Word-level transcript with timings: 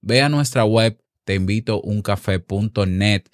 Ve 0.00 0.22
a 0.22 0.28
nuestra 0.28 0.64
web 0.64 1.00
teinvitouncafé.net 1.24 3.24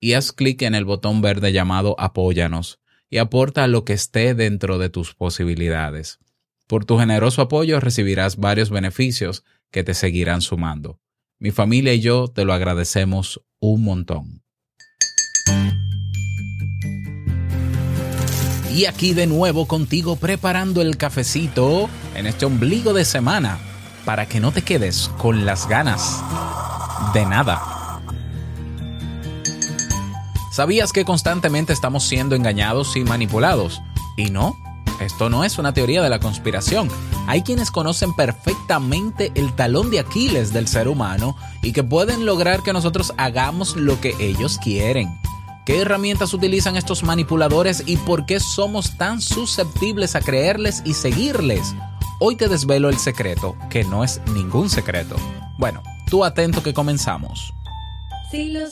y 0.00 0.14
haz 0.14 0.32
clic 0.32 0.62
en 0.62 0.74
el 0.74 0.84
botón 0.84 1.22
verde 1.22 1.52
llamado 1.52 1.94
Apóyanos 1.98 2.80
y 3.08 3.18
aporta 3.18 3.66
lo 3.66 3.84
que 3.84 3.92
esté 3.92 4.34
dentro 4.34 4.78
de 4.78 4.88
tus 4.88 5.14
posibilidades. 5.14 6.18
Por 6.66 6.84
tu 6.84 6.98
generoso 6.98 7.42
apoyo 7.42 7.78
recibirás 7.78 8.36
varios 8.36 8.70
beneficios 8.70 9.44
que 9.70 9.84
te 9.84 9.94
seguirán 9.94 10.40
sumando. 10.40 10.98
Mi 11.38 11.50
familia 11.50 11.92
y 11.92 12.00
yo 12.00 12.28
te 12.28 12.44
lo 12.44 12.52
agradecemos 12.52 13.42
un 13.60 13.84
montón. 13.84 14.42
Y 18.74 18.86
aquí 18.86 19.12
de 19.12 19.26
nuevo 19.26 19.68
contigo 19.68 20.16
preparando 20.16 20.80
el 20.80 20.96
cafecito 20.96 21.90
en 22.16 22.26
este 22.26 22.46
ombligo 22.46 22.94
de 22.94 23.04
semana 23.04 23.71
para 24.04 24.26
que 24.26 24.40
no 24.40 24.52
te 24.52 24.62
quedes 24.62 25.10
con 25.18 25.46
las 25.46 25.68
ganas 25.68 26.22
de 27.14 27.24
nada. 27.26 28.00
¿Sabías 30.52 30.92
que 30.92 31.04
constantemente 31.04 31.72
estamos 31.72 32.04
siendo 32.04 32.34
engañados 32.34 32.96
y 32.96 33.04
manipulados? 33.04 33.80
Y 34.16 34.30
no, 34.30 34.56
esto 35.00 35.30
no 35.30 35.44
es 35.44 35.58
una 35.58 35.72
teoría 35.72 36.02
de 36.02 36.10
la 36.10 36.20
conspiración. 36.20 36.88
Hay 37.26 37.42
quienes 37.42 37.70
conocen 37.70 38.14
perfectamente 38.14 39.32
el 39.34 39.54
talón 39.54 39.90
de 39.90 40.00
Aquiles 40.00 40.52
del 40.52 40.68
ser 40.68 40.88
humano 40.88 41.36
y 41.62 41.72
que 41.72 41.82
pueden 41.82 42.26
lograr 42.26 42.62
que 42.62 42.72
nosotros 42.72 43.14
hagamos 43.16 43.76
lo 43.76 44.00
que 44.00 44.14
ellos 44.18 44.58
quieren. 44.58 45.18
¿Qué 45.64 45.80
herramientas 45.80 46.34
utilizan 46.34 46.76
estos 46.76 47.04
manipuladores 47.04 47.84
y 47.86 47.96
por 47.96 48.26
qué 48.26 48.40
somos 48.40 48.96
tan 48.98 49.20
susceptibles 49.20 50.16
a 50.16 50.20
creerles 50.20 50.82
y 50.84 50.94
seguirles? 50.94 51.74
Hoy 52.20 52.36
te 52.36 52.48
desvelo 52.48 52.88
el 52.88 52.98
secreto, 52.98 53.56
que 53.70 53.84
no 53.84 54.04
es 54.04 54.20
ningún 54.32 54.70
secreto. 54.70 55.16
Bueno, 55.58 55.82
tú 56.08 56.24
atento 56.24 56.62
que 56.62 56.72
comenzamos. 56.74 57.52
Si 58.30 58.50
lo 58.52 58.70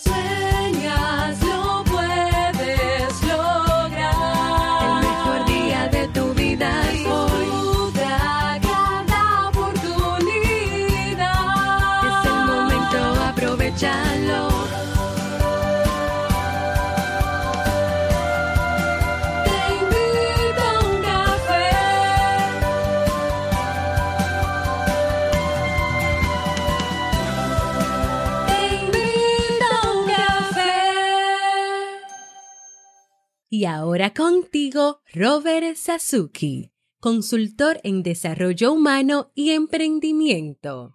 Y 33.61 33.67
ahora 33.67 34.15
contigo, 34.15 35.03
Robert 35.13 35.77
Sasuki, 35.77 36.73
consultor 36.99 37.79
en 37.85 38.03
desarrollo 38.03 38.73
humano 38.73 39.33
y 39.35 39.51
emprendimiento. 39.51 40.95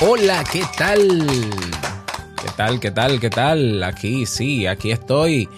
Hola, 0.00 0.44
¿qué 0.52 0.62
tal? 0.76 1.67
¿Qué 2.58 2.64
tal? 2.64 2.80
¿Qué 2.80 2.90
tal? 2.90 3.20
¿Qué 3.20 3.30
tal? 3.30 3.82
Aquí 3.84 4.26
sí, 4.26 4.66
aquí 4.66 4.90
estoy. 4.90 5.48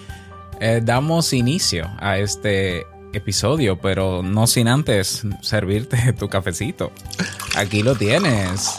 Eh, 0.59 0.81
damos 0.83 1.33
inicio 1.33 1.89
a 1.99 2.19
este 2.19 2.85
episodio, 3.11 3.81
pero 3.81 4.21
no 4.21 4.45
sin 4.45 4.67
antes 4.67 5.23
servirte 5.41 6.13
tu 6.19 6.29
cafecito. 6.29 6.91
Aquí 7.55 7.81
lo 7.81 7.95
tienes. 7.95 8.75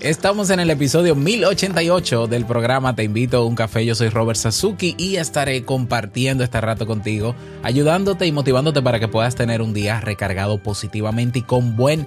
Estamos 0.00 0.48
en 0.48 0.60
el 0.60 0.70
episodio 0.70 1.14
1088 1.14 2.28
del 2.28 2.46
programa 2.46 2.96
Te 2.96 3.04
invito 3.04 3.36
a 3.36 3.44
un 3.44 3.56
café. 3.56 3.84
Yo 3.84 3.94
soy 3.94 4.08
Robert 4.08 4.38
Sasuki 4.38 4.94
y 4.96 5.16
estaré 5.16 5.62
compartiendo 5.66 6.42
este 6.42 6.62
rato 6.62 6.86
contigo, 6.86 7.34
ayudándote 7.62 8.24
y 8.24 8.32
motivándote 8.32 8.80
para 8.80 8.98
que 8.98 9.08
puedas 9.08 9.34
tener 9.34 9.60
un 9.60 9.74
día 9.74 10.00
recargado 10.00 10.62
positivamente 10.62 11.40
y 11.40 11.42
con 11.42 11.76
buen 11.76 12.06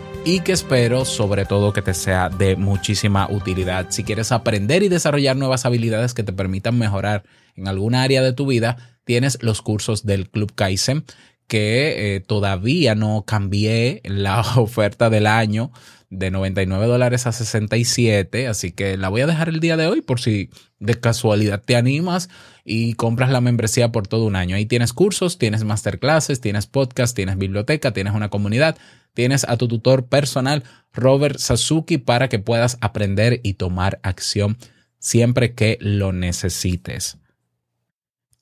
y 0.23 0.41
que 0.41 0.51
espero 0.51 1.03
sobre 1.03 1.45
todo 1.45 1.73
que 1.73 1.81
te 1.81 1.93
sea 1.93 2.29
de 2.29 2.55
muchísima 2.55 3.27
utilidad. 3.29 3.87
Si 3.89 4.03
quieres 4.03 4.31
aprender 4.31 4.83
y 4.83 4.89
desarrollar 4.89 5.35
nuevas 5.35 5.65
habilidades 5.65 6.13
que 6.13 6.23
te 6.23 6.31
permitan 6.31 6.77
mejorar 6.77 7.23
en 7.55 7.67
alguna 7.67 8.03
área 8.03 8.21
de 8.21 8.33
tu 8.33 8.45
vida, 8.45 8.77
tienes 9.03 9.39
los 9.41 9.61
cursos 9.61 10.05
del 10.05 10.29
Club 10.29 10.53
Kaizen 10.53 11.05
que 11.47 12.15
eh, 12.15 12.19
todavía 12.19 12.93
no 12.93 13.25
cambié 13.25 14.01
la 14.05 14.41
oferta 14.57 15.09
del 15.09 15.25
año 15.25 15.71
de 16.11 16.29
99 16.29 16.85
dólares 16.85 17.25
a 17.25 17.31
67, 17.31 18.47
así 18.47 18.73
que 18.73 18.97
la 18.97 19.07
voy 19.07 19.21
a 19.21 19.27
dejar 19.27 19.47
el 19.47 19.61
día 19.61 19.77
de 19.77 19.87
hoy 19.87 20.01
por 20.01 20.19
si 20.19 20.49
de 20.77 20.99
casualidad 20.99 21.63
te 21.63 21.77
animas 21.77 22.29
y 22.65 22.93
compras 22.95 23.31
la 23.31 23.39
membresía 23.39 23.93
por 23.93 24.07
todo 24.07 24.25
un 24.25 24.35
año. 24.35 24.57
Ahí 24.57 24.65
tienes 24.65 24.91
cursos, 24.91 25.37
tienes 25.37 25.63
masterclasses, 25.63 26.41
tienes 26.41 26.67
podcast, 26.67 27.15
tienes 27.15 27.37
biblioteca, 27.37 27.93
tienes 27.93 28.13
una 28.13 28.29
comunidad, 28.29 28.77
tienes 29.13 29.45
a 29.47 29.55
tu 29.55 29.69
tutor 29.69 30.07
personal, 30.07 30.63
Robert 30.93 31.39
Sasuki, 31.39 31.97
para 31.97 32.27
que 32.27 32.39
puedas 32.39 32.77
aprender 32.81 33.39
y 33.41 33.53
tomar 33.53 33.99
acción 34.03 34.57
siempre 34.99 35.55
que 35.55 35.77
lo 35.79 36.11
necesites. 36.11 37.17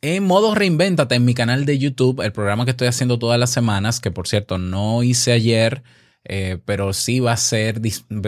En 0.01 0.23
modo 0.23 0.55
reinvéntate 0.55 1.15
en 1.15 1.25
mi 1.25 1.35
canal 1.35 1.65
de 1.65 1.77
YouTube, 1.77 2.21
el 2.21 2.31
programa 2.31 2.65
que 2.65 2.71
estoy 2.71 2.87
haciendo 2.87 3.19
todas 3.19 3.39
las 3.39 3.51
semanas, 3.51 3.99
que 3.99 4.09
por 4.09 4.27
cierto 4.27 4.57
no 4.57 5.03
hice 5.03 5.33
ayer, 5.33 5.83
eh, 6.23 6.59
pero 6.65 6.93
sí 6.93 7.19
va 7.19 7.33
a 7.33 7.37
ser, 7.37 7.81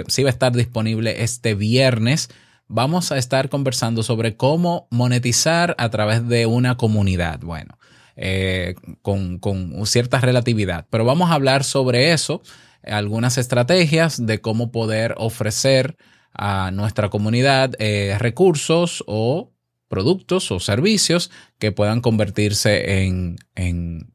sí 0.08 0.24
va 0.24 0.30
a 0.30 0.34
estar 0.34 0.54
disponible 0.54 1.24
este 1.24 1.56
viernes. 1.56 2.30
Vamos 2.68 3.12
a 3.12 3.18
estar 3.18 3.50
conversando 3.50 4.04
sobre 4.04 4.38
cómo 4.38 4.88
monetizar 4.92 5.76
a 5.78 5.90
través 5.90 6.28
de 6.28 6.46
una 6.46 6.78
comunidad. 6.78 7.40
Bueno, 7.42 7.78
eh, 8.16 8.76
con, 9.02 9.40
con 9.40 9.86
cierta 9.86 10.20
relatividad, 10.20 10.86
pero 10.90 11.06
vamos 11.06 11.32
a 11.32 11.34
hablar 11.34 11.64
sobre 11.64 12.12
eso, 12.14 12.42
algunas 12.84 13.38
estrategias 13.38 14.26
de 14.26 14.42
cómo 14.42 14.72
poder 14.72 15.16
ofrecer 15.18 15.98
a 16.34 16.72
nuestra 16.72 17.10
comunidad 17.10 17.74
eh, 17.80 18.16
recursos 18.20 19.04
o 19.08 19.52
productos 19.88 20.52
o 20.52 20.60
servicios 20.60 21.32
que 21.60 21.72
puedan 21.72 22.02
convertirse 22.02 23.04
en, 23.04 23.36
en, 23.56 24.14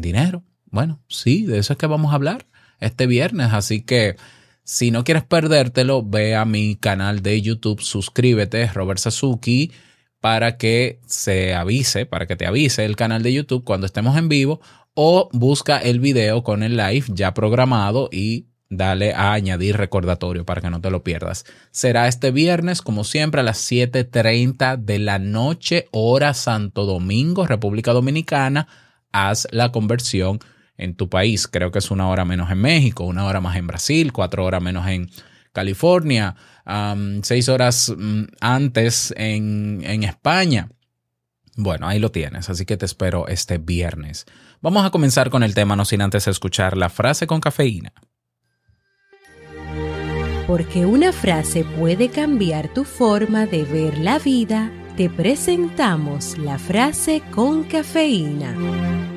dinero. 0.00 0.44
Bueno, 0.66 1.00
sí, 1.08 1.46
de 1.46 1.58
eso 1.58 1.72
es 1.72 1.78
que 1.78 1.86
vamos 1.86 2.12
a 2.12 2.16
hablar 2.16 2.46
este 2.80 3.06
viernes. 3.06 3.52
Así 3.52 3.82
que 3.82 4.16
si 4.64 4.90
no 4.90 5.04
quieres 5.04 5.24
perdértelo, 5.24 6.02
ve 6.02 6.34
a 6.34 6.44
mi 6.44 6.76
canal 6.76 7.22
de 7.22 7.40
YouTube, 7.40 7.80
suscríbete, 7.80 8.66
Robert 8.68 8.98
Sasuki, 8.98 9.72
para 10.20 10.56
que 10.56 11.00
se 11.06 11.54
avise, 11.54 12.06
para 12.06 12.26
que 12.26 12.36
te 12.36 12.46
avise 12.46 12.84
el 12.84 12.96
canal 12.96 13.22
de 13.22 13.32
YouTube 13.32 13.64
cuando 13.64 13.86
estemos 13.86 14.16
en 14.16 14.28
vivo 14.28 14.60
o 14.94 15.28
busca 15.32 15.78
el 15.78 16.00
video 16.00 16.42
con 16.42 16.62
el 16.62 16.76
live 16.76 17.04
ya 17.10 17.32
programado 17.34 18.08
y 18.10 18.46
dale 18.68 19.12
a 19.14 19.34
añadir 19.34 19.76
recordatorio 19.76 20.44
para 20.44 20.60
que 20.60 20.70
no 20.70 20.80
te 20.80 20.90
lo 20.90 21.04
pierdas. 21.04 21.44
Será 21.70 22.08
este 22.08 22.30
viernes, 22.30 22.82
como 22.82 23.04
siempre, 23.04 23.42
a 23.42 23.44
las 23.44 23.70
7.30 23.70 24.78
de 24.78 24.98
la 24.98 25.18
noche, 25.18 25.86
hora 25.92 26.34
Santo 26.34 26.86
Domingo, 26.86 27.46
República 27.46 27.92
Dominicana. 27.92 28.66
Haz 29.12 29.46
la 29.52 29.70
conversión 29.70 30.40
en 30.78 30.94
tu 30.94 31.08
país. 31.08 31.48
Creo 31.48 31.70
que 31.70 31.78
es 31.78 31.90
una 31.90 32.08
hora 32.08 32.24
menos 32.24 32.50
en 32.50 32.58
México, 32.58 33.04
una 33.04 33.24
hora 33.24 33.40
más 33.40 33.56
en 33.56 33.66
Brasil, 33.66 34.12
cuatro 34.12 34.44
horas 34.44 34.62
menos 34.62 34.86
en 34.86 35.10
California, 35.52 36.36
seis 37.22 37.48
horas 37.48 37.92
mm, 37.96 38.24
antes 38.40 39.14
en, 39.16 39.82
en 39.84 40.04
España. 40.04 40.68
Bueno, 41.56 41.88
ahí 41.88 41.98
lo 41.98 42.10
tienes, 42.10 42.50
así 42.50 42.66
que 42.66 42.76
te 42.76 42.84
espero 42.84 43.28
este 43.28 43.56
viernes. 43.56 44.26
Vamos 44.60 44.84
a 44.84 44.90
comenzar 44.90 45.30
con 45.30 45.42
el 45.42 45.54
tema, 45.54 45.74
no 45.74 45.86
sin 45.86 46.02
antes 46.02 46.28
escuchar 46.28 46.76
la 46.76 46.90
frase 46.90 47.26
con 47.26 47.40
cafeína. 47.40 47.92
Porque 50.46 50.86
una 50.86 51.12
frase 51.12 51.64
puede 51.64 52.10
cambiar 52.10 52.72
tu 52.72 52.84
forma 52.84 53.46
de 53.46 53.64
ver 53.64 53.98
la 53.98 54.18
vida, 54.18 54.70
te 54.96 55.08
presentamos 55.08 56.36
la 56.38 56.58
frase 56.58 57.22
con 57.32 57.64
cafeína. 57.64 59.15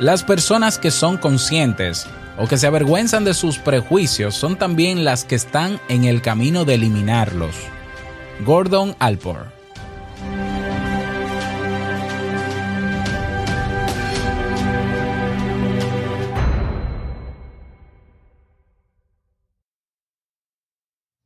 Las 0.00 0.24
personas 0.24 0.78
que 0.78 0.90
son 0.90 1.18
conscientes 1.18 2.06
o 2.38 2.48
que 2.48 2.56
se 2.56 2.66
avergüenzan 2.66 3.22
de 3.22 3.34
sus 3.34 3.58
prejuicios 3.58 4.34
son 4.34 4.56
también 4.56 5.04
las 5.04 5.26
que 5.26 5.34
están 5.34 5.78
en 5.90 6.04
el 6.04 6.22
camino 6.22 6.64
de 6.64 6.76
eliminarlos. 6.76 7.54
Gordon 8.46 8.96
Alport 8.98 9.52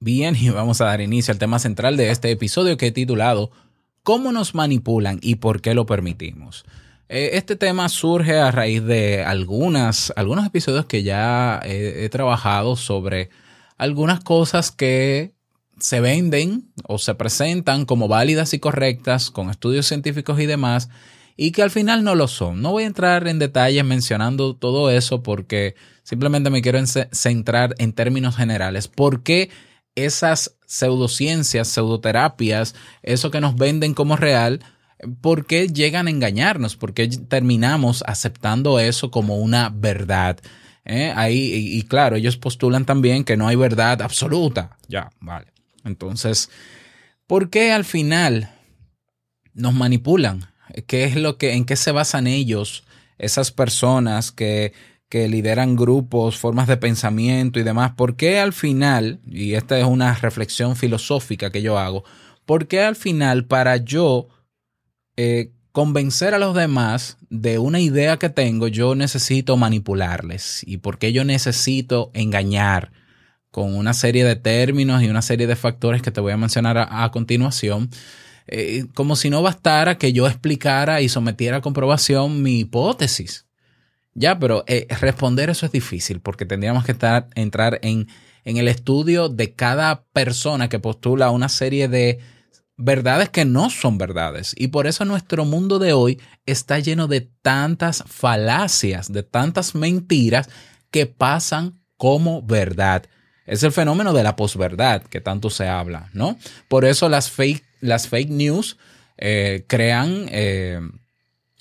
Bien, 0.00 0.34
y 0.34 0.50
vamos 0.50 0.80
a 0.80 0.86
dar 0.86 1.00
inicio 1.00 1.30
al 1.30 1.38
tema 1.38 1.60
central 1.60 1.96
de 1.96 2.10
este 2.10 2.32
episodio 2.32 2.76
que 2.76 2.88
he 2.88 2.90
titulado 2.90 3.52
¿Cómo 4.02 4.32
nos 4.32 4.56
manipulan 4.56 5.20
y 5.22 5.36
por 5.36 5.60
qué 5.60 5.74
lo 5.74 5.86
permitimos? 5.86 6.64
Eh, 7.08 7.30
Este 7.34 7.56
tema 7.56 7.88
surge 7.88 8.38
a 8.38 8.50
raíz 8.50 8.84
de 8.84 9.22
algunas, 9.24 10.12
algunos 10.16 10.46
episodios 10.46 10.86
que 10.86 11.02
ya 11.02 11.60
he, 11.64 12.04
he 12.04 12.08
trabajado 12.08 12.76
sobre 12.76 13.30
algunas 13.76 14.20
cosas 14.20 14.70
que 14.70 15.34
se 15.78 16.00
venden 16.00 16.72
o 16.86 16.98
se 16.98 17.14
presentan 17.14 17.84
como 17.84 18.08
válidas 18.08 18.54
y 18.54 18.58
correctas 18.60 19.30
con 19.30 19.50
estudios 19.50 19.86
científicos 19.86 20.40
y 20.40 20.46
demás 20.46 20.88
y 21.36 21.50
que 21.50 21.62
al 21.62 21.70
final 21.70 22.04
no 22.04 22.14
lo 22.14 22.28
son. 22.28 22.62
No 22.62 22.70
voy 22.72 22.84
a 22.84 22.86
entrar 22.86 23.26
en 23.26 23.38
detalles 23.38 23.84
mencionando 23.84 24.54
todo 24.54 24.90
eso 24.90 25.22
porque 25.22 25.74
simplemente 26.04 26.50
me 26.50 26.62
quiero 26.62 26.78
centrar 27.12 27.74
en 27.78 27.92
términos 27.92 28.36
generales. 28.36 28.88
¿Por 28.88 29.22
qué 29.22 29.50
esas 29.96 30.56
pseudociencias, 30.66 31.68
pseudoterapias, 31.68 32.74
eso 33.02 33.30
que 33.30 33.40
nos 33.40 33.56
venden 33.56 33.94
como 33.94 34.16
real, 34.16 34.60
por 35.20 35.46
qué 35.46 35.68
llegan 35.68 36.06
a 36.06 36.10
engañarnos? 36.10 36.76
¿Por 36.76 36.94
qué 36.94 37.08
terminamos 37.08 38.04
aceptando 38.06 38.78
eso 38.78 39.10
como 39.10 39.36
una 39.36 39.70
verdad? 39.70 40.38
¿Eh? 40.84 41.12
Ahí, 41.16 41.52
y, 41.54 41.78
y 41.78 41.82
claro, 41.82 42.16
ellos 42.16 42.36
postulan 42.36 42.84
también 42.84 43.24
que 43.24 43.36
no 43.36 43.48
hay 43.48 43.56
verdad 43.56 44.02
absoluta. 44.02 44.76
Ya, 44.88 45.10
vale. 45.20 45.52
Entonces, 45.84 46.50
¿por 47.26 47.50
qué 47.50 47.72
al 47.72 47.84
final 47.84 48.50
nos 49.54 49.74
manipulan? 49.74 50.46
¿Qué 50.86 51.04
es 51.04 51.16
lo 51.16 51.38
que, 51.38 51.54
en 51.54 51.64
qué 51.64 51.76
se 51.76 51.92
basan 51.92 52.26
ellos, 52.26 52.84
esas 53.18 53.52
personas 53.52 54.32
que, 54.32 54.72
que 55.08 55.28
lideran 55.28 55.76
grupos, 55.76 56.38
formas 56.38 56.66
de 56.66 56.76
pensamiento 56.76 57.60
y 57.60 57.62
demás? 57.62 57.92
¿Por 57.92 58.16
qué 58.16 58.40
al 58.40 58.52
final, 58.52 59.20
y 59.26 59.54
esta 59.54 59.78
es 59.78 59.84
una 59.84 60.14
reflexión 60.14 60.74
filosófica 60.76 61.50
que 61.50 61.62
yo 61.62 61.78
hago, 61.78 62.04
¿por 62.44 62.66
qué 62.66 62.82
al 62.82 62.96
final 62.96 63.46
para 63.46 63.76
yo 63.76 64.28
eh, 65.16 65.50
convencer 65.72 66.34
a 66.34 66.38
los 66.38 66.54
demás 66.54 67.18
de 67.30 67.58
una 67.58 67.80
idea 67.80 68.18
que 68.18 68.28
tengo, 68.28 68.68
yo 68.68 68.94
necesito 68.94 69.56
manipularles? 69.56 70.62
¿Y 70.66 70.78
por 70.78 70.98
qué 70.98 71.12
yo 71.12 71.24
necesito 71.24 72.10
engañar? 72.14 72.92
con 73.54 73.76
una 73.76 73.94
serie 73.94 74.24
de 74.24 74.34
términos 74.34 75.00
y 75.00 75.06
una 75.06 75.22
serie 75.22 75.46
de 75.46 75.54
factores 75.54 76.02
que 76.02 76.10
te 76.10 76.20
voy 76.20 76.32
a 76.32 76.36
mencionar 76.36 76.76
a, 76.76 77.04
a 77.04 77.12
continuación, 77.12 77.88
eh, 78.48 78.86
como 78.94 79.14
si 79.14 79.30
no 79.30 79.42
bastara 79.42 79.96
que 79.96 80.12
yo 80.12 80.26
explicara 80.26 81.00
y 81.02 81.08
sometiera 81.08 81.58
a 81.58 81.60
comprobación 81.60 82.42
mi 82.42 82.58
hipótesis. 82.58 83.46
Ya, 84.12 84.40
pero 84.40 84.64
eh, 84.66 84.88
responder 85.00 85.50
eso 85.50 85.66
es 85.66 85.70
difícil 85.70 86.18
porque 86.18 86.46
tendríamos 86.46 86.84
que 86.84 86.90
estar, 86.90 87.28
entrar 87.36 87.78
en, 87.82 88.08
en 88.44 88.56
el 88.56 88.66
estudio 88.66 89.28
de 89.28 89.52
cada 89.52 90.02
persona 90.12 90.68
que 90.68 90.80
postula 90.80 91.30
una 91.30 91.48
serie 91.48 91.86
de 91.86 92.18
verdades 92.76 93.28
que 93.28 93.44
no 93.44 93.70
son 93.70 93.98
verdades. 93.98 94.54
Y 94.56 94.68
por 94.68 94.86
eso 94.86 95.04
nuestro 95.04 95.44
mundo 95.44 95.78
de 95.78 95.92
hoy 95.92 96.20
está 96.46 96.78
lleno 96.78 97.06
de 97.06 97.20
tantas 97.42 98.04
falacias, 98.06 99.12
de 99.12 99.22
tantas 99.22 99.74
mentiras 99.74 100.48
que 100.90 101.06
pasan 101.06 101.80
como 101.96 102.42
verdad. 102.42 103.04
Es 103.46 103.62
el 103.62 103.72
fenómeno 103.72 104.12
de 104.12 104.22
la 104.22 104.36
posverdad 104.36 105.02
que 105.02 105.20
tanto 105.20 105.50
se 105.50 105.68
habla, 105.68 106.10
¿no? 106.12 106.38
Por 106.68 106.84
eso 106.84 107.08
las 107.08 107.30
fake, 107.30 107.62
las 107.80 108.08
fake 108.08 108.30
news 108.30 108.78
eh, 109.18 109.64
crean, 109.68 110.26
eh, 110.30 110.80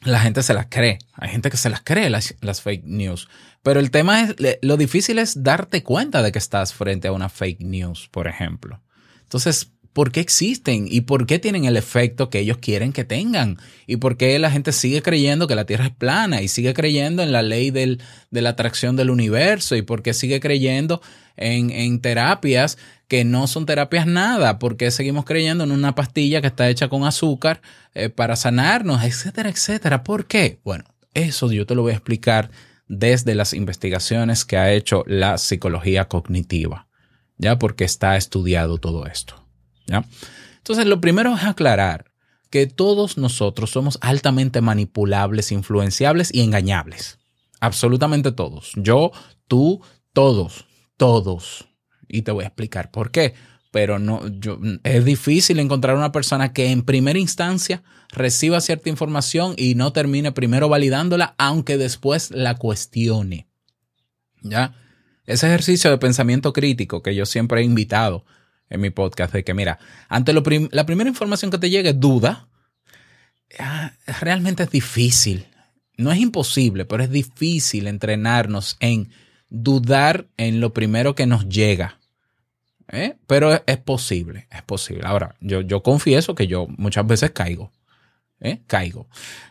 la 0.01 0.19
gente 0.19 0.43
se 0.43 0.53
las 0.53 0.67
cree. 0.67 0.99
Hay 1.13 1.29
gente 1.29 1.49
que 1.49 1.57
se 1.57 1.69
las 1.69 1.81
cree 1.81 2.09
las, 2.09 2.35
las 2.41 2.61
fake 2.61 2.85
news. 2.85 3.27
Pero 3.61 3.79
el 3.79 3.91
tema 3.91 4.21
es, 4.21 4.35
lo 4.61 4.77
difícil 4.77 5.19
es 5.19 5.43
darte 5.43 5.83
cuenta 5.83 6.21
de 6.21 6.31
que 6.31 6.39
estás 6.39 6.73
frente 6.73 7.07
a 7.07 7.11
una 7.11 7.29
fake 7.29 7.61
news, 7.61 8.09
por 8.11 8.27
ejemplo. 8.27 8.81
Entonces, 9.21 9.71
¿por 9.93 10.11
qué 10.11 10.19
existen? 10.19 10.87
¿Y 10.89 11.01
por 11.01 11.25
qué 11.25 11.39
tienen 11.39 11.65
el 11.65 11.77
efecto 11.77 12.29
que 12.29 12.39
ellos 12.39 12.57
quieren 12.57 12.91
que 12.91 13.05
tengan? 13.05 13.57
¿Y 13.87 13.97
por 13.97 14.17
qué 14.17 14.37
la 14.39 14.51
gente 14.51 14.71
sigue 14.71 15.01
creyendo 15.01 15.47
que 15.47 15.55
la 15.55 15.65
Tierra 15.65 15.85
es 15.85 15.91
plana? 15.91 16.41
Y 16.41 16.47
sigue 16.47 16.73
creyendo 16.73 17.23
en 17.23 17.31
la 17.31 17.41
ley 17.41 17.71
del, 17.71 18.01
de 18.31 18.41
la 18.41 18.49
atracción 18.49 18.95
del 18.95 19.09
universo? 19.09 19.75
¿Y 19.75 19.83
por 19.83 20.01
qué 20.01 20.13
sigue 20.13 20.39
creyendo 20.39 21.01
en, 21.37 21.69
en 21.69 22.01
terapias 22.01 22.77
que 23.07 23.23
no 23.23 23.47
son 23.47 23.65
terapias 23.65 24.07
nada? 24.07 24.59
¿Por 24.59 24.75
qué 24.75 24.91
seguimos 24.91 25.25
creyendo 25.25 25.63
en 25.63 25.71
una 25.71 25.95
pastilla 25.95 26.41
que 26.41 26.47
está 26.47 26.69
hecha 26.69 26.89
con 26.89 27.05
azúcar 27.05 27.61
eh, 27.93 28.09
para 28.09 28.35
sanarnos? 28.35 29.03
Etcétera, 29.03 29.49
etcétera. 29.49 30.03
¿Por 30.03 30.25
qué? 30.25 30.59
Bueno, 30.63 30.85
eso 31.13 31.51
yo 31.51 31.65
te 31.65 31.75
lo 31.75 31.83
voy 31.83 31.91
a 31.91 31.95
explicar 31.95 32.49
desde 32.87 33.35
las 33.35 33.53
investigaciones 33.53 34.45
que 34.45 34.57
ha 34.57 34.71
hecho 34.71 35.03
la 35.07 35.37
psicología 35.37 36.07
cognitiva, 36.07 36.87
ya 37.37 37.57
porque 37.57 37.85
está 37.85 38.17
estudiado 38.17 38.77
todo 38.77 39.05
esto. 39.05 39.42
Entonces, 39.87 40.85
lo 40.85 41.01
primero 41.01 41.35
es 41.35 41.43
aclarar 41.43 42.13
que 42.49 42.67
todos 42.67 43.17
nosotros 43.17 43.71
somos 43.71 43.97
altamente 44.01 44.61
manipulables, 44.61 45.51
influenciables 45.51 46.33
y 46.33 46.41
engañables. 46.41 47.17
Absolutamente 47.59 48.31
todos. 48.31 48.73
Yo, 48.75 49.11
tú, 49.47 49.81
todos, 50.13 50.65
todos. 50.97 51.67
Y 52.07 52.21
te 52.21 52.31
voy 52.31 52.43
a 52.43 52.47
explicar 52.47 52.91
por 52.91 53.09
qué. 53.09 53.33
Pero 53.71 53.97
no, 53.97 54.27
yo, 54.27 54.59
es 54.83 55.03
difícil 55.03 55.59
encontrar 55.59 55.95
una 55.95 56.11
persona 56.11 56.53
que 56.53 56.69
en 56.69 56.83
primera 56.83 57.17
instancia 57.17 57.81
reciba 58.09 58.61
cierta 58.61 58.87
información 58.89 59.55
y 59.57 59.73
no 59.73 59.91
termine 59.91 60.31
primero 60.31 60.69
validándola, 60.69 61.33
aunque 61.39 61.77
después 61.77 62.29
la 62.29 62.55
cuestione. 62.55 63.47
¿Ya? 64.43 64.75
Ese 65.25 65.47
ejercicio 65.47 65.89
de 65.89 65.97
pensamiento 65.97 66.53
crítico 66.53 67.01
que 67.01 67.15
yo 67.15 67.25
siempre 67.25 67.61
he 67.61 67.63
invitado 67.63 68.25
en 68.69 68.81
mi 68.81 68.89
podcast, 68.89 69.33
de 69.33 69.43
que 69.43 69.53
mira, 69.53 69.79
ante 70.09 70.33
lo 70.33 70.43
prim- 70.43 70.69
la 70.71 70.85
primera 70.85 71.09
información 71.09 71.51
que 71.51 71.57
te 71.57 71.69
llegue, 71.69 71.93
duda, 71.93 72.47
ah, 73.59 73.93
realmente 74.21 74.63
es 74.63 74.69
difícil. 74.71 75.45
No 75.97 76.11
es 76.11 76.19
imposible, 76.19 76.85
pero 76.85 77.03
es 77.03 77.11
difícil 77.11 77.87
entrenarnos 77.87 78.77
en 78.79 79.09
dudar 79.49 80.27
en 80.37 80.59
lo 80.59 80.73
primero 80.73 81.13
que 81.13 81.27
nos 81.27 81.47
llega. 81.47 81.99
¿Eh? 82.91 83.15
Pero 83.27 83.53
es, 83.65 83.77
posible, 83.77 84.47
es 84.51 84.61
posible. 84.63 85.03
Ahora, 85.05 85.35
yo, 85.39 85.61
yo 85.61 85.81
confieso 85.83 86.35
que 86.35 86.47
yo 86.47 86.67
muchas 86.77 87.07
veces 87.07 87.31
caigo. 87.31 87.71
¿eh? 88.39 88.61
Caigo. 88.67 89.07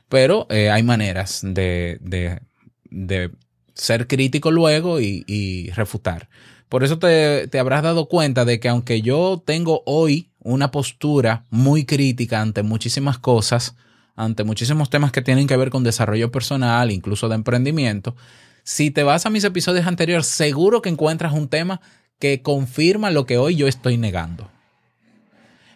Pero 0.09 0.47
eh, 0.51 0.71
hay 0.71 0.83
maneras 0.83 1.41
de, 1.43 1.99
de, 2.01 3.31
ser 3.75 4.07
crítico 4.07 4.51
luego 4.51 5.01
y 5.01 5.71
refutar. 5.75 6.29
Por 6.73 6.85
eso 6.85 6.99
te, 6.99 7.51
habrás 7.61 7.83
dado 7.83 8.07
cuenta 8.07 8.47
de 8.47 8.59
que 8.59 8.71
aunque 8.71 9.03
yo 9.03 9.43
tengo 9.45 9.83
hoy 9.85 10.31
una 10.39 10.71
postura 10.71 11.45
muy 11.51 11.85
crítica 11.85 12.41
ante 12.41 12.63
muchísimas 12.63 13.19
cosas, 13.19 13.77
ante 14.17 14.43
muchísimos 14.43 14.89
temas 14.89 15.13
que 15.13 15.21
tienen 15.21 15.47
que 15.47 15.59
ver 15.59 15.69
con 15.69 15.85
desarrollo 15.85 16.33
personal, 16.33 16.91
incluso 16.91 17.29
de 17.29 17.35
emprendimiento, 17.35 18.17
si 18.63 18.91
te 18.91 19.03
vas 19.03 19.27
a 19.27 19.29
mis 19.29 19.45
episodios 19.45 19.87
anteriores, 19.87 20.29
seguro 20.29 20.81
que 20.81 20.89
encuentras 20.89 21.35
un 21.35 21.49
tema 21.49 21.83
que 22.19 22.41
confirma 22.41 23.11
lo 23.11 23.27
que 23.27 23.37
hoy 23.37 23.55
yo 23.55 23.69
estoy 23.69 23.99
negando. 23.99 24.51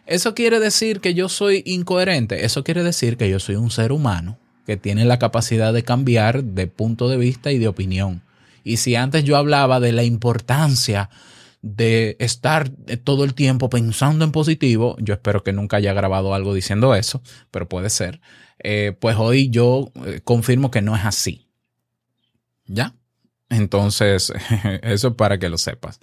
¿Eso 0.06 0.34
quiere 0.34 0.60
decir 0.60 1.02
que 1.02 1.12
yo 1.12 1.28
soy 1.28 1.62
incoherente? 1.66 2.46
Eso 2.46 2.64
quiere 2.64 2.82
decir 2.82 3.18
que 3.18 3.28
yo 3.28 3.38
soy 3.38 3.56
un 3.56 3.70
ser 3.70 3.92
humano 3.92 4.38
que 4.64 4.78
tiene 4.78 5.04
la 5.04 5.18
capacidad 5.18 5.74
de 5.74 5.82
cambiar 5.82 6.42
de 6.42 6.68
punto 6.68 7.10
de 7.10 7.18
vista 7.18 7.52
y 7.52 7.58
de 7.58 7.68
opinión. 7.68 8.22
Y 8.66 8.78
si 8.78 8.96
antes 8.96 9.22
yo 9.22 9.36
hablaba 9.36 9.78
de 9.78 9.92
la 9.92 10.02
importancia 10.02 11.08
de 11.62 12.16
estar 12.18 12.68
todo 13.04 13.22
el 13.22 13.32
tiempo 13.34 13.70
pensando 13.70 14.24
en 14.24 14.32
positivo, 14.32 14.96
yo 14.98 15.14
espero 15.14 15.44
que 15.44 15.52
nunca 15.52 15.76
haya 15.76 15.92
grabado 15.92 16.34
algo 16.34 16.52
diciendo 16.52 16.92
eso, 16.96 17.22
pero 17.52 17.68
puede 17.68 17.90
ser, 17.90 18.20
eh, 18.58 18.92
pues 18.98 19.14
hoy 19.18 19.50
yo 19.50 19.92
eh, 20.04 20.20
confirmo 20.24 20.72
que 20.72 20.82
no 20.82 20.96
es 20.96 21.04
así. 21.04 21.46
¿Ya? 22.66 22.92
Entonces, 23.50 24.32
eso 24.82 25.08
es 25.08 25.14
para 25.14 25.38
que 25.38 25.48
lo 25.48 25.58
sepas. 25.58 26.00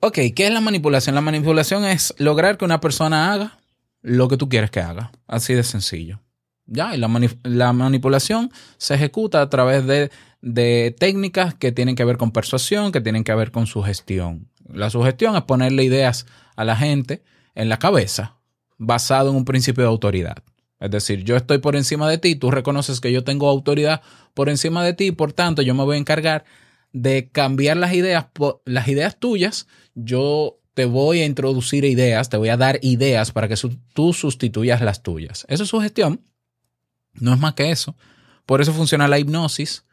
Ok, 0.00 0.18
¿qué 0.34 0.48
es 0.48 0.52
la 0.52 0.60
manipulación? 0.60 1.14
La 1.14 1.20
manipulación 1.20 1.84
es 1.84 2.16
lograr 2.18 2.58
que 2.58 2.64
una 2.64 2.80
persona 2.80 3.32
haga 3.32 3.60
lo 4.02 4.26
que 4.26 4.36
tú 4.36 4.48
quieres 4.48 4.72
que 4.72 4.80
haga. 4.80 5.12
Así 5.28 5.54
de 5.54 5.62
sencillo. 5.62 6.20
Ya, 6.66 6.96
y 6.96 6.98
la 6.98 7.72
manipulación 7.72 8.50
se 8.78 8.94
ejecuta 8.94 9.42
a 9.42 9.50
través 9.50 9.86
de, 9.86 10.10
de 10.44 10.94
técnicas 10.98 11.54
que 11.54 11.72
tienen 11.72 11.96
que 11.96 12.04
ver 12.04 12.18
con 12.18 12.30
persuasión, 12.30 12.92
que 12.92 13.00
tienen 13.00 13.24
que 13.24 13.34
ver 13.34 13.50
con 13.50 13.66
sugestión. 13.66 14.50
La 14.70 14.90
sugestión 14.90 15.34
es 15.36 15.42
ponerle 15.42 15.84
ideas 15.84 16.26
a 16.54 16.64
la 16.64 16.76
gente 16.76 17.22
en 17.54 17.70
la 17.70 17.78
cabeza 17.78 18.36
basado 18.76 19.30
en 19.30 19.36
un 19.36 19.46
principio 19.46 19.84
de 19.84 19.88
autoridad. 19.88 20.36
Es 20.80 20.90
decir, 20.90 21.24
yo 21.24 21.36
estoy 21.36 21.58
por 21.58 21.76
encima 21.76 22.10
de 22.10 22.18
ti, 22.18 22.34
tú 22.36 22.50
reconoces 22.50 23.00
que 23.00 23.10
yo 23.10 23.24
tengo 23.24 23.48
autoridad 23.48 24.02
por 24.34 24.50
encima 24.50 24.84
de 24.84 24.92
ti, 24.92 25.12
por 25.12 25.32
tanto 25.32 25.62
yo 25.62 25.74
me 25.74 25.82
voy 25.82 25.96
a 25.96 26.00
encargar 26.00 26.44
de 26.92 27.30
cambiar 27.30 27.78
las 27.78 27.94
ideas, 27.94 28.26
las 28.66 28.86
ideas 28.88 29.18
tuyas, 29.18 29.66
yo 29.94 30.58
te 30.74 30.84
voy 30.84 31.20
a 31.20 31.24
introducir 31.24 31.86
ideas, 31.86 32.28
te 32.28 32.36
voy 32.36 32.50
a 32.50 32.58
dar 32.58 32.80
ideas 32.82 33.32
para 33.32 33.48
que 33.48 33.54
tú 33.94 34.12
sustituyas 34.12 34.82
las 34.82 35.02
tuyas. 35.02 35.46
Eso 35.48 35.62
es 35.62 35.70
sugestión, 35.70 36.20
no 37.14 37.32
es 37.32 37.40
más 37.40 37.54
que 37.54 37.70
eso. 37.70 37.96
Por 38.44 38.60
eso 38.60 38.74
funciona 38.74 39.08
la 39.08 39.18
hipnosis, 39.18 39.86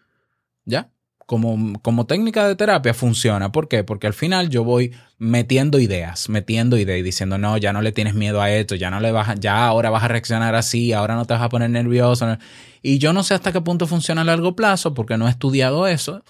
¿ya? 0.66 0.92
Como, 1.26 1.80
como 1.82 2.08
técnica 2.08 2.46
de 2.48 2.56
terapia 2.58 2.94
funciona. 2.94 3.54
¿Por 3.54 3.70
qué? 3.70 3.86
Porque 3.86 4.06
al 4.08 4.14
final 4.14 4.50
yo 4.50 4.66
voy 4.66 4.94
metiendo 5.18 5.80
ideas, 5.80 6.28
metiendo 6.28 6.78
ideas 6.78 7.00
y 7.00 7.04
diciendo, 7.04 7.38
no, 7.38 7.56
ya 7.58 7.72
no 7.72 7.82
le 7.82 7.94
tienes 7.94 8.16
miedo 8.16 8.42
a 8.42 8.52
esto, 8.52 8.76
ya 8.76 8.90
no 8.90 9.00
le 9.00 9.14
vas, 9.14 9.30
a- 9.30 9.36
ya 9.36 9.66
ahora 9.66 9.90
vas 9.90 10.04
a 10.04 10.10
reaccionar 10.10 10.56
así, 10.56 10.92
ahora 10.92 11.16
no 11.16 11.26
te 11.26 11.34
vas 11.34 11.44
a 11.44 11.48
poner 11.50 11.70
nervioso. 11.70 12.38
Y 12.82 12.98
yo 12.98 13.14
no 13.14 13.24
sé 13.24 13.34
hasta 13.34 13.54
qué 13.54 13.62
punto 13.62 13.88
funciona 13.88 14.22
a 14.22 14.26
largo 14.26 14.56
plazo 14.58 14.94
porque 14.94 15.18
no 15.18 15.28
he 15.28 15.32
estudiado 15.32 15.88
eso 15.88 16.22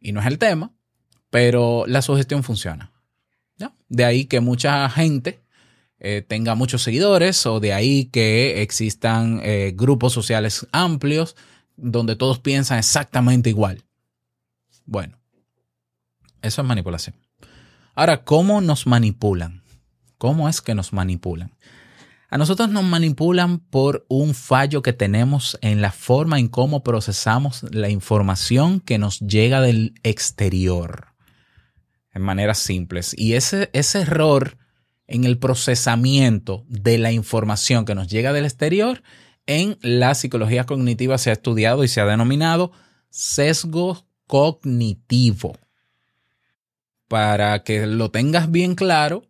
y 0.00 0.12
no 0.12 0.20
es 0.20 0.26
el 0.26 0.38
tema, 0.38 0.72
pero 1.30 1.84
la 1.86 2.00
sugestión 2.00 2.42
funciona. 2.42 2.92
¿ya? 3.58 3.74
De 3.88 4.04
ahí 4.04 4.24
que 4.26 4.40
mucha 4.40 4.88
gente 4.88 5.40
eh, 5.98 6.24
tenga 6.26 6.54
muchos 6.54 6.82
seguidores 6.82 7.44
o 7.46 7.60
de 7.60 7.72
ahí 7.74 8.06
que 8.06 8.62
existan 8.62 9.40
eh, 9.42 9.72
grupos 9.74 10.12
sociales 10.12 10.66
amplios 10.72 11.36
donde 11.76 12.16
todos 12.16 12.38
piensan 12.38 12.78
exactamente 12.78 13.50
igual. 13.50 13.84
Bueno, 14.84 15.18
eso 16.42 16.62
es 16.62 16.68
manipulación. 16.68 17.16
Ahora, 17.94 18.24
¿cómo 18.24 18.60
nos 18.60 18.86
manipulan? 18.86 19.62
¿Cómo 20.18 20.48
es 20.48 20.60
que 20.60 20.74
nos 20.74 20.92
manipulan? 20.92 21.52
A 22.28 22.38
nosotros 22.38 22.68
nos 22.70 22.84
manipulan 22.84 23.60
por 23.60 24.04
un 24.08 24.34
fallo 24.34 24.82
que 24.82 24.92
tenemos 24.92 25.58
en 25.60 25.80
la 25.80 25.92
forma 25.92 26.38
en 26.38 26.48
cómo 26.48 26.82
procesamos 26.82 27.64
la 27.70 27.88
información 27.88 28.80
que 28.80 28.98
nos 28.98 29.20
llega 29.20 29.60
del 29.60 29.94
exterior. 30.02 31.14
En 32.12 32.22
maneras 32.22 32.58
simples. 32.58 33.14
Y 33.16 33.34
ese, 33.34 33.70
ese 33.72 34.00
error 34.00 34.58
en 35.06 35.24
el 35.24 35.38
procesamiento 35.38 36.64
de 36.68 36.98
la 36.98 37.12
información 37.12 37.84
que 37.84 37.94
nos 37.94 38.08
llega 38.08 38.32
del 38.32 38.44
exterior, 38.44 39.02
en 39.46 39.78
la 39.80 40.14
psicología 40.14 40.64
cognitiva 40.64 41.18
se 41.18 41.30
ha 41.30 41.34
estudiado 41.34 41.84
y 41.84 41.88
se 41.88 42.00
ha 42.00 42.06
denominado 42.06 42.72
sesgo 43.10 44.04
cognitivo. 44.26 45.56
Para 47.08 47.62
que 47.62 47.86
lo 47.86 48.10
tengas 48.10 48.50
bien 48.50 48.74
claro, 48.74 49.24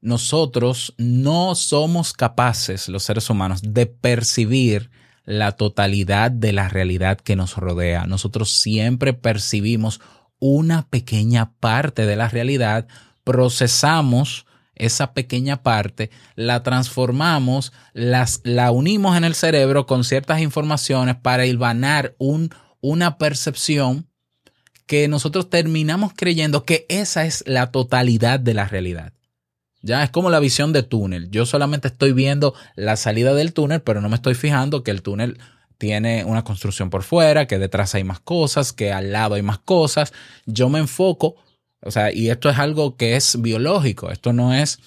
nosotros 0.00 0.94
no 0.98 1.54
somos 1.56 2.12
capaces, 2.12 2.88
los 2.88 3.02
seres 3.02 3.28
humanos, 3.28 3.60
de 3.62 3.86
percibir 3.86 4.90
la 5.24 5.52
totalidad 5.52 6.30
de 6.30 6.52
la 6.52 6.68
realidad 6.68 7.18
que 7.18 7.34
nos 7.34 7.56
rodea. 7.56 8.06
Nosotros 8.06 8.52
siempre 8.52 9.12
percibimos 9.12 10.00
una 10.38 10.88
pequeña 10.88 11.52
parte 11.58 12.06
de 12.06 12.14
la 12.14 12.28
realidad, 12.28 12.86
procesamos 13.24 14.45
esa 14.76 15.12
pequeña 15.12 15.62
parte, 15.62 16.10
la 16.34 16.62
transformamos, 16.62 17.72
las, 17.92 18.40
la 18.44 18.70
unimos 18.70 19.16
en 19.16 19.24
el 19.24 19.34
cerebro 19.34 19.86
con 19.86 20.04
ciertas 20.04 20.40
informaciones 20.40 21.16
para 21.16 21.46
hilvanar 21.46 22.14
un, 22.18 22.50
una 22.80 23.18
percepción 23.18 24.08
que 24.86 25.08
nosotros 25.08 25.50
terminamos 25.50 26.12
creyendo 26.14 26.64
que 26.64 26.86
esa 26.88 27.24
es 27.26 27.42
la 27.46 27.72
totalidad 27.72 28.38
de 28.38 28.54
la 28.54 28.68
realidad. 28.68 29.12
Ya 29.82 30.02
es 30.02 30.10
como 30.10 30.30
la 30.30 30.40
visión 30.40 30.72
de 30.72 30.82
túnel. 30.82 31.30
Yo 31.30 31.46
solamente 31.46 31.88
estoy 31.88 32.12
viendo 32.12 32.54
la 32.74 32.96
salida 32.96 33.34
del 33.34 33.52
túnel, 33.52 33.82
pero 33.82 34.00
no 34.00 34.08
me 34.08 34.16
estoy 34.16 34.34
fijando 34.34 34.82
que 34.82 34.90
el 34.90 35.02
túnel 35.02 35.38
tiene 35.78 36.24
una 36.24 36.44
construcción 36.44 36.90
por 36.90 37.02
fuera, 37.02 37.46
que 37.46 37.58
detrás 37.58 37.94
hay 37.94 38.04
más 38.04 38.20
cosas, 38.20 38.72
que 38.72 38.92
al 38.92 39.12
lado 39.12 39.34
hay 39.34 39.42
más 39.42 39.58
cosas. 39.58 40.12
Yo 40.46 40.68
me 40.68 40.78
enfoco, 40.78 41.36
o 41.82 41.90
sea, 41.90 42.12
y 42.12 42.30
esto 42.30 42.48
es 42.48 42.58
algo 42.58 42.96
que 42.96 43.16
es 43.16 43.40
biológico. 43.40 44.10
Esto 44.10 44.32
no 44.32 44.54
es, 44.54 44.78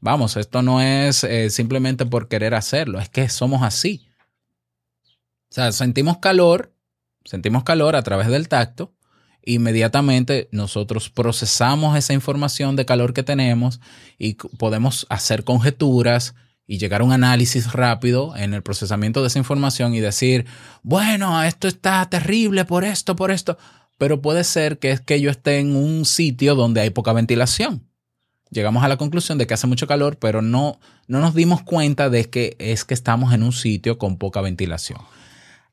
vamos, 0.00 0.36
esto 0.36 0.62
no 0.62 0.80
es 0.80 1.24
eh, 1.24 1.50
simplemente 1.50 2.06
por 2.06 2.28
querer 2.28 2.54
hacerlo, 2.54 2.98
es 2.98 3.08
que 3.08 3.28
somos 3.28 3.62
así. 3.62 4.08
O 5.50 5.54
sea, 5.54 5.72
sentimos 5.72 6.18
calor, 6.18 6.72
sentimos 7.24 7.64
calor 7.64 7.96
a 7.96 8.02
través 8.02 8.28
del 8.28 8.48
tacto, 8.48 8.94
inmediatamente 9.44 10.48
nosotros 10.52 11.10
procesamos 11.10 11.96
esa 11.96 12.12
información 12.12 12.76
de 12.76 12.86
calor 12.86 13.14
que 13.14 13.22
tenemos 13.22 13.80
y 14.18 14.34
podemos 14.34 15.06
hacer 15.08 15.44
conjeturas 15.44 16.34
y 16.66 16.78
llegar 16.78 17.00
a 17.00 17.04
un 17.04 17.12
análisis 17.12 17.72
rápido 17.72 18.36
en 18.36 18.54
el 18.54 18.62
procesamiento 18.62 19.22
de 19.22 19.26
esa 19.26 19.40
información 19.40 19.92
y 19.92 19.98
decir, 19.98 20.46
bueno, 20.84 21.42
esto 21.42 21.66
está 21.66 22.08
terrible 22.08 22.64
por 22.64 22.84
esto, 22.84 23.16
por 23.16 23.32
esto, 23.32 23.58
pero 24.00 24.22
puede 24.22 24.44
ser 24.44 24.78
que 24.78 24.92
es 24.92 25.02
que 25.02 25.20
yo 25.20 25.30
esté 25.30 25.58
en 25.58 25.76
un 25.76 26.06
sitio 26.06 26.54
donde 26.54 26.80
hay 26.80 26.88
poca 26.88 27.12
ventilación. 27.12 27.86
Llegamos 28.48 28.82
a 28.82 28.88
la 28.88 28.96
conclusión 28.96 29.36
de 29.36 29.46
que 29.46 29.52
hace 29.52 29.66
mucho 29.66 29.86
calor, 29.86 30.16
pero 30.16 30.40
no, 30.40 30.80
no 31.06 31.20
nos 31.20 31.34
dimos 31.34 31.62
cuenta 31.64 32.08
de 32.08 32.30
que 32.30 32.56
es 32.58 32.86
que 32.86 32.94
estamos 32.94 33.34
en 33.34 33.42
un 33.42 33.52
sitio 33.52 33.98
con 33.98 34.16
poca 34.16 34.40
ventilación. 34.40 34.98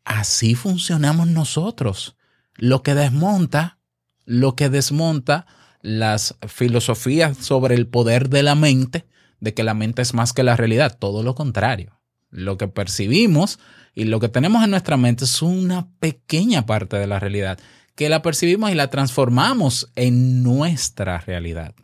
Así 0.03 0.55
funcionamos 0.55 1.27
nosotros 1.27 2.17
lo 2.55 2.83
que 2.83 2.95
desmonta, 2.95 3.79
lo 4.25 4.57
que 4.57 4.67
desmonta 4.67 5.45
las 5.81 6.35
filosofías 6.49 7.37
sobre 7.37 7.75
el 7.75 7.87
poder 7.87 8.27
de 8.27 8.43
la 8.43 8.55
mente, 8.55 9.07
de 9.39 9.53
que 9.53 9.63
la 9.63 9.73
mente 9.73 10.01
es 10.01 10.13
más 10.13 10.33
que 10.33 10.43
la 10.43 10.57
realidad, 10.57 10.97
todo 10.99 11.23
lo 11.23 11.33
contrario. 11.33 12.01
Lo 12.29 12.57
que 12.57 12.67
percibimos 12.67 13.57
y 13.95 14.03
lo 14.03 14.19
que 14.19 14.27
tenemos 14.27 14.65
en 14.65 14.71
nuestra 14.71 14.97
mente 14.97 15.23
es 15.23 15.41
una 15.41 15.87
pequeña 16.01 16.65
parte 16.65 16.97
de 16.97 17.07
la 17.07 17.21
realidad, 17.21 17.57
que 17.97 18.07
la 18.07 18.21
percibimos 18.21 18.71
y 18.71 18.75
la 18.75 18.89
transformamos 18.89 19.91
en 19.95 20.41
nuestra 20.41 21.17
realidad. 21.19 21.75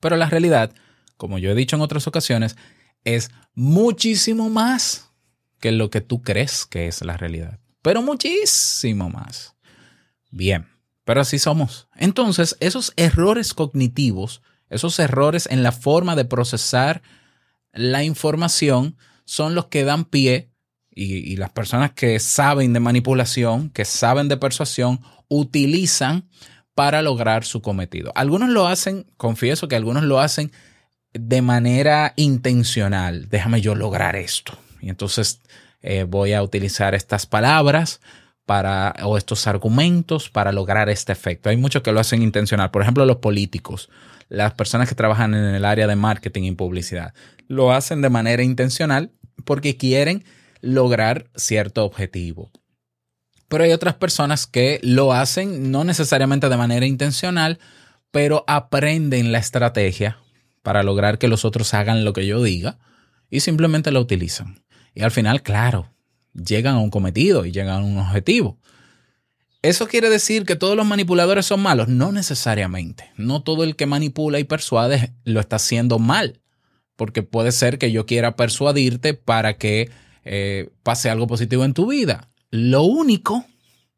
Pero 0.00 0.16
la 0.16 0.28
realidad, 0.28 0.72
como 1.16 1.38
yo 1.38 1.50
he 1.50 1.54
dicho 1.54 1.76
en 1.76 1.82
otras 1.82 2.08
ocasiones, 2.08 2.56
es 3.04 3.30
muchísimo 3.54 4.50
más 4.50 5.12
que 5.60 5.70
lo 5.70 5.88
que 5.90 6.00
tú 6.00 6.22
crees 6.22 6.66
que 6.66 6.88
es 6.88 7.02
la 7.02 7.16
realidad 7.16 7.60
pero 7.82 8.02
muchísimo 8.02 9.08
más. 9.08 9.54
Bien, 10.30 10.66
pero 11.04 11.20
así 11.20 11.38
somos. 11.38 11.88
Entonces, 11.96 12.56
esos 12.60 12.92
errores 12.96 13.54
cognitivos, 13.54 14.42
esos 14.68 14.98
errores 14.98 15.48
en 15.50 15.62
la 15.62 15.72
forma 15.72 16.16
de 16.16 16.24
procesar 16.24 17.02
la 17.72 18.04
información, 18.04 18.96
son 19.24 19.54
los 19.54 19.66
que 19.66 19.84
dan 19.84 20.04
pie, 20.04 20.49
y, 20.92 21.36
las 21.36 21.50
personas 21.50 21.92
que 21.92 22.18
saben 22.18 22.72
de 22.72 22.80
manipulación, 22.80 23.70
que 23.70 23.84
saben 23.84 24.28
de 24.28 24.36
persuasión, 24.36 25.00
utilizan 25.28 26.28
para 26.74 27.02
lograr 27.02 27.44
su 27.44 27.62
cometido. 27.62 28.12
Algunos 28.14 28.48
lo 28.48 28.66
hacen, 28.66 29.06
confieso 29.16 29.68
que 29.68 29.76
algunos 29.76 30.02
lo 30.02 30.20
hacen 30.20 30.50
de 31.12 31.42
manera 31.42 32.12
intencional. 32.16 33.28
Déjame 33.28 33.60
yo 33.60 33.74
lograr 33.74 34.16
esto. 34.16 34.58
Y 34.80 34.88
entonces 34.88 35.40
eh, 35.82 36.04
voy 36.04 36.32
a 36.32 36.42
utilizar 36.42 36.94
estas 36.94 37.26
palabras 37.26 38.00
para, 38.46 38.94
o 39.04 39.16
estos 39.16 39.46
argumentos 39.46 40.28
para 40.28 40.52
lograr 40.52 40.88
este 40.88 41.12
efecto. 41.12 41.50
Hay 41.50 41.56
muchos 41.56 41.82
que 41.82 41.92
lo 41.92 42.00
hacen 42.00 42.22
intencional. 42.22 42.70
Por 42.70 42.82
ejemplo, 42.82 43.06
los 43.06 43.18
políticos, 43.18 43.90
las 44.28 44.54
personas 44.54 44.88
que 44.88 44.94
trabajan 44.94 45.34
en 45.34 45.54
el 45.54 45.64
área 45.64 45.86
de 45.86 45.96
marketing 45.96 46.42
y 46.42 46.52
publicidad, 46.52 47.14
lo 47.46 47.72
hacen 47.72 48.02
de 48.02 48.10
manera 48.10 48.42
intencional 48.42 49.12
porque 49.44 49.76
quieren 49.76 50.24
lograr 50.60 51.30
cierto 51.36 51.84
objetivo. 51.84 52.50
Pero 53.48 53.64
hay 53.64 53.72
otras 53.72 53.94
personas 53.94 54.46
que 54.46 54.78
lo 54.82 55.12
hacen 55.12 55.70
no 55.70 55.84
necesariamente 55.84 56.48
de 56.48 56.56
manera 56.56 56.86
intencional, 56.86 57.58
pero 58.10 58.44
aprenden 58.46 59.32
la 59.32 59.38
estrategia 59.38 60.18
para 60.62 60.82
lograr 60.82 61.18
que 61.18 61.28
los 61.28 61.44
otros 61.44 61.74
hagan 61.74 62.04
lo 62.04 62.12
que 62.12 62.26
yo 62.26 62.42
diga 62.42 62.78
y 63.28 63.40
simplemente 63.40 63.90
lo 63.90 64.00
utilizan. 64.00 64.62
Y 64.94 65.02
al 65.02 65.10
final, 65.10 65.42
claro, 65.42 65.92
llegan 66.32 66.76
a 66.76 66.80
un 66.80 66.90
cometido 66.90 67.44
y 67.44 67.52
llegan 67.52 67.82
a 67.82 67.84
un 67.84 67.98
objetivo. 67.98 68.58
¿Eso 69.62 69.88
quiere 69.88 70.08
decir 70.08 70.44
que 70.44 70.56
todos 70.56 70.74
los 70.74 70.86
manipuladores 70.86 71.44
son 71.44 71.60
malos? 71.60 71.88
No 71.88 72.12
necesariamente. 72.12 73.10
No 73.16 73.42
todo 73.42 73.62
el 73.62 73.76
que 73.76 73.86
manipula 73.86 74.38
y 74.38 74.44
persuade 74.44 75.12
lo 75.24 75.40
está 75.40 75.56
haciendo 75.56 75.98
mal. 75.98 76.40
Porque 76.96 77.22
puede 77.22 77.52
ser 77.52 77.78
que 77.78 77.92
yo 77.92 78.06
quiera 78.06 78.36
persuadirte 78.36 79.12
para 79.12 79.58
que 79.58 79.90
eh, 80.24 80.70
pase 80.82 81.10
algo 81.10 81.26
positivo 81.26 81.64
en 81.64 81.74
tu 81.74 81.86
vida. 81.86 82.28
Lo 82.50 82.82
único, 82.82 83.44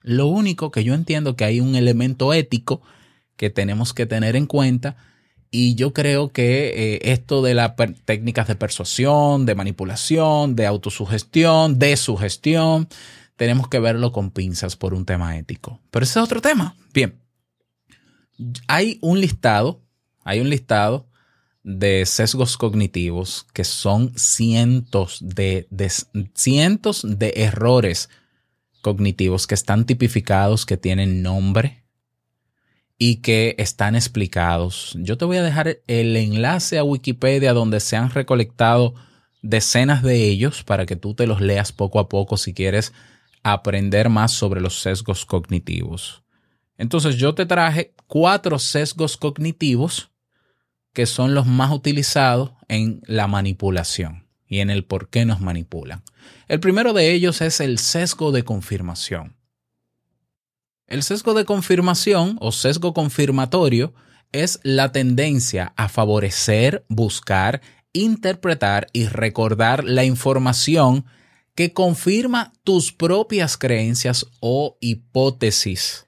lo 0.02 0.26
único 0.26 0.70
que 0.70 0.84
yo 0.84 0.94
entiendo 0.94 1.36
que 1.36 1.44
hay 1.44 1.60
un 1.60 1.74
elemento 1.74 2.32
ético 2.32 2.82
que 3.36 3.50
tenemos 3.50 3.94
que 3.94 4.06
tener 4.06 4.36
en 4.36 4.46
cuenta 4.46 4.96
y 5.50 5.74
yo 5.74 5.92
creo 5.92 6.32
que 6.32 6.94
eh, 6.94 7.12
esto 7.12 7.42
de 7.42 7.54
las 7.54 7.72
técnicas 8.04 8.48
de 8.48 8.56
persuasión, 8.56 9.44
de 9.44 9.54
manipulación, 9.54 10.56
de 10.56 10.66
autosugestión, 10.66 11.78
de 11.78 11.96
sugestión, 11.96 12.88
tenemos 13.36 13.68
que 13.68 13.78
verlo 13.78 14.12
con 14.12 14.30
pinzas 14.30 14.76
por 14.76 14.94
un 14.94 15.04
tema 15.04 15.36
ético. 15.36 15.80
Pero 15.90 16.04
ese 16.04 16.18
es 16.18 16.24
otro 16.24 16.40
tema. 16.40 16.74
Bien, 16.94 17.20
hay 18.66 18.98
un 19.02 19.20
listado, 19.20 19.82
hay 20.24 20.40
un 20.40 20.48
listado 20.48 21.06
de 21.64 22.04
sesgos 22.06 22.56
cognitivos 22.56 23.46
que 23.52 23.64
son 23.64 24.12
cientos 24.16 25.18
de, 25.22 25.68
cientos 26.34 27.06
de 27.06 27.32
errores 27.36 28.10
cognitivos 28.80 29.46
que 29.46 29.54
están 29.54 29.86
tipificados, 29.86 30.66
que 30.66 30.76
tienen 30.76 31.22
nombre 31.22 31.84
y 32.98 33.16
que 33.16 33.54
están 33.58 33.94
explicados. 33.94 34.96
Yo 34.98 35.16
te 35.16 35.24
voy 35.24 35.36
a 35.36 35.42
dejar 35.42 35.78
el 35.86 36.16
enlace 36.16 36.78
a 36.78 36.84
Wikipedia 36.84 37.52
donde 37.52 37.80
se 37.80 37.96
han 37.96 38.10
recolectado 38.10 38.94
decenas 39.40 40.02
de 40.02 40.24
ellos 40.28 40.62
para 40.64 40.86
que 40.86 40.96
tú 40.96 41.14
te 41.14 41.26
los 41.26 41.40
leas 41.40 41.72
poco 41.72 41.98
a 41.98 42.08
poco 42.08 42.36
si 42.36 42.54
quieres 42.54 42.92
aprender 43.42 44.08
más 44.08 44.32
sobre 44.32 44.60
los 44.60 44.80
sesgos 44.80 45.24
cognitivos. 45.24 46.22
Entonces 46.78 47.16
yo 47.16 47.34
te 47.34 47.46
traje 47.46 47.94
cuatro 48.06 48.58
sesgos 48.58 49.16
cognitivos 49.16 50.11
que 50.92 51.06
son 51.06 51.34
los 51.34 51.46
más 51.46 51.72
utilizados 51.72 52.52
en 52.68 53.00
la 53.06 53.26
manipulación 53.26 54.26
y 54.46 54.60
en 54.60 54.70
el 54.70 54.84
por 54.84 55.08
qué 55.08 55.24
nos 55.24 55.40
manipulan. 55.40 56.02
El 56.48 56.60
primero 56.60 56.92
de 56.92 57.12
ellos 57.12 57.40
es 57.40 57.60
el 57.60 57.78
sesgo 57.78 58.32
de 58.32 58.44
confirmación. 58.44 59.36
El 60.86 61.02
sesgo 61.02 61.32
de 61.32 61.46
confirmación 61.46 62.36
o 62.40 62.52
sesgo 62.52 62.92
confirmatorio 62.92 63.94
es 64.32 64.60
la 64.62 64.92
tendencia 64.92 65.72
a 65.76 65.88
favorecer, 65.88 66.84
buscar, 66.88 67.62
interpretar 67.92 68.88
y 68.92 69.06
recordar 69.06 69.84
la 69.84 70.04
información 70.04 71.06
que 71.54 71.72
confirma 71.72 72.52
tus 72.64 72.92
propias 72.92 73.56
creencias 73.56 74.26
o 74.40 74.76
hipótesis, 74.80 76.06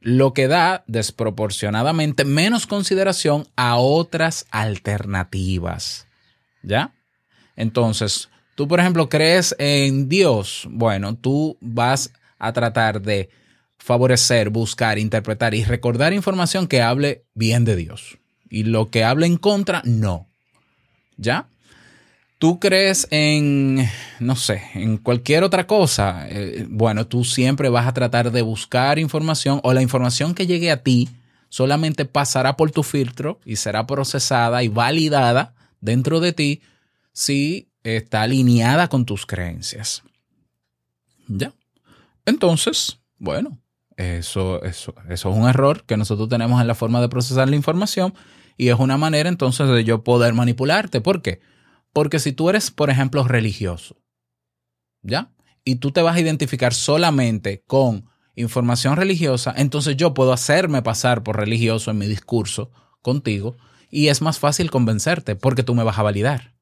lo 0.00 0.32
que 0.32 0.48
da 0.48 0.82
desproporcionadamente 0.86 2.24
menos 2.24 2.66
consideración 2.66 3.46
a 3.56 3.76
otras 3.76 4.46
alternativas. 4.50 6.06
¿Ya? 6.62 6.94
Entonces, 7.56 8.30
tú, 8.54 8.66
por 8.66 8.80
ejemplo, 8.80 9.08
crees 9.08 9.54
en 9.58 10.08
Dios. 10.08 10.66
Bueno, 10.70 11.16
tú 11.16 11.58
vas 11.60 12.12
a 12.38 12.52
tratar 12.52 13.02
de 13.02 13.28
favorecer, 13.78 14.50
buscar, 14.50 14.98
interpretar 14.98 15.54
y 15.54 15.64
recordar 15.64 16.12
información 16.12 16.66
que 16.66 16.82
hable 16.82 17.24
bien 17.34 17.64
de 17.64 17.76
Dios. 17.76 18.18
Y 18.48 18.64
lo 18.64 18.90
que 18.90 19.04
hable 19.04 19.26
en 19.26 19.36
contra, 19.36 19.82
no. 19.84 20.28
¿Ya? 21.16 21.48
Tú 22.40 22.58
crees 22.58 23.06
en, 23.10 23.86
no 24.18 24.34
sé, 24.34 24.62
en 24.72 24.96
cualquier 24.96 25.44
otra 25.44 25.66
cosa. 25.66 26.26
eh, 26.26 26.66
bueno, 26.70 27.06
tú 27.06 27.22
siempre 27.22 27.68
vas 27.68 27.86
a 27.86 27.92
tratar 27.92 28.32
de 28.32 28.40
buscar 28.40 28.98
información 28.98 29.60
o 29.62 29.74
la 29.74 29.82
información 29.82 30.34
que 30.34 30.46
llegue 30.46 30.70
a 30.70 30.82
ti 30.82 31.10
solamente 31.50 32.06
pasará 32.06 32.56
por 32.56 32.70
tu 32.70 32.82
filtro 32.82 33.40
y 33.44 33.56
será 33.56 33.86
procesada 33.86 34.62
y 34.62 34.68
validada 34.68 35.52
dentro 35.82 36.18
de 36.18 36.32
ti 36.32 36.62
si 37.12 37.68
está 37.84 38.22
alineada 38.22 38.88
con 38.88 39.04
tus 39.04 39.26
creencias. 39.26 40.02
¿Ya? 41.28 41.52
Entonces, 42.24 43.00
bueno, 43.18 43.58
eso, 43.98 44.62
eso, 44.62 44.94
eso 45.10 45.30
es 45.30 45.36
un 45.36 45.46
error 45.46 45.84
que 45.84 45.98
nosotros 45.98 46.30
tenemos 46.30 46.58
en 46.58 46.68
la 46.68 46.74
forma 46.74 47.02
de 47.02 47.10
procesar 47.10 47.50
la 47.50 47.56
información 47.56 48.14
y 48.56 48.68
es 48.68 48.78
una 48.78 48.96
manera 48.96 49.28
entonces 49.28 49.68
de 49.68 49.84
yo 49.84 50.02
poder 50.04 50.32
manipularte. 50.32 51.02
¿Por 51.02 51.20
qué? 51.20 51.40
Si 52.18 52.32
tú 52.32 52.48
eres, 52.48 52.70
por 52.70 52.90
ejemplo, 52.90 53.24
religioso, 53.24 53.96
¿ya? 55.02 55.32
Y 55.64 55.76
tú 55.76 55.90
te 55.90 56.02
vas 56.02 56.16
a 56.16 56.20
identificar 56.20 56.72
solamente 56.72 57.62
con 57.66 58.08
información 58.34 58.96
religiosa, 58.96 59.52
entonces 59.56 59.96
yo 59.96 60.14
puedo 60.14 60.32
hacerme 60.32 60.82
pasar 60.82 61.22
por 61.22 61.36
religioso 61.36 61.90
en 61.90 61.98
mi 61.98 62.06
discurso 62.06 62.70
contigo 63.02 63.56
y 63.90 64.08
es 64.08 64.22
más 64.22 64.38
fácil 64.38 64.70
convencerte 64.70 65.36
porque 65.36 65.62
tú 65.62 65.74
me 65.74 65.84
vas 65.84 65.98
a 65.98 66.02
validar. 66.02 66.54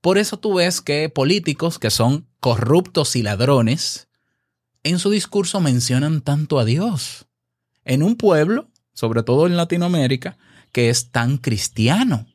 Por 0.00 0.16
eso 0.16 0.38
tú 0.38 0.54
ves 0.54 0.80
que 0.80 1.08
políticos 1.10 1.78
que 1.78 1.90
son 1.90 2.26
corruptos 2.40 3.16
y 3.16 3.22
ladrones, 3.22 4.08
en 4.82 4.98
su 4.98 5.10
discurso 5.10 5.60
mencionan 5.60 6.22
tanto 6.22 6.58
a 6.58 6.64
Dios. 6.64 7.26
En 7.84 8.02
un 8.02 8.16
pueblo, 8.16 8.70
sobre 8.94 9.22
todo 9.22 9.46
en 9.46 9.56
Latinoamérica, 9.56 10.38
que 10.72 10.88
es 10.88 11.10
tan 11.10 11.36
cristiano. 11.36 12.26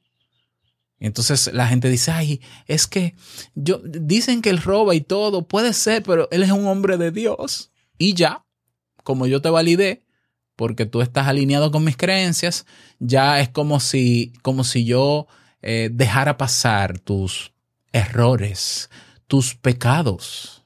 Entonces 0.99 1.51
la 1.53 1.67
gente 1.67 1.89
dice, 1.89 2.11
ay, 2.11 2.41
es 2.67 2.87
que 2.87 3.15
yo, 3.53 3.81
dicen 3.83 4.41
que 4.41 4.49
él 4.49 4.61
roba 4.61 4.95
y 4.95 5.01
todo, 5.01 5.47
puede 5.47 5.73
ser, 5.73 6.03
pero 6.03 6.27
él 6.31 6.43
es 6.43 6.51
un 6.51 6.67
hombre 6.67 6.97
de 6.97 7.11
Dios. 7.11 7.71
Y 7.97 8.13
ya, 8.13 8.45
como 9.03 9.27
yo 9.27 9.41
te 9.41 9.49
validé, 9.49 10.05
porque 10.55 10.85
tú 10.85 11.01
estás 11.01 11.27
alineado 11.27 11.71
con 11.71 11.83
mis 11.83 11.97
creencias, 11.97 12.65
ya 12.99 13.39
es 13.41 13.49
como 13.49 13.79
si, 13.79 14.33
como 14.41 14.63
si 14.63 14.85
yo 14.85 15.27
eh, 15.61 15.89
dejara 15.91 16.37
pasar 16.37 16.99
tus 16.99 17.51
errores, 17.91 18.89
tus 19.27 19.55
pecados. 19.55 20.65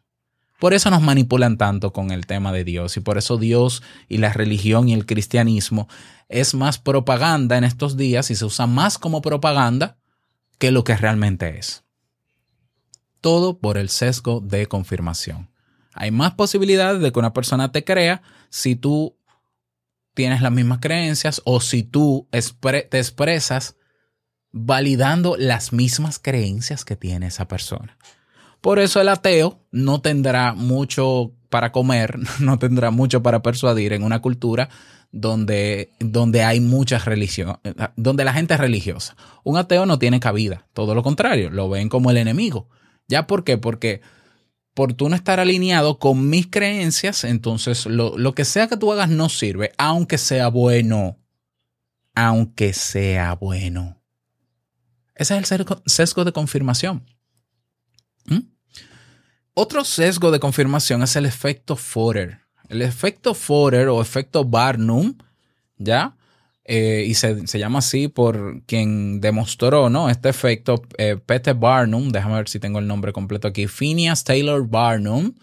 Por 0.60 0.74
eso 0.74 0.92
nos 0.92 1.02
manipulan 1.02 1.58
tanto 1.58 1.94
con 1.94 2.12
el 2.12 2.28
tema 2.28 2.52
de 2.52 2.66
Dios 2.66 2.98
y 2.98 3.00
por 3.00 3.18
eso 3.18 3.38
Dios 3.38 3.82
y 4.10 4.18
la 4.18 4.34
religión 4.34 4.90
y 4.90 4.94
el 4.94 5.06
cristianismo 5.06 5.88
es 6.28 6.54
más 6.54 6.78
propaganda 6.78 7.58
en 7.58 7.64
estos 7.64 7.96
días 7.96 8.30
y 8.30 8.36
se 8.36 8.46
usa 8.46 8.68
más 8.68 8.98
como 8.98 9.22
propaganda 9.22 9.99
que 10.60 10.72
lo 10.72 10.84
que 10.84 10.96
realmente 10.96 11.58
es. 11.58 11.84
Todo 13.22 13.60
por 13.60 13.78
el 13.78 13.90
sesgo 13.90 14.42
de 14.42 14.68
confirmación. 14.68 15.50
Hay 15.94 16.12
más 16.12 16.34
posibilidades 16.36 17.02
de 17.02 17.12
que 17.12 17.20
una 17.20 17.34
persona 17.34 17.72
te 17.72 17.84
crea 17.84 18.22
si 18.50 18.76
tú 18.76 19.18
tienes 20.14 20.42
las 20.42 20.52
mismas 20.52 20.80
creencias 20.80 21.42
o 21.46 21.62
si 21.62 21.84
tú 21.84 22.28
te 22.32 22.98
expresas 22.98 23.76
validando 24.52 25.36
las 25.38 25.74
mismas 25.74 26.20
creencias 26.20 26.86
que 26.86 26.96
tiene 26.96 27.28
esa 27.28 27.48
persona. 27.48 27.98
Por 28.62 28.80
eso 28.80 29.00
el 29.00 29.10
ateo 29.10 29.64
no 29.72 30.02
tendrá 30.02 30.54
mucho 30.54 31.34
para 31.50 31.72
comer, 31.72 32.20
no 32.40 32.60
tendrá 32.60 32.92
mucho 32.92 33.24
para 33.24 33.42
persuadir 33.42 33.94
en 33.94 34.04
una 34.04 34.22
cultura 34.22 34.70
donde, 35.12 35.92
donde 36.00 36.44
hay 36.44 36.60
muchas 36.60 37.06
religiones, 37.06 37.58
donde 37.96 38.24
la 38.26 38.34
gente 38.34 38.54
es 38.54 38.60
religiosa. 38.60 39.16
Un 39.44 39.58
ateo 39.58 39.86
no 39.86 40.00
tiene 40.00 40.20
cabida, 40.20 40.68
todo 40.74 40.94
lo 40.96 41.04
contrario, 41.04 41.50
lo 41.50 41.70
ven 41.70 41.90
como 41.90 42.12
el 42.12 42.18
enemigo. 42.18 42.68
¿Ya 43.08 43.26
por 43.28 43.44
qué? 43.44 43.58
Porque 43.58 44.02
por 44.74 44.94
tú 44.94 45.10
no 45.10 45.16
estar 45.16 45.40
alineado 45.40 46.00
con 46.00 46.30
mis 46.30 46.48
creencias, 46.48 47.24
entonces 47.24 47.86
lo, 47.86 48.18
lo 48.18 48.34
que 48.34 48.46
sea 48.46 48.68
que 48.68 48.78
tú 48.78 48.92
hagas 48.94 49.10
no 49.10 49.30
sirve, 49.30 49.72
aunque 49.78 50.18
sea 50.18 50.48
bueno. 50.50 51.18
Aunque 52.16 52.74
sea 52.74 53.34
bueno. 53.36 54.02
Ese 55.16 55.38
es 55.38 55.52
el 55.52 55.66
sesgo- 55.66 56.24
de 56.24 56.32
confirmación. 56.34 57.06
¿Mm? 58.26 58.40
Otro 59.54 59.84
sesgo 59.84 60.32
de 60.32 60.40
confirmación 60.40 61.02
es 61.04 61.16
el 61.16 61.26
efecto 61.26 61.76
Forer. 61.76 62.42
El 62.70 62.82
efecto 62.82 63.34
Forer 63.34 63.90
o 63.90 64.02
efecto 64.02 64.46
Barnum, 64.46 65.16
¿ya? 65.78 66.16
Eh, 66.64 67.06
y 67.08 67.16
se, 67.16 67.48
se 67.48 67.60
llama 67.60 67.80
así 67.80 68.08
por 68.08 68.62
quien 68.68 69.20
demostró, 69.22 69.90
¿no? 69.90 70.10
Este 70.10 70.30
efecto, 70.30 70.82
eh, 70.98 71.18
Peter 71.26 71.56
Barnum, 71.56 72.10
déjame 72.10 72.36
ver 72.36 72.48
si 72.48 72.60
tengo 72.60 72.80
el 72.80 72.88
nombre 72.88 73.12
completo 73.12 73.48
aquí, 73.48 73.68
Phineas 73.68 74.24
Taylor 74.24 74.68
Barnum, 74.68 75.34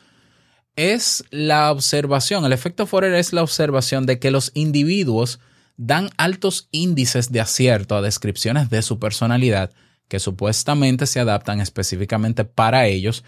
es 0.76 1.24
la 1.30 1.72
observación, 1.72 2.44
el 2.44 2.52
efecto 2.52 2.86
Forer 2.86 3.14
es 3.14 3.32
la 3.32 3.42
observación 3.42 4.06
de 4.06 4.18
que 4.18 4.30
los 4.30 4.52
individuos 4.54 5.40
dan 5.76 6.10
altos 6.16 6.68
índices 6.70 7.32
de 7.32 7.40
acierto 7.40 7.96
a 7.96 8.02
descripciones 8.02 8.70
de 8.70 8.82
su 8.82 8.98
personalidad 8.98 9.72
que 10.08 10.20
supuestamente 10.20 11.06
se 11.06 11.20
adaptan 11.20 11.60
específicamente 11.60 12.44
para 12.44 12.86
ellos, 12.86 13.24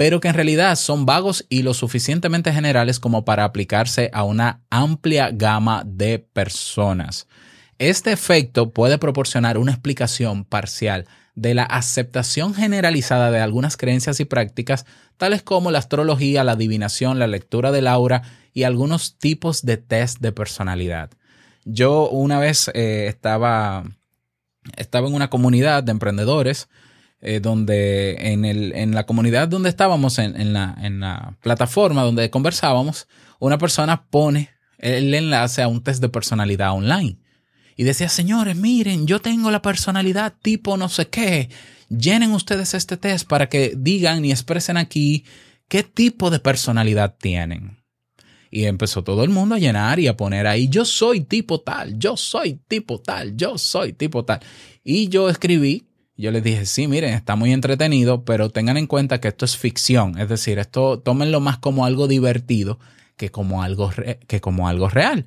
pero 0.00 0.18
que 0.18 0.28
en 0.28 0.34
realidad 0.34 0.76
son 0.76 1.04
vagos 1.04 1.44
y 1.50 1.60
lo 1.60 1.74
suficientemente 1.74 2.54
generales 2.54 2.98
como 2.98 3.26
para 3.26 3.44
aplicarse 3.44 4.08
a 4.14 4.24
una 4.24 4.62
amplia 4.70 5.28
gama 5.30 5.82
de 5.84 6.18
personas. 6.18 7.26
Este 7.78 8.10
efecto 8.10 8.70
puede 8.70 8.96
proporcionar 8.96 9.58
una 9.58 9.72
explicación 9.72 10.46
parcial 10.46 11.06
de 11.34 11.52
la 11.52 11.64
aceptación 11.64 12.54
generalizada 12.54 13.30
de 13.30 13.40
algunas 13.40 13.76
creencias 13.76 14.20
y 14.20 14.24
prácticas, 14.24 14.86
tales 15.18 15.42
como 15.42 15.70
la 15.70 15.80
astrología, 15.80 16.44
la 16.44 16.52
adivinación, 16.52 17.18
la 17.18 17.26
lectura 17.26 17.70
del 17.70 17.86
aura 17.86 18.22
y 18.54 18.62
algunos 18.62 19.18
tipos 19.18 19.66
de 19.66 19.76
test 19.76 20.20
de 20.20 20.32
personalidad. 20.32 21.10
Yo 21.66 22.08
una 22.08 22.38
vez 22.38 22.70
eh, 22.72 23.04
estaba, 23.06 23.84
estaba 24.78 25.08
en 25.08 25.14
una 25.14 25.28
comunidad 25.28 25.82
de 25.82 25.92
emprendedores 25.92 26.70
eh, 27.22 27.40
donde 27.40 28.32
en, 28.32 28.44
el, 28.44 28.72
en, 28.74 28.94
la 28.94 29.04
comunidad 29.04 29.48
donde 29.48 29.68
estábamos, 29.68 30.18
en, 30.18 30.40
en, 30.40 30.52
la, 30.52 30.74
en, 30.80 31.00
la, 31.00 31.36
plataforma 31.42 32.02
donde 32.02 32.30
conversábamos, 32.30 33.08
una 33.38 33.58
persona 33.58 34.06
pone 34.08 34.50
el 34.78 35.12
enlace 35.12 35.60
a 35.62 35.68
un 35.68 35.82
test 35.82 36.00
de 36.00 36.08
personalidad 36.08 36.72
online. 36.72 37.18
Y 37.76 37.84
decía, 37.84 38.08
señores, 38.08 38.56
miren, 38.56 39.06
yo 39.06 39.20
tengo 39.20 39.50
la 39.50 39.62
personalidad 39.62 40.34
tipo 40.40 40.76
no 40.76 40.88
sé 40.88 41.08
qué. 41.08 41.50
Llenen 41.88 42.32
ustedes 42.32 42.74
este 42.74 42.96
test 42.96 43.26
para 43.28 43.48
que 43.48 43.74
digan 43.76 44.24
y 44.24 44.30
expresen 44.30 44.76
aquí 44.76 45.24
qué 45.68 45.82
tipo 45.82 46.30
de 46.30 46.40
personalidad 46.40 47.16
tienen. 47.18 47.78
Y 48.50 48.64
empezó 48.64 49.04
todo 49.04 49.24
el 49.24 49.30
mundo 49.30 49.54
a 49.54 49.58
llenar 49.58 50.00
y 50.00 50.08
a 50.08 50.16
poner 50.16 50.46
ahí, 50.46 50.68
yo 50.68 50.84
soy 50.84 51.20
tipo 51.20 51.60
tal, 51.60 51.98
yo 51.98 52.16
soy 52.16 52.60
tipo 52.66 53.00
tal, 53.00 53.36
yo 53.36 53.56
soy 53.58 53.92
tipo 53.92 54.24
tal. 54.24 54.40
Y 54.82 55.08
yo 55.08 55.28
escribí, 55.28 55.86
yo 56.20 56.30
les 56.30 56.44
dije, 56.44 56.66
sí, 56.66 56.86
miren, 56.86 57.14
está 57.14 57.36
muy 57.36 57.52
entretenido, 57.52 58.24
pero 58.24 58.50
tengan 58.50 58.76
en 58.76 58.86
cuenta 58.86 59.20
que 59.20 59.28
esto 59.28 59.44
es 59.44 59.56
ficción, 59.56 60.18
es 60.18 60.28
decir, 60.28 60.58
esto 60.58 61.00
tómenlo 61.00 61.40
más 61.40 61.58
como 61.58 61.84
algo 61.84 62.06
divertido 62.06 62.78
que 63.16 63.30
como 63.30 63.62
algo, 63.62 63.90
que 64.26 64.40
como 64.40 64.68
algo 64.68 64.88
real. 64.88 65.26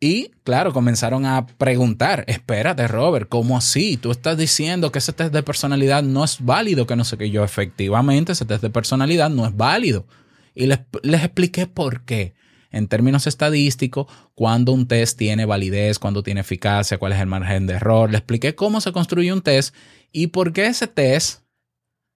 Y 0.00 0.30
claro, 0.44 0.72
comenzaron 0.72 1.26
a 1.26 1.46
preguntar, 1.46 2.24
espérate 2.26 2.88
Robert, 2.88 3.28
¿cómo 3.28 3.58
así? 3.58 3.98
Tú 3.98 4.10
estás 4.10 4.38
diciendo 4.38 4.90
que 4.90 4.98
ese 4.98 5.12
test 5.12 5.32
de 5.32 5.42
personalidad 5.42 6.02
no 6.02 6.24
es 6.24 6.38
válido, 6.40 6.86
que 6.86 6.96
no 6.96 7.04
sé 7.04 7.18
qué 7.18 7.30
yo, 7.30 7.44
efectivamente, 7.44 8.32
ese 8.32 8.46
test 8.46 8.62
de 8.62 8.70
personalidad 8.70 9.28
no 9.28 9.46
es 9.46 9.54
válido. 9.54 10.06
Y 10.54 10.66
les, 10.66 10.80
les 11.02 11.22
expliqué 11.22 11.66
por 11.66 12.02
qué. 12.04 12.34
En 12.70 12.86
términos 12.86 13.26
estadísticos, 13.26 14.06
cuando 14.34 14.72
un 14.72 14.86
test 14.86 15.18
tiene 15.18 15.44
validez, 15.44 15.98
cuando 15.98 16.22
tiene 16.22 16.40
eficacia, 16.40 16.98
cuál 16.98 17.12
es 17.12 17.20
el 17.20 17.26
margen 17.26 17.66
de 17.66 17.74
error. 17.74 18.10
Le 18.10 18.18
expliqué 18.18 18.54
cómo 18.54 18.80
se 18.80 18.92
construye 18.92 19.32
un 19.32 19.42
test 19.42 19.74
y 20.12 20.28
por 20.28 20.52
qué 20.52 20.66
ese 20.66 20.86
test 20.86 21.42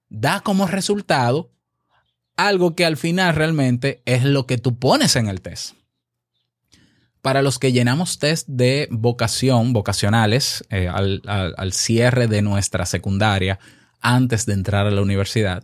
da 0.09 0.39
como 0.39 0.67
resultado 0.67 1.51
algo 2.37 2.75
que 2.75 2.85
al 2.85 2.97
final 2.97 3.35
realmente 3.35 4.01
es 4.05 4.23
lo 4.23 4.45
que 4.45 4.57
tú 4.57 4.77
pones 4.77 5.15
en 5.15 5.27
el 5.27 5.41
test. 5.41 5.75
Para 7.21 7.41
los 7.41 7.59
que 7.59 7.71
llenamos 7.71 8.19
test 8.19 8.47
de 8.47 8.87
vocación, 8.91 9.73
vocacionales, 9.73 10.63
eh, 10.69 10.87
al, 10.87 11.21
al 11.25 11.73
cierre 11.73 12.27
de 12.27 12.41
nuestra 12.41 12.85
secundaria, 12.85 13.59
antes 13.99 14.45
de 14.45 14.53
entrar 14.53 14.85
a 14.85 14.91
la 14.91 15.01
universidad, 15.01 15.63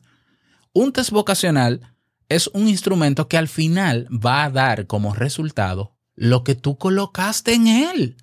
un 0.73 0.91
test 0.91 1.11
vocacional 1.11 1.90
es 2.35 2.47
un 2.53 2.67
instrumento 2.67 3.27
que 3.27 3.37
al 3.37 3.47
final 3.47 4.07
va 4.09 4.45
a 4.45 4.49
dar 4.49 4.87
como 4.87 5.13
resultado 5.13 5.97
lo 6.15 6.43
que 6.43 6.55
tú 6.55 6.77
colocaste 6.77 7.53
en 7.53 7.67
él. 7.67 8.17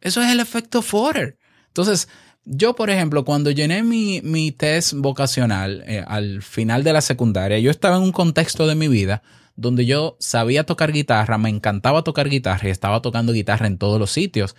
Eso 0.00 0.22
es 0.22 0.30
el 0.30 0.40
efecto 0.40 0.82
Forer. 0.82 1.36
Entonces, 1.68 2.08
yo, 2.44 2.74
por 2.74 2.90
ejemplo, 2.90 3.24
cuando 3.24 3.50
llené 3.50 3.82
mi, 3.82 4.20
mi 4.22 4.50
test 4.50 4.94
vocacional 4.94 5.84
eh, 5.86 6.04
al 6.06 6.42
final 6.42 6.84
de 6.84 6.92
la 6.92 7.00
secundaria, 7.00 7.58
yo 7.58 7.70
estaba 7.70 7.96
en 7.96 8.02
un 8.02 8.12
contexto 8.12 8.66
de 8.66 8.74
mi 8.74 8.88
vida 8.88 9.22
donde 9.54 9.84
yo 9.84 10.16
sabía 10.18 10.64
tocar 10.64 10.92
guitarra, 10.92 11.36
me 11.38 11.50
encantaba 11.50 12.02
tocar 12.02 12.28
guitarra 12.28 12.68
y 12.68 12.70
estaba 12.70 13.02
tocando 13.02 13.32
guitarra 13.32 13.66
en 13.66 13.78
todos 13.78 14.00
los 14.00 14.10
sitios. 14.10 14.56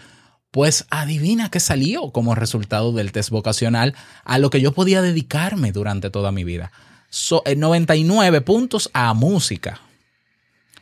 Pues 0.52 0.86
adivina 0.92 1.50
qué 1.50 1.60
salió 1.60 2.12
como 2.12 2.36
resultado 2.36 2.92
del 2.92 3.12
test 3.12 3.32
vocacional 3.32 3.96
a 4.24 4.38
lo 4.38 4.52
que 4.52 4.62
yo 4.62 4.72
podía 4.72 5.02
dedicarme 5.02 5.72
durante 5.72 6.12
toda 6.12 6.32
mi 6.32 6.44
vida. 6.44 6.72
So, 7.14 7.44
99 7.46 8.42
puntos 8.42 8.90
a 8.92 9.14
música. 9.14 9.80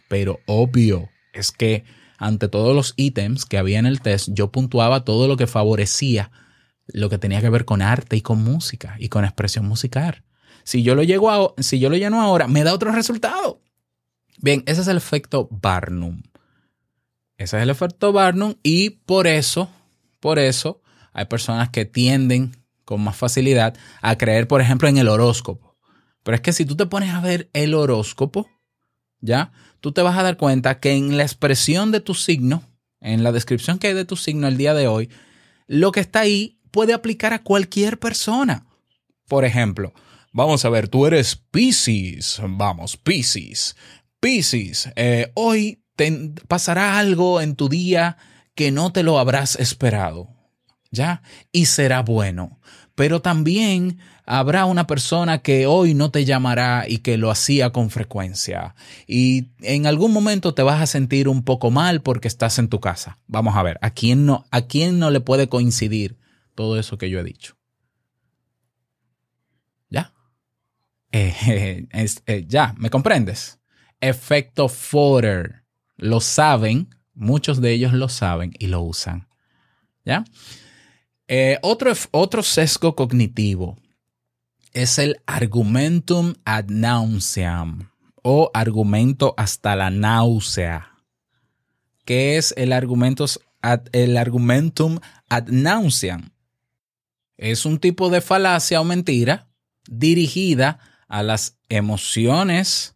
Pero 0.08 0.40
obvio 0.46 1.10
es 1.34 1.52
que 1.52 1.84
ante 2.18 2.48
todos 2.48 2.74
los 2.74 2.94
ítems 2.96 3.46
que 3.46 3.58
había 3.58 3.80
en 3.80 3.86
el 3.86 4.00
test, 4.00 4.30
yo 4.32 4.50
puntuaba 4.50 5.04
todo 5.04 5.28
lo 5.28 5.36
que 5.36 5.46
favorecía 5.46 6.32
lo 6.88 7.10
que 7.10 7.18
tenía 7.18 7.42
que 7.42 7.50
ver 7.50 7.66
con 7.66 7.82
arte 7.82 8.16
y 8.16 8.22
con 8.22 8.42
música 8.42 8.96
y 8.98 9.10
con 9.10 9.26
expresión 9.26 9.68
musical. 9.68 10.24
Si 10.64 10.84
yo 10.84 10.96
lo, 10.96 11.04
llego 11.04 11.30
a, 11.32 11.54
si 11.62 11.80
yo 11.80 11.90
lo 11.90 11.98
lleno 11.98 12.22
ahora, 12.22 12.48
me 12.48 12.64
da 12.64 12.74
otro 12.74 12.94
resultado. 12.94 13.60
Bien, 14.38 14.64
ese 14.68 14.80
es 14.82 14.88
el 14.88 14.98
efecto 14.98 15.50
Barnum. 15.52 16.24
Ese 17.36 17.58
es 17.58 17.64
el 17.64 17.70
efecto 17.70 18.14
Barnum 18.14 18.56
y 18.64 18.92
por 18.92 19.28
eso, 19.28 19.70
por 20.22 20.40
eso 20.40 20.82
hay 21.12 21.26
personas 21.26 21.72
que 21.72 21.84
tienden 21.84 22.56
con 22.86 23.02
más 23.02 23.18
facilidad 23.18 23.76
a 24.02 24.18
creer, 24.18 24.48
por 24.48 24.62
ejemplo, 24.62 24.88
en 24.88 24.98
el 24.98 25.10
horóscopo. 25.10 25.71
Pero 26.24 26.36
es 26.36 26.42
que 26.42 26.54
si 26.54 26.66
tú 26.66 26.76
te 26.76 26.86
pones 26.86 27.14
a 27.14 27.22
ver 27.22 27.50
el 27.54 27.74
horóscopo, 27.74 28.50
¿ya? 29.20 29.52
Tú 29.80 29.92
te 29.92 30.02
vas 30.02 30.18
a 30.18 30.24
dar 30.24 30.38
cuenta 30.38 30.80
que 30.80 30.94
en 30.94 31.18
la 31.18 31.24
expresión 31.24 31.92
de 31.92 32.02
tu 32.02 32.14
signo, 32.14 32.64
en 33.00 33.24
la 33.24 33.32
descripción 33.32 33.80
que 33.80 33.88
hay 33.88 33.94
de 33.94 34.06
tu 34.06 34.16
signo 34.16 34.48
el 34.48 34.58
día 34.58 34.74
de 34.74 34.88
hoy, 34.88 35.10
lo 35.68 35.92
que 35.92 36.02
está 36.02 36.22
ahí 36.22 36.60
puede 36.72 36.94
aplicar 36.94 37.34
a 37.34 37.44
cualquier 37.44 38.00
persona. 38.00 38.66
Por 39.28 39.46
ejemplo, 39.46 39.94
vamos 40.32 40.66
a 40.66 40.70
ver, 40.70 40.88
tú 40.88 41.06
eres 41.06 41.36
Pisces, 41.36 42.40
vamos, 42.44 42.98
Pisces. 42.98 43.76
Pisces, 44.20 44.92
eh, 44.96 45.32
hoy 45.34 45.82
pasará 46.48 47.00
algo 47.00 47.42
en 47.42 47.56
tu 47.56 47.70
día 47.70 48.18
que 48.56 48.72
no 48.72 48.92
te 48.92 49.04
lo 49.04 49.20
habrás 49.20 49.56
esperado, 49.56 50.30
¿ya? 50.92 51.22
Y 51.52 51.66
será 51.66 52.02
bueno. 52.02 52.60
Pero 52.96 53.22
también 53.22 54.00
habrá 54.32 54.64
una 54.64 54.88
persona 54.88 55.40
que 55.40 55.66
hoy 55.66 55.94
no 55.94 56.10
te 56.10 56.24
llamará 56.24 56.86
y 56.88 57.00
que 57.00 57.18
lo 57.18 57.32
hacía 57.32 57.72
con 57.72 57.90
frecuencia. 57.90 58.76
Y 59.06 59.50
en 59.60 59.86
algún 59.86 60.14
momento 60.14 60.54
te 60.54 60.64
vas 60.64 60.82
a 60.82 60.88
sentir 60.88 61.28
un 61.28 61.44
poco 61.44 61.70
mal 61.70 62.02
porque 62.02 62.30
estás 62.30 62.58
en 62.58 62.70
tu 62.70 62.80
casa. 62.80 63.18
Vamos 63.28 63.58
a 63.58 63.64
ver, 63.64 63.78
¿a 63.82 63.90
quién 63.90 64.26
no, 64.26 64.46
a 64.50 64.62
quién 64.62 65.00
no 65.00 65.12
le 65.12 65.20
puede 65.20 65.50
coincidir 65.50 66.18
todo 66.56 66.80
eso 66.80 66.98
que 66.98 67.10
yo 67.10 67.20
he 67.20 67.26
dicho? 67.26 67.58
¿Ya? 69.90 70.14
Eh, 71.12 71.88
eh, 72.26 72.46
ya, 72.48 72.74
¿me 72.78 72.90
comprendes? 72.90 73.60
Efecto 74.00 74.70
Fodder. 74.70 75.66
Lo 75.98 76.22
saben, 76.22 76.96
muchos 77.14 77.60
de 77.60 77.74
ellos 77.74 77.92
lo 77.92 78.08
saben 78.08 78.54
y 78.60 78.68
lo 78.68 78.82
usan. 78.82 79.28
¿Ya? 80.06 80.24
Eh, 81.28 81.60
otro, 81.62 81.92
otro 82.12 82.44
sesgo 82.44 82.96
cognitivo 82.96 83.81
es 84.74 85.00
el 85.00 85.22
argumentum 85.26 86.34
ad 86.46 86.66
nauseam 86.70 87.90
o 88.24 88.52
argumento 88.54 89.34
hasta 89.38 89.76
la 89.76 89.90
náusea. 89.90 90.88
¿Qué 92.06 92.38
es 92.38 92.54
el, 92.58 92.74
el 93.92 94.18
argumentum 94.18 95.00
ad 95.30 95.48
nauseam? 95.48 96.32
Es 97.38 97.66
un 97.66 97.80
tipo 97.80 98.10
de 98.10 98.22
falacia 98.22 98.82
o 98.82 98.84
mentira 98.84 99.48
dirigida 99.90 100.80
a 101.08 101.24
las 101.24 101.58
emociones 101.70 102.96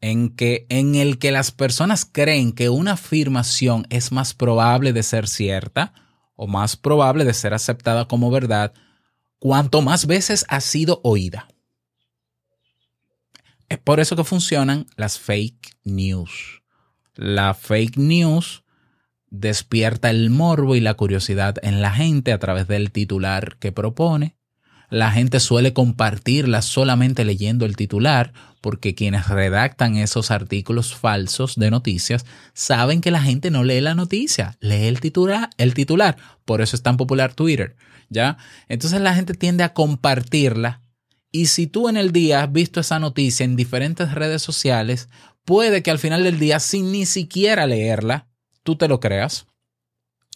en, 0.00 0.30
que, 0.30 0.66
en 0.68 0.94
el 0.94 1.18
que 1.18 1.30
las 1.30 1.50
personas 1.50 2.04
creen 2.04 2.52
que 2.52 2.68
una 2.68 2.92
afirmación 2.92 3.86
es 3.90 4.10
más 4.10 4.34
probable 4.34 4.92
de 4.92 5.02
ser 5.02 5.28
cierta 5.28 5.92
o 6.34 6.46
más 6.46 6.76
probable 6.76 7.24
de 7.24 7.34
ser 7.34 7.54
aceptada 7.54 8.08
como 8.08 8.30
verdad 8.30 8.72
cuanto 9.42 9.82
más 9.82 10.06
veces 10.06 10.46
ha 10.48 10.60
sido 10.60 11.00
oída. 11.02 11.48
Es 13.68 13.78
por 13.78 13.98
eso 13.98 14.14
que 14.14 14.22
funcionan 14.22 14.86
las 14.94 15.18
fake 15.18 15.78
news. 15.82 16.62
La 17.16 17.52
fake 17.52 17.96
news 17.96 18.62
despierta 19.30 20.10
el 20.10 20.30
morbo 20.30 20.76
y 20.76 20.80
la 20.80 20.94
curiosidad 20.94 21.56
en 21.62 21.82
la 21.82 21.90
gente 21.90 22.32
a 22.32 22.38
través 22.38 22.68
del 22.68 22.92
titular 22.92 23.56
que 23.58 23.72
propone. 23.72 24.36
La 24.90 25.10
gente 25.10 25.40
suele 25.40 25.72
compartirla 25.72 26.62
solamente 26.62 27.24
leyendo 27.24 27.66
el 27.66 27.74
titular 27.74 28.32
porque 28.62 28.94
quienes 28.94 29.28
redactan 29.28 29.96
esos 29.96 30.30
artículos 30.30 30.94
falsos 30.94 31.56
de 31.56 31.70
noticias 31.70 32.24
saben 32.54 33.02
que 33.02 33.10
la 33.10 33.20
gente 33.20 33.50
no 33.50 33.64
lee 33.64 33.82
la 33.82 33.94
noticia, 33.94 34.56
lee 34.60 34.86
el 34.86 35.00
titular, 35.00 35.50
el 35.58 35.74
titular. 35.74 36.16
Por 36.46 36.62
eso 36.62 36.74
es 36.74 36.82
tan 36.82 36.96
popular 36.96 37.34
Twitter, 37.34 37.76
¿ya? 38.08 38.38
Entonces 38.68 39.02
la 39.02 39.14
gente 39.14 39.34
tiende 39.34 39.64
a 39.64 39.74
compartirla 39.74 40.80
y 41.32 41.46
si 41.46 41.66
tú 41.66 41.88
en 41.88 41.96
el 41.96 42.12
día 42.12 42.42
has 42.42 42.52
visto 42.52 42.78
esa 42.78 42.98
noticia 42.98 43.44
en 43.44 43.56
diferentes 43.56 44.12
redes 44.12 44.42
sociales, 44.42 45.08
puede 45.44 45.82
que 45.82 45.90
al 45.90 45.98
final 45.98 46.22
del 46.22 46.38
día, 46.38 46.60
sin 46.60 46.92
ni 46.92 47.06
siquiera 47.06 47.66
leerla, 47.66 48.28
tú 48.62 48.76
te 48.76 48.86
lo 48.86 49.00
creas. 49.00 49.46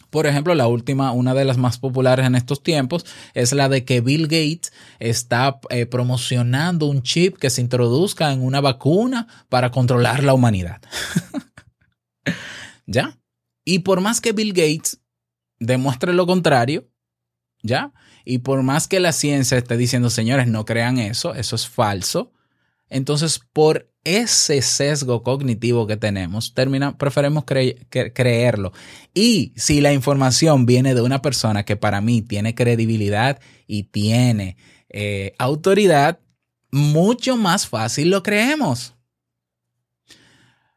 Por 0.09 0.27
ejemplo, 0.27 0.55
la 0.55 0.67
última, 0.67 1.11
una 1.11 1.33
de 1.33 1.45
las 1.45 1.57
más 1.57 1.77
populares 1.77 2.25
en 2.25 2.35
estos 2.35 2.63
tiempos, 2.63 3.05
es 3.33 3.51
la 3.53 3.69
de 3.69 3.83
que 3.83 4.01
Bill 4.01 4.23
Gates 4.23 4.71
está 4.99 5.59
eh, 5.69 5.85
promocionando 5.85 6.85
un 6.85 7.03
chip 7.03 7.37
que 7.37 7.49
se 7.49 7.61
introduzca 7.61 8.31
en 8.31 8.41
una 8.41 8.61
vacuna 8.61 9.27
para 9.49 9.71
controlar 9.71 10.23
la 10.23 10.33
humanidad. 10.33 10.81
¿Ya? 12.85 13.19
Y 13.65 13.79
por 13.79 13.99
más 14.01 14.21
que 14.21 14.31
Bill 14.31 14.53
Gates 14.53 15.01
demuestre 15.59 16.13
lo 16.13 16.25
contrario, 16.25 16.89
¿ya? 17.61 17.93
Y 18.23 18.39
por 18.39 18.63
más 18.63 18.87
que 18.87 18.99
la 18.99 19.11
ciencia 19.11 19.57
esté 19.57 19.77
diciendo, 19.77 20.09
señores, 20.09 20.47
no 20.47 20.65
crean 20.65 20.97
eso, 20.97 21.33
eso 21.33 21.55
es 21.55 21.67
falso, 21.67 22.31
entonces 22.89 23.41
por 23.53 23.91
ese 24.07 24.61
sesgo 24.61 25.21
cognitivo 25.21 25.85
que 25.87 25.97
tenemos, 25.97 26.53
termina, 26.53 26.97
preferimos 26.97 27.43
cre- 27.45 27.77
cre- 27.89 28.13
creerlo. 28.13 28.71
Y 29.13 29.53
si 29.55 29.81
la 29.81 29.91
información 29.93 30.65
viene 30.65 30.95
de 30.95 31.01
una 31.01 31.21
persona 31.21 31.63
que 31.65 31.75
para 31.75 31.99
mí 32.01 32.21
tiene 32.21 32.55
credibilidad 32.55 33.39
y 33.67 33.83
tiene 33.83 34.55
eh, 34.89 35.33
autoridad, 35.37 36.19
mucho 36.71 37.35
más 37.37 37.67
fácil 37.67 38.09
lo 38.09 38.23
creemos. 38.23 38.93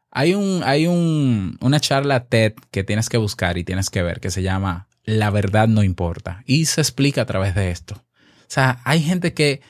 Hay, 0.09 0.33
un, 0.33 0.61
hay 0.65 0.87
un, 0.87 1.57
una 1.61 1.79
charla 1.79 2.25
TED 2.25 2.53
que 2.69 2.83
tienes 2.83 3.07
que 3.07 3.17
buscar 3.17 3.57
y 3.57 3.63
tienes 3.63 3.89
que 3.89 4.03
ver 4.03 4.19
que 4.19 4.29
se 4.29 4.43
llama 4.43 4.87
La 5.03 5.29
verdad 5.29 5.69
no 5.69 5.83
importa. 5.83 6.43
Y 6.45 6.65
se 6.65 6.81
explica 6.81 7.21
a 7.21 7.25
través 7.25 7.55
de 7.55 7.71
esto. 7.71 7.95
O 7.95 8.53
sea, 8.53 8.81
hay 8.83 9.01
gente 9.01 9.33
que, 9.33 9.61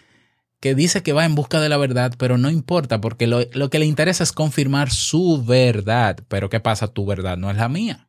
que 0.61 0.75
dice 0.75 1.01
que 1.01 1.11
va 1.11 1.25
en 1.25 1.33
busca 1.35 1.59
de 1.59 1.69
la 1.69 1.77
verdad, 1.77 2.13
pero 2.17 2.37
no 2.37 2.49
importa 2.51 3.01
porque 3.01 3.25
lo, 3.25 3.69
que 3.69 3.79
le 3.79 3.85
interesa 3.85 4.23
es 4.23 4.31
confirmar 4.31 4.91
su 4.91 5.43
verdad. 5.43 6.19
Pero 6.27 6.49
¿qué 6.49 6.59
pasa? 6.59 6.87
Tu 6.87 7.03
verdad 7.05 7.35
no 7.35 7.49
es 7.49 7.57
la 7.57 7.67
mía. 7.67 8.07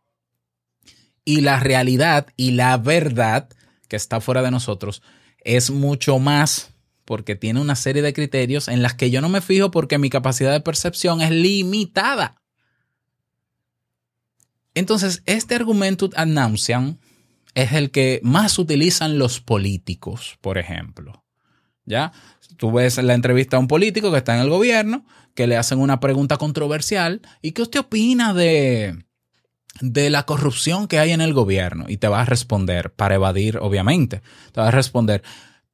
Y 1.25 1.41
la 1.41 1.59
realidad 1.59 2.27
y 2.37 2.51
la 2.53 2.77
verdad 2.77 3.49
que 3.89 3.97
está 3.97 4.21
fuera 4.21 4.43
de 4.43 4.51
nosotros 4.51 5.03
es 5.39 5.71
mucho 5.71 6.19
más 6.19 6.75
porque 7.07 7.37
tiene 7.37 7.59
una 7.59 7.75
serie 7.75 8.03
de 8.03 8.13
criterios 8.13 8.69
en 8.69 8.83
las 8.83 8.95
que 8.95 9.11
yo 9.11 9.23
no 9.23 9.31
me 9.31 9.41
fijo 9.41 9.71
porque 9.71 9.99
mi 9.99 10.11
capacidad 10.11 10.53
de 10.53 10.61
percepción 10.61 11.23
es 11.23 11.31
limitada. 11.31 12.43
Entonces, 14.75 15.23
este 15.25 15.55
argumento 15.55 16.11
ad 16.17 16.27
nauseam 16.27 16.99
es 17.55 17.73
el 17.73 17.91
que 17.91 18.21
más 18.23 18.59
utilizan 18.59 19.19
los 19.19 19.41
políticos, 19.41 20.39
por 20.43 20.59
ejemplo. 20.59 21.25
¿Ya? 21.85 22.13
Tú 22.63 22.71
ves 22.71 22.97
la 22.99 23.15
entrevista 23.15 23.57
a 23.57 23.59
un 23.59 23.67
político 23.67 24.13
que 24.13 24.19
está 24.19 24.37
en 24.37 24.41
el 24.41 24.49
gobierno, 24.49 25.05
que 25.35 25.49
le 25.49 25.57
hacen 25.57 25.81
una 25.81 25.99
pregunta 25.99 26.37
controversial, 26.37 27.21
¿y 27.43 27.51
qué 27.51 27.63
usted 27.63 27.81
opina 27.81 28.33
de, 28.35 29.05
de 29.81 30.11
la 30.11 30.27
corrupción 30.27 30.87
que 30.87 31.01
hay 31.01 31.11
en 31.11 31.21
el 31.21 31.35
gobierno? 31.35 31.87
Y 31.89 31.97
te 31.97 32.07
va 32.07 32.21
a 32.21 32.25
responder, 32.25 32.93
para 32.93 33.17
evadir, 33.17 33.59
obviamente, 33.59 34.23
te 34.53 34.61
va 34.61 34.69
a 34.69 34.71
responder, 34.71 35.25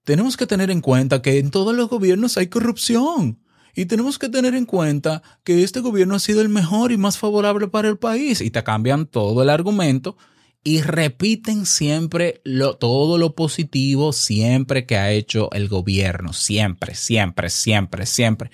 tenemos 0.03 0.39
que 0.39 0.47
tener 0.47 0.71
en 0.71 0.81
cuenta 0.81 1.21
que 1.21 1.39
en 1.39 1.51
todos 1.51 1.77
los 1.77 1.91
gobiernos 1.91 2.39
hay 2.39 2.47
corrupción. 2.47 3.39
Y 3.75 3.85
tenemos 3.85 4.19
que 4.19 4.31
tener 4.31 4.55
en 4.55 4.65
cuenta 4.65 5.23
que 5.45 5.65
este 5.65 5.81
gobierno 5.81 6.15
ha 6.15 6.21
sido 6.21 6.41
el 6.41 6.49
mejor 6.49 6.91
y 6.91 6.97
más 6.97 7.19
favorable 7.19 7.69
para 7.69 7.89
el 7.89 7.99
país. 7.99 8.41
Y 8.41 8.51
te 8.51 8.65
cambian 8.65 9.05
todo 9.05 9.43
el 9.43 9.51
argumento 9.51 10.17
y 10.65 10.83
repiten 10.83 11.67
siempre 11.67 12.43
todo 12.79 13.19
lo 13.19 13.35
positivo 13.35 14.13
siempre 14.13 14.87
que 14.87 14.97
ha 14.97 15.11
hecho 15.11 15.51
el 15.53 15.69
gobierno. 15.69 16.33
Siempre, 16.33 16.95
siempre, 16.95 17.49
siempre, 17.49 18.07
siempre. 18.07 18.51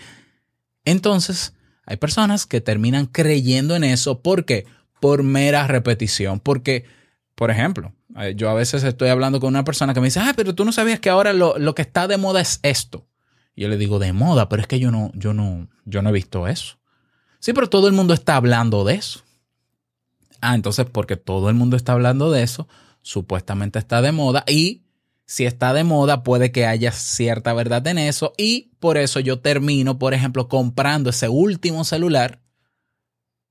Entonces, 0.85 1.55
hay 1.87 1.97
personas 1.97 2.47
que 2.47 2.61
terminan 2.61 3.07
creyendo 3.07 3.75
en 3.75 3.85
eso. 3.85 4.21
¿Por 4.21 4.45
qué? 4.45 4.67
Por 5.01 5.23
mera 5.23 5.67
repetición. 5.67 6.40
Porque, 6.40 6.85
por 7.35 7.51
ejemplo, 7.51 7.95
eh, 8.21 8.35
yo 8.37 8.49
a 8.51 8.55
veces 8.55 8.85
estoy 8.85 9.09
hablando 9.09 9.40
con 9.40 9.49
una 9.49 9.64
persona 9.64 9.95
que 9.95 10.01
me 10.01 10.07
dice, 10.07 10.21
ah, 10.21 10.35
pero 10.37 10.55
tú 10.55 10.64
no 10.64 10.73
sabías 10.73 11.01
que 11.01 11.11
ahora 11.11 11.33
lo, 11.33 11.59
lo 11.59 11.75
que 11.75 11.83
está 11.83 12.07
de 12.07 12.17
moda 12.17 12.40
es 12.40 12.61
esto. 12.62 13.07
Y 13.57 13.62
yo 13.62 13.69
le 13.69 13.77
digo, 13.77 13.99
de 13.99 14.12
moda, 14.12 14.49
pero 14.49 14.62
es 14.62 14.69
que 14.69 14.79
yo 14.79 14.90
no, 14.90 15.11
yo 15.14 15.33
no, 15.33 15.69
yo 15.85 16.03
no 16.03 16.11
he 16.11 16.12
visto 16.12 16.49
eso. 16.49 16.79
Sí, 17.38 17.53
pero 17.53 17.69
todo 17.69 17.88
el 17.88 17.93
mundo 17.93 18.14
está 18.14 18.37
hablando 18.37 18.85
de 18.85 18.95
eso. 18.95 19.21
Ah, 20.46 20.54
entonces 20.54 20.85
porque 20.92 21.16
todo 21.16 21.48
el 21.48 21.54
mundo 21.54 21.74
está 21.74 21.92
hablando 21.92 22.30
de 22.30 22.42
eso, 22.42 22.68
supuestamente 23.00 23.78
está 23.78 24.02
de 24.02 24.12
moda 24.12 24.44
y 24.46 24.85
si 25.24 25.46
está 25.46 25.72
de 25.72 25.85
moda 25.85 26.22
puede 26.22 26.52
que 26.52 26.66
haya 26.66 26.92
cierta 26.92 27.54
verdad 27.54 27.87
en 27.87 27.96
eso 27.96 28.35
y 28.37 28.74
por 28.78 28.98
eso 28.98 29.20
yo 29.20 29.40
termino, 29.40 29.98
por 29.98 30.12
ejemplo, 30.12 30.46
comprando 30.46 31.09
ese 31.09 31.30
último 31.30 31.83
celular 31.85 32.42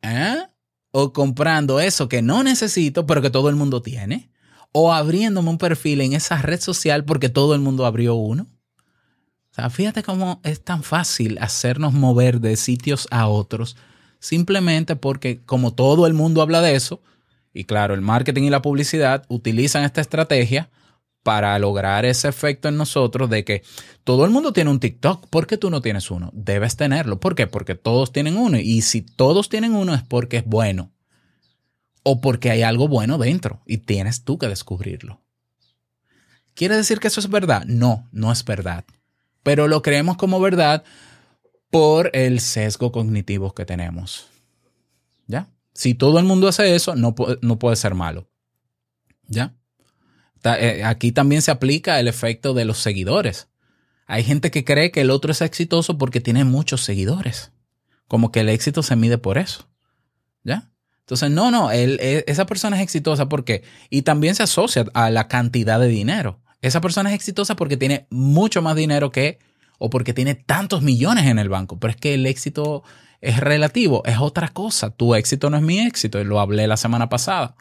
¿eh? 0.04 0.38
o 0.92 1.14
comprando 1.14 1.80
eso 1.80 2.08
que 2.08 2.22
no 2.22 2.44
necesito 2.44 3.08
pero 3.08 3.24
que 3.24 3.32
todo 3.32 3.50
el 3.50 3.56
mundo 3.56 3.82
tiene 3.82 4.30
o 4.72 4.94
abriéndome 4.94 5.50
un 5.50 5.58
perfil 5.58 6.02
en 6.02 6.14
esa 6.14 6.44
red 6.44 6.62
social 6.62 7.06
porque 7.06 7.30
todo 7.30 7.56
el 7.56 7.62
mundo 7.62 7.88
abrió 7.88 8.14
uno. 8.14 8.46
O 9.52 9.56
sea, 9.56 9.72
fíjate 9.72 10.04
cómo 10.04 10.42
es 10.44 10.64
tan 10.64 10.84
fácil 10.84 11.40
hacernos 11.40 11.94
mover 11.94 12.40
de 12.40 12.56
sitios 12.56 13.08
a 13.10 13.28
otros 13.28 13.78
simplemente 14.24 14.96
porque 14.96 15.42
como 15.46 15.74
todo 15.74 16.08
el 16.08 16.14
mundo 16.14 16.42
habla 16.42 16.62
de 16.62 16.76
eso, 16.76 17.02
y 17.54 17.66
claro, 17.66 17.94
el 17.94 18.00
marketing 18.00 18.44
y 18.44 18.50
la 18.50 18.62
publicidad 18.62 19.26
utilizan 19.28 19.84
esta 19.84 20.00
estrategia 20.00 20.70
para 21.24 21.60
lograr 21.60 22.06
ese 22.06 22.30
efecto 22.30 22.70
en 22.70 22.78
nosotros 22.78 23.30
de 23.30 23.44
que 23.44 23.64
todo 24.06 24.24
el 24.24 24.32
mundo 24.32 24.54
tiene 24.54 24.72
un 24.72 24.80
TikTok, 24.80 25.28
¿por 25.28 25.46
qué 25.46 25.58
tú 25.58 25.70
no 25.70 25.82
tienes 25.82 26.10
uno? 26.10 26.32
Debes 26.34 26.78
tenerlo. 26.78 27.20
¿Por 27.20 27.36
qué? 27.36 27.48
Porque 27.48 27.76
todos 27.76 28.14
tienen 28.14 28.38
uno. 28.38 28.58
Y 28.58 28.82
si 28.82 29.02
todos 29.02 29.50
tienen 29.50 29.76
uno 29.76 29.94
es 29.94 30.04
porque 30.04 30.38
es 30.38 30.46
bueno. 30.46 30.92
O 32.04 32.22
porque 32.22 32.50
hay 32.50 32.64
algo 32.64 32.88
bueno 32.88 33.18
dentro 33.18 33.62
y 33.66 33.80
tienes 33.80 34.24
tú 34.24 34.38
que 34.38 34.48
descubrirlo. 34.48 35.22
¿Quiere 36.54 36.78
decir 36.78 37.00
que 37.00 37.10
eso 37.10 37.20
es 37.20 37.30
verdad? 37.30 37.66
No, 37.66 38.08
no 38.14 38.32
es 38.32 38.46
verdad. 38.46 38.86
Pero 39.44 39.68
lo 39.68 39.82
creemos 39.82 40.16
como 40.16 40.40
verdad 40.40 40.84
por 41.74 42.12
el 42.14 42.40
sesgo 42.40 42.92
cognitivo 42.92 43.56
que 43.56 43.66
tenemos. 43.66 44.28
¿Ya? 45.26 45.50
Si 45.74 45.96
todo 45.96 46.20
el 46.20 46.26
mundo 46.26 46.48
hace 46.48 46.76
eso, 46.76 46.96
no, 46.96 47.16
no 47.42 47.58
puede 47.58 47.76
ser 47.76 47.96
malo. 47.96 48.30
¿Ya? 49.28 49.56
Eh, 50.44 50.84
Aquí 50.86 51.12
también 51.12 51.42
se 51.42 51.50
aplica 51.50 52.00
el 52.00 52.08
efecto 52.08 52.54
de 52.54 52.66
los 52.66 52.78
seguidores. 52.78 53.48
Hay 54.06 54.24
gente 54.24 54.52
que 54.52 54.64
cree 54.64 54.92
que 54.92 55.02
el 55.02 55.10
otro 55.10 55.32
es 55.32 55.42
exitoso 55.42 55.98
porque 55.98 56.22
tiene 56.22 56.44
muchos 56.44 56.82
seguidores. 56.84 57.52
Como 58.08 58.32
que 58.32 58.42
el 58.42 58.50
éxito 58.50 58.84
se 58.84 58.96
mide 58.96 59.18
por 59.18 59.40
eso. 59.40 59.68
¿Ya? 60.44 60.70
Entonces, 61.00 61.32
no, 61.32 61.50
no, 61.50 61.72
e- 61.72 62.24
esa 62.28 62.46
persona 62.46 62.78
es 62.78 62.84
exitosa 62.84 63.28
porque, 63.30 63.64
y 63.90 64.04
también 64.04 64.36
se 64.36 64.44
asocia 64.44 64.86
a 64.94 65.10
la 65.10 65.28
cantidad 65.28 65.80
de 65.80 65.88
dinero. 65.88 66.40
Esa 66.62 66.82
persona 66.82 67.10
es 67.10 67.16
exitosa 67.16 67.56
porque 67.56 67.78
tiene 67.78 68.06
mucho 68.12 68.62
más 68.62 68.76
dinero 68.76 69.12
que, 69.12 69.40
o 69.86 69.90
porque 69.90 70.14
tiene 70.14 70.34
tantos 70.34 70.82
millones 70.82 71.26
en 71.26 71.38
el 71.40 71.50
banco. 71.50 71.78
Pero 71.78 71.92
es 71.92 71.98
que 71.98 72.14
el 72.14 72.26
éxito 72.26 72.84
es 73.20 73.42
relativo, 73.42 74.02
es 74.06 74.18
otra 74.18 74.48
cosa. 74.48 74.92
Tu 74.92 75.14
éxito 75.14 75.50
no 75.50 75.58
es 75.58 75.62
mi 75.62 75.82
éxito, 75.82 76.22
y 76.22 76.24
lo 76.24 76.40
hablé 76.40 76.68
la 76.68 76.78
semana 76.78 77.10
pasada. 77.10 77.58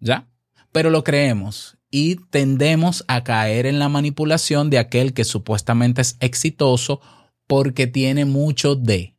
¿Ya? 0.00 0.26
Pero 0.72 0.90
lo 0.90 1.04
creemos 1.04 1.78
y 1.88 2.16
tendemos 2.16 3.04
a 3.06 3.22
caer 3.22 3.66
en 3.66 3.78
la 3.78 3.88
manipulación 3.88 4.70
de 4.70 4.80
aquel 4.80 5.14
que 5.14 5.22
supuestamente 5.22 6.00
es 6.00 6.16
exitoso 6.18 7.00
porque 7.46 7.86
tiene 7.86 8.24
mucho 8.24 8.74
de. 8.74 9.14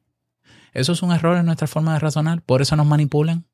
Eso 0.74 0.92
es 0.92 1.02
un 1.02 1.14
error 1.14 1.38
en 1.38 1.46
nuestra 1.46 1.68
forma 1.68 1.94
de 1.94 2.00
razonar, 2.00 2.42
por 2.42 2.62
eso 2.62 2.76
nos 2.76 2.88
manipulan. 2.88 3.46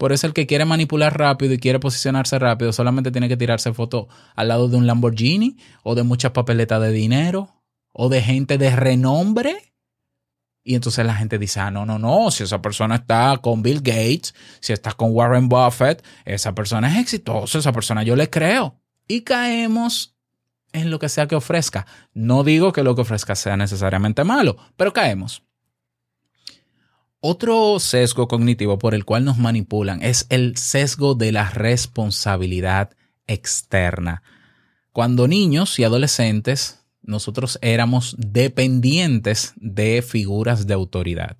Por 0.00 0.14
eso 0.14 0.26
el 0.26 0.32
que 0.32 0.46
quiere 0.46 0.64
manipular 0.64 1.18
rápido 1.18 1.52
y 1.52 1.58
quiere 1.58 1.78
posicionarse 1.78 2.38
rápido 2.38 2.72
solamente 2.72 3.10
tiene 3.10 3.28
que 3.28 3.36
tirarse 3.36 3.74
foto 3.74 4.08
al 4.34 4.48
lado 4.48 4.66
de 4.66 4.78
un 4.78 4.86
Lamborghini 4.86 5.58
o 5.82 5.94
de 5.94 6.04
muchas 6.04 6.30
papeletas 6.30 6.80
de 6.80 6.90
dinero 6.90 7.50
o 7.92 8.08
de 8.08 8.22
gente 8.22 8.56
de 8.56 8.74
renombre. 8.74 9.74
Y 10.64 10.74
entonces 10.74 11.04
la 11.04 11.16
gente 11.16 11.36
dice, 11.36 11.60
ah, 11.60 11.70
no, 11.70 11.84
no, 11.84 11.98
no, 11.98 12.30
si 12.30 12.44
esa 12.44 12.62
persona 12.62 12.94
está 12.94 13.36
con 13.42 13.60
Bill 13.60 13.82
Gates, 13.82 14.34
si 14.60 14.72
está 14.72 14.92
con 14.92 15.10
Warren 15.12 15.50
Buffett, 15.50 16.02
esa 16.24 16.54
persona 16.54 16.90
es 16.90 17.02
exitosa, 17.02 17.58
esa 17.58 17.72
persona 17.72 18.02
yo 18.02 18.16
le 18.16 18.30
creo. 18.30 18.80
Y 19.06 19.20
caemos 19.20 20.16
en 20.72 20.90
lo 20.90 20.98
que 20.98 21.10
sea 21.10 21.28
que 21.28 21.36
ofrezca. 21.36 21.86
No 22.14 22.42
digo 22.42 22.72
que 22.72 22.82
lo 22.82 22.94
que 22.94 23.02
ofrezca 23.02 23.34
sea 23.34 23.58
necesariamente 23.58 24.24
malo, 24.24 24.56
pero 24.78 24.94
caemos. 24.94 25.42
Otro 27.22 27.78
sesgo 27.80 28.28
cognitivo 28.28 28.78
por 28.78 28.94
el 28.94 29.04
cual 29.04 29.26
nos 29.26 29.36
manipulan 29.36 30.02
es 30.02 30.26
el 30.30 30.56
sesgo 30.56 31.14
de 31.14 31.32
la 31.32 31.50
responsabilidad 31.50 32.96
externa. 33.26 34.22
Cuando 34.92 35.28
niños 35.28 35.78
y 35.78 35.84
adolescentes, 35.84 36.80
nosotros 37.02 37.58
éramos 37.60 38.16
dependientes 38.18 39.52
de 39.56 40.00
figuras 40.00 40.66
de 40.66 40.72
autoridad. 40.72 41.36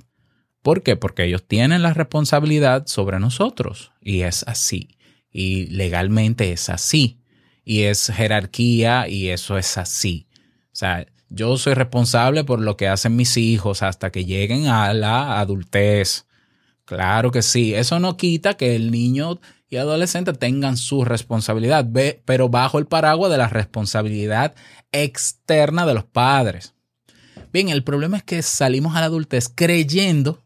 ¿Por 0.60 0.82
qué? 0.82 0.96
Porque 0.96 1.24
ellos 1.24 1.48
tienen 1.48 1.82
la 1.82 1.94
responsabilidad 1.94 2.86
sobre 2.86 3.18
nosotros 3.18 3.92
y 4.02 4.20
es 4.20 4.44
así. 4.46 4.98
Y 5.32 5.66
legalmente 5.68 6.52
es 6.52 6.68
así. 6.68 7.22
Y 7.64 7.82
es 7.82 8.12
jerarquía 8.14 9.08
y 9.08 9.28
eso 9.28 9.56
es 9.56 9.78
así. 9.78 10.26
O 10.66 10.76
sea, 10.76 11.06
yo 11.30 11.56
soy 11.56 11.74
responsable 11.74 12.44
por 12.44 12.60
lo 12.60 12.76
que 12.76 12.88
hacen 12.88 13.16
mis 13.16 13.36
hijos 13.36 13.82
hasta 13.82 14.10
que 14.10 14.24
lleguen 14.24 14.66
a 14.66 14.92
la 14.92 15.40
adultez. 15.40 16.26
Claro 16.84 17.30
que 17.30 17.42
sí. 17.42 17.72
Eso 17.72 18.00
no 18.00 18.16
quita 18.16 18.54
que 18.54 18.74
el 18.74 18.90
niño 18.90 19.40
y 19.68 19.76
adolescente 19.76 20.32
tengan 20.32 20.76
su 20.76 21.04
responsabilidad, 21.04 21.88
pero 22.24 22.48
bajo 22.48 22.80
el 22.80 22.86
paraguas 22.86 23.30
de 23.30 23.38
la 23.38 23.48
responsabilidad 23.48 24.56
externa 24.90 25.86
de 25.86 25.94
los 25.94 26.04
padres. 26.04 26.74
Bien, 27.52 27.68
el 27.68 27.84
problema 27.84 28.16
es 28.16 28.24
que 28.24 28.42
salimos 28.42 28.96
a 28.96 29.00
la 29.00 29.06
adultez 29.06 29.48
creyendo 29.48 30.44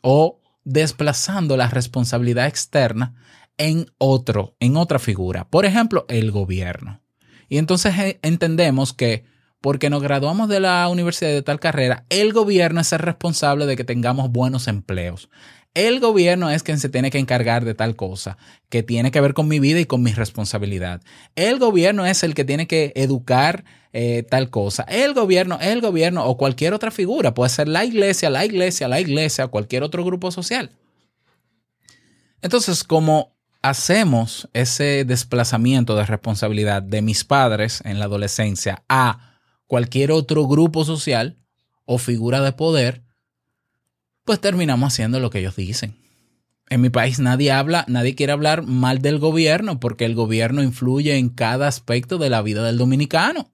o 0.00 0.40
desplazando 0.64 1.56
la 1.56 1.68
responsabilidad 1.68 2.46
externa 2.46 3.14
en 3.58 3.90
otro, 3.98 4.54
en 4.60 4.76
otra 4.76 5.00
figura. 5.00 5.48
Por 5.48 5.66
ejemplo, 5.66 6.06
el 6.08 6.30
gobierno. 6.30 7.00
Y 7.48 7.58
entonces 7.58 7.98
eh, 7.98 8.20
entendemos 8.22 8.92
que 8.92 9.24
porque 9.60 9.90
nos 9.90 10.02
graduamos 10.02 10.48
de 10.48 10.60
la 10.60 10.88
universidad 10.88 11.30
de 11.30 11.42
tal 11.42 11.60
carrera, 11.60 12.04
el 12.08 12.32
gobierno 12.32 12.80
es 12.80 12.92
el 12.92 12.98
responsable 13.00 13.66
de 13.66 13.76
que 13.76 13.84
tengamos 13.84 14.30
buenos 14.30 14.68
empleos. 14.68 15.28
El 15.74 16.00
gobierno 16.00 16.50
es 16.50 16.64
quien 16.64 16.80
se 16.80 16.88
tiene 16.88 17.10
que 17.10 17.18
encargar 17.18 17.64
de 17.64 17.74
tal 17.74 17.94
cosa, 17.94 18.38
que 18.68 18.82
tiene 18.82 19.12
que 19.12 19.20
ver 19.20 19.34
con 19.34 19.46
mi 19.46 19.60
vida 19.60 19.78
y 19.78 19.84
con 19.84 20.02
mi 20.02 20.12
responsabilidad. 20.12 21.00
El 21.36 21.60
gobierno 21.60 22.06
es 22.06 22.24
el 22.24 22.34
que 22.34 22.44
tiene 22.44 22.66
que 22.66 22.92
educar 22.96 23.64
eh, 23.92 24.24
tal 24.28 24.50
cosa. 24.50 24.82
El 24.84 25.14
gobierno, 25.14 25.58
el 25.60 25.80
gobierno 25.80 26.24
o 26.24 26.36
cualquier 26.36 26.74
otra 26.74 26.90
figura, 26.90 27.34
puede 27.34 27.50
ser 27.50 27.68
la 27.68 27.84
iglesia, 27.84 28.30
la 28.30 28.44
iglesia, 28.44 28.88
la 28.88 29.00
iglesia, 29.00 29.46
cualquier 29.46 29.84
otro 29.84 30.04
grupo 30.04 30.32
social. 30.32 30.72
Entonces, 32.42 32.82
como 32.82 33.36
hacemos 33.62 34.48
ese 34.54 35.04
desplazamiento 35.04 35.94
de 35.94 36.06
responsabilidad 36.06 36.82
de 36.82 37.02
mis 37.02 37.24
padres 37.24 37.80
en 37.84 37.98
la 37.98 38.06
adolescencia 38.06 38.82
a 38.88 39.29
cualquier 39.70 40.10
otro 40.10 40.48
grupo 40.48 40.84
social 40.84 41.36
o 41.84 41.98
figura 41.98 42.40
de 42.40 42.50
poder, 42.50 43.04
pues 44.24 44.40
terminamos 44.40 44.92
haciendo 44.92 45.20
lo 45.20 45.30
que 45.30 45.38
ellos 45.38 45.54
dicen. 45.54 45.94
En 46.68 46.80
mi 46.80 46.90
país 46.90 47.20
nadie 47.20 47.52
habla, 47.52 47.84
nadie 47.86 48.16
quiere 48.16 48.32
hablar 48.32 48.64
mal 48.64 49.00
del 49.00 49.20
gobierno 49.20 49.78
porque 49.78 50.06
el 50.06 50.16
gobierno 50.16 50.64
influye 50.64 51.16
en 51.18 51.28
cada 51.28 51.68
aspecto 51.68 52.18
de 52.18 52.30
la 52.30 52.42
vida 52.42 52.64
del 52.64 52.78
dominicano. 52.78 53.48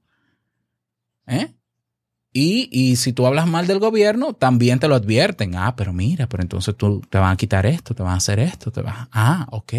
¿Eh? 1.27 1.53
Y, 2.33 2.71
y, 2.73 2.97
si 2.97 3.13
tú 3.13 3.27
hablas 3.27 3.47
mal 3.47 3.67
del 3.67 3.79
gobierno, 3.79 4.33
también 4.33 4.79
te 4.79 4.89
lo 4.89 4.95
advierten. 4.95 5.55
Ah, 5.55 5.77
pero 5.77 5.93
mira, 5.93 6.27
pero 6.31 6.43
entonces 6.43 6.75
tú 6.79 7.03
te 7.11 7.19
van 7.19 7.33
a 7.33 7.37
quitar 7.37 7.67
esto, 7.67 7.95
te 7.95 8.03
van 8.03 8.13
a 8.13 8.17
hacer 8.17 8.39
esto, 8.39 8.71
te 8.71 8.81
van 8.81 9.09
Ah, 9.13 9.47
ok. 9.51 9.75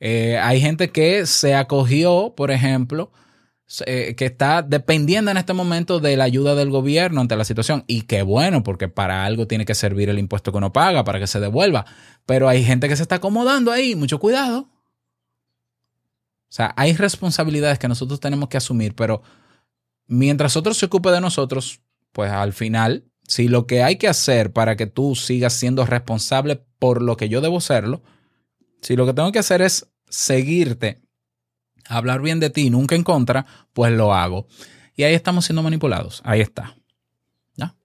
Eh, 0.00 0.38
hay 0.42 0.60
gente 0.60 0.90
que 0.90 1.24
se 1.24 1.54
acogió, 1.54 2.34
por 2.36 2.50
ejemplo, 2.50 3.12
eh, 3.84 4.14
que 4.16 4.26
está 4.26 4.62
dependiendo 4.62 5.32
en 5.32 5.38
este 5.38 5.52
momento 5.52 5.98
de 5.98 6.16
la 6.16 6.22
ayuda 6.22 6.54
del 6.54 6.70
gobierno 6.70 7.20
ante 7.20 7.34
la 7.34 7.44
situación. 7.44 7.82
Y 7.88 8.02
qué 8.02 8.22
bueno, 8.22 8.62
porque 8.62 8.88
para 8.88 9.24
algo 9.24 9.48
tiene 9.48 9.64
que 9.64 9.74
servir 9.74 10.08
el 10.08 10.20
impuesto 10.20 10.52
que 10.52 10.58
uno 10.58 10.72
paga, 10.72 11.02
para 11.02 11.18
que 11.18 11.26
se 11.26 11.40
devuelva. 11.40 11.84
Pero 12.26 12.48
hay 12.48 12.62
gente 12.62 12.88
que 12.88 12.94
se 12.94 13.02
está 13.02 13.16
acomodando 13.16 13.72
ahí, 13.72 13.96
mucho 13.96 14.20
cuidado. 14.20 14.68
O 16.48 16.52
sea, 16.56 16.72
hay 16.76 16.92
responsabilidades 16.92 17.80
que 17.80 17.88
nosotros 17.88 18.20
tenemos 18.20 18.48
que 18.48 18.56
asumir, 18.56 18.94
pero 18.94 19.22
mientras 20.06 20.56
otros 20.56 20.76
se 20.78 20.86
ocupe 20.86 21.10
de 21.10 21.20
nosotros, 21.20 21.80
pues 22.12 22.30
al 22.30 22.52
final, 22.52 23.10
si 23.26 23.48
lo 23.48 23.66
que 23.66 23.82
hay 23.82 23.96
que 23.96 24.06
hacer 24.06 24.52
para 24.52 24.76
que 24.76 24.86
tú 24.86 25.16
sigas 25.16 25.54
siendo 25.54 25.84
responsable 25.84 26.64
por 26.78 27.02
lo 27.02 27.16
que 27.16 27.28
yo 27.28 27.40
debo 27.40 27.60
serlo, 27.60 28.04
si 28.80 28.94
lo 28.94 29.06
que 29.06 29.12
tengo 29.12 29.32
que 29.32 29.40
hacer 29.40 29.60
es 29.60 29.90
seguirte 30.08 31.05
hablar 31.88 32.22
bien 32.22 32.40
de 32.40 32.50
ti, 32.50 32.70
nunca 32.70 32.94
en 32.94 33.02
contra, 33.02 33.46
pues 33.72 33.92
lo 33.92 34.14
hago. 34.14 34.46
Y 34.94 35.04
ahí 35.04 35.14
estamos 35.14 35.44
siendo 35.44 35.62
manipulados. 35.62 36.22
Ahí 36.24 36.40
está. 36.40 36.76
¿Ya? 37.54 37.76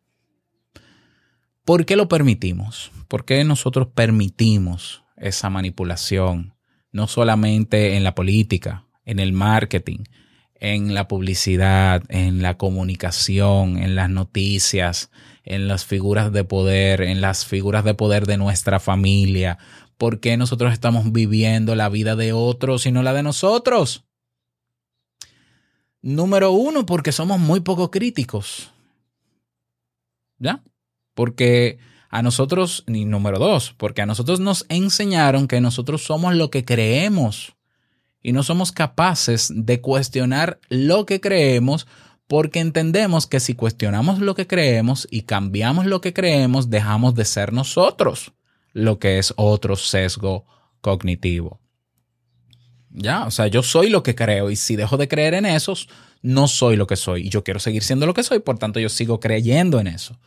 ¿Por 1.66 1.86
qué 1.86 1.96
lo 1.96 2.08
permitimos? 2.08 2.92
¿Por 3.08 3.26
qué 3.26 3.44
nosotros 3.44 3.88
permitimos 3.94 5.04
esa 5.18 5.50
manipulación? 5.50 6.56
No 6.92 7.08
solamente 7.08 7.96
en 7.96 8.04
la 8.04 8.16
política, 8.16 8.86
en 9.06 9.20
el 9.20 9.34
marketing, 9.34 10.04
en 10.56 10.94
la 10.94 11.08
publicidad, 11.08 12.04
en 12.10 12.42
la 12.42 12.58
comunicación, 12.58 13.78
en 13.78 13.96
las 13.96 14.10
noticias, 14.10 15.10
en 15.44 15.68
las 15.68 15.86
figuras 15.86 16.32
de 16.32 16.44
poder, 16.44 17.02
en 17.02 17.20
las 17.20 17.46
figuras 17.46 17.84
de 17.84 17.96
poder 17.96 18.28
de 18.28 18.38
nuestra 18.38 18.80
familia, 18.80 19.58
¿Por 20.02 20.20
qué 20.20 20.36
nosotros 20.36 20.74
estamos 20.74 21.12
viviendo 21.12 21.76
la 21.76 21.88
vida 21.88 22.16
de 22.16 22.34
otros 22.34 22.88
y 22.88 22.92
no 22.92 23.04
la 23.04 23.14
de 23.14 23.22
nosotros? 23.22 24.04
Número 26.02 26.54
uno, 26.54 26.88
porque 26.88 27.12
somos 27.12 27.40
muy 27.40 27.60
poco 27.60 27.92
críticos. 27.92 28.72
¿Ya? 30.40 30.64
Porque 31.14 31.78
a 32.10 32.24
nosotros, 32.24 32.84
y 32.88 33.06
número 33.06 33.38
dos, 33.38 33.76
porque 33.78 34.02
a 34.02 34.08
nosotros 34.08 34.40
nos 34.40 34.66
enseñaron 34.70 35.48
que 35.48 35.62
nosotros 35.62 36.04
somos 36.04 36.34
lo 36.36 36.50
que 36.50 36.66
creemos 36.66 37.56
y 38.24 38.32
no 38.32 38.42
somos 38.42 38.72
capaces 38.72 39.54
de 39.54 39.82
cuestionar 39.82 40.60
lo 40.70 41.06
que 41.06 41.22
creemos 41.22 41.86
porque 42.26 42.60
entendemos 42.60 43.28
que 43.28 43.40
si 43.40 43.54
cuestionamos 43.54 44.18
lo 44.18 44.34
que 44.34 44.48
creemos 44.48 45.08
y 45.12 45.22
cambiamos 45.22 45.86
lo 45.86 46.02
que 46.02 46.12
creemos, 46.12 46.72
dejamos 46.72 47.14
de 47.14 47.26
ser 47.26 47.54
nosotros 47.54 48.34
lo 48.74 49.00
que 49.00 49.18
es 49.18 49.34
otro 49.38 49.76
sesgo 49.76 50.46
cognitivo. 50.82 51.60
Ya, 52.90 53.26
o 53.26 53.32
sea, 53.32 53.48
yo 53.48 53.64
soy 53.64 53.90
lo 53.90 54.04
que 54.04 54.16
creo 54.16 54.50
y 54.50 54.56
si 54.56 54.76
dejo 54.76 54.98
de 54.98 55.08
creer 55.08 55.34
en 55.34 55.46
esos, 55.46 55.88
no 56.22 56.48
soy 56.48 56.76
lo 56.76 56.88
que 56.88 56.98
soy 56.98 57.28
y 57.28 57.30
yo 57.30 57.44
quiero 57.44 57.60
seguir 57.60 57.84
siendo 57.84 58.06
lo 58.06 58.14
que 58.14 58.24
soy, 58.24 58.40
por 58.40 58.60
tanto 58.60 58.80
yo 58.80 58.90
sigo 58.90 59.20
creyendo 59.20 59.80
en 59.80 59.88
eso. 59.88 60.20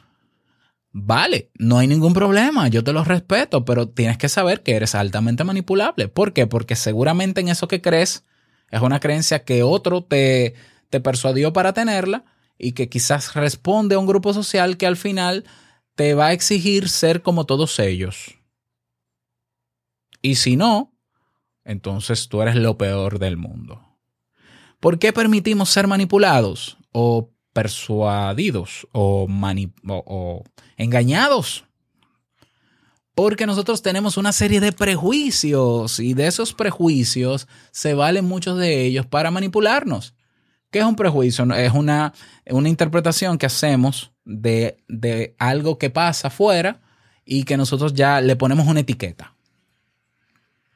Vale, 0.92 1.50
no 1.58 1.78
hay 1.78 1.88
ningún 1.88 2.14
problema, 2.14 2.68
yo 2.68 2.84
te 2.84 2.92
lo 2.92 3.02
respeto, 3.04 3.64
pero 3.64 3.88
tienes 3.88 4.16
que 4.16 4.28
saber 4.28 4.62
que 4.62 4.76
eres 4.76 4.94
altamente 4.94 5.42
manipulable. 5.42 6.08
¿Por 6.08 6.32
qué? 6.32 6.46
Porque 6.46 6.76
seguramente 6.76 7.40
en 7.40 7.48
eso 7.48 7.68
que 7.68 7.82
crees 7.82 8.24
es 8.70 8.80
una 8.80 9.00
creencia 9.00 9.44
que 9.44 9.62
otro 9.62 10.04
te, 10.04 10.54
te 10.90 11.00
persuadió 11.00 11.52
para 11.52 11.72
tenerla 11.72 12.24
y 12.58 12.72
que 12.72 12.88
quizás 12.88 13.34
responde 13.34 13.96
a 13.96 13.98
un 13.98 14.06
grupo 14.06 14.32
social 14.32 14.76
que 14.76 14.86
al 14.86 14.96
final 14.96 15.44
te 15.94 16.14
va 16.14 16.26
a 16.26 16.32
exigir 16.32 16.88
ser 16.88 17.22
como 17.22 17.46
todos 17.46 17.78
ellos. 17.78 18.34
Y 20.22 20.36
si 20.36 20.56
no, 20.56 20.92
entonces 21.64 22.28
tú 22.28 22.42
eres 22.42 22.56
lo 22.56 22.76
peor 22.78 23.18
del 23.18 23.36
mundo. 23.36 23.80
¿Por 24.80 24.98
qué 24.98 25.12
permitimos 25.12 25.70
ser 25.70 25.86
manipulados 25.86 26.76
o 26.92 27.30
persuadidos 27.52 28.86
o, 28.92 29.26
o, 29.86 30.44
engañados? 30.76 31.64
Porque 33.14 33.46
nosotros 33.46 33.80
tenemos 33.80 34.16
una 34.16 34.32
serie 34.32 34.60
de 34.60 34.72
prejuicios 34.72 36.00
y 36.00 36.14
de 36.14 36.26
esos 36.26 36.52
prejuicios 36.52 37.46
se 37.70 37.94
valen 37.94 38.24
muchos 38.24 38.58
de 38.58 38.84
ellos 38.84 39.06
para 39.06 39.30
manipularnos. 39.30 40.14
¿Qué 40.74 40.80
es 40.80 40.84
un 40.84 40.96
prejuicio? 40.96 41.44
Es 41.54 41.72
una, 41.72 42.12
una 42.50 42.68
interpretación 42.68 43.38
que 43.38 43.46
hacemos 43.46 44.10
de, 44.24 44.76
de 44.88 45.36
algo 45.38 45.78
que 45.78 45.88
pasa 45.88 46.26
afuera 46.26 46.80
y 47.24 47.44
que 47.44 47.56
nosotros 47.56 47.94
ya 47.94 48.20
le 48.20 48.34
ponemos 48.34 48.66
una 48.66 48.80
etiqueta. 48.80 49.34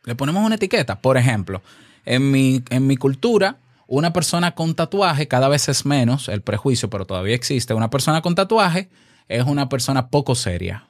Le 0.05 0.15
ponemos 0.15 0.47
una 0.47 0.55
etiqueta. 0.55 1.01
Por 1.01 1.17
ejemplo, 1.17 1.63
en 2.05 2.31
mi, 2.31 2.63
en 2.71 2.87
mi 2.87 2.97
cultura, 2.97 3.57
una 3.89 4.13
persona 4.13 4.55
con 4.55 4.77
tatuaje 4.77 5.27
cada 5.27 5.49
vez 5.49 5.69
es 5.69 5.85
menos, 5.85 6.29
el 6.29 6.43
prejuicio, 6.43 6.89
pero 6.89 7.05
todavía 7.05 7.35
existe. 7.35 7.75
Una 7.75 7.91
persona 7.91 8.23
con 8.23 8.37
tatuaje 8.37 8.91
es 9.27 9.43
una 9.47 9.69
persona 9.69 10.11
poco 10.11 10.37
seria. 10.37 10.87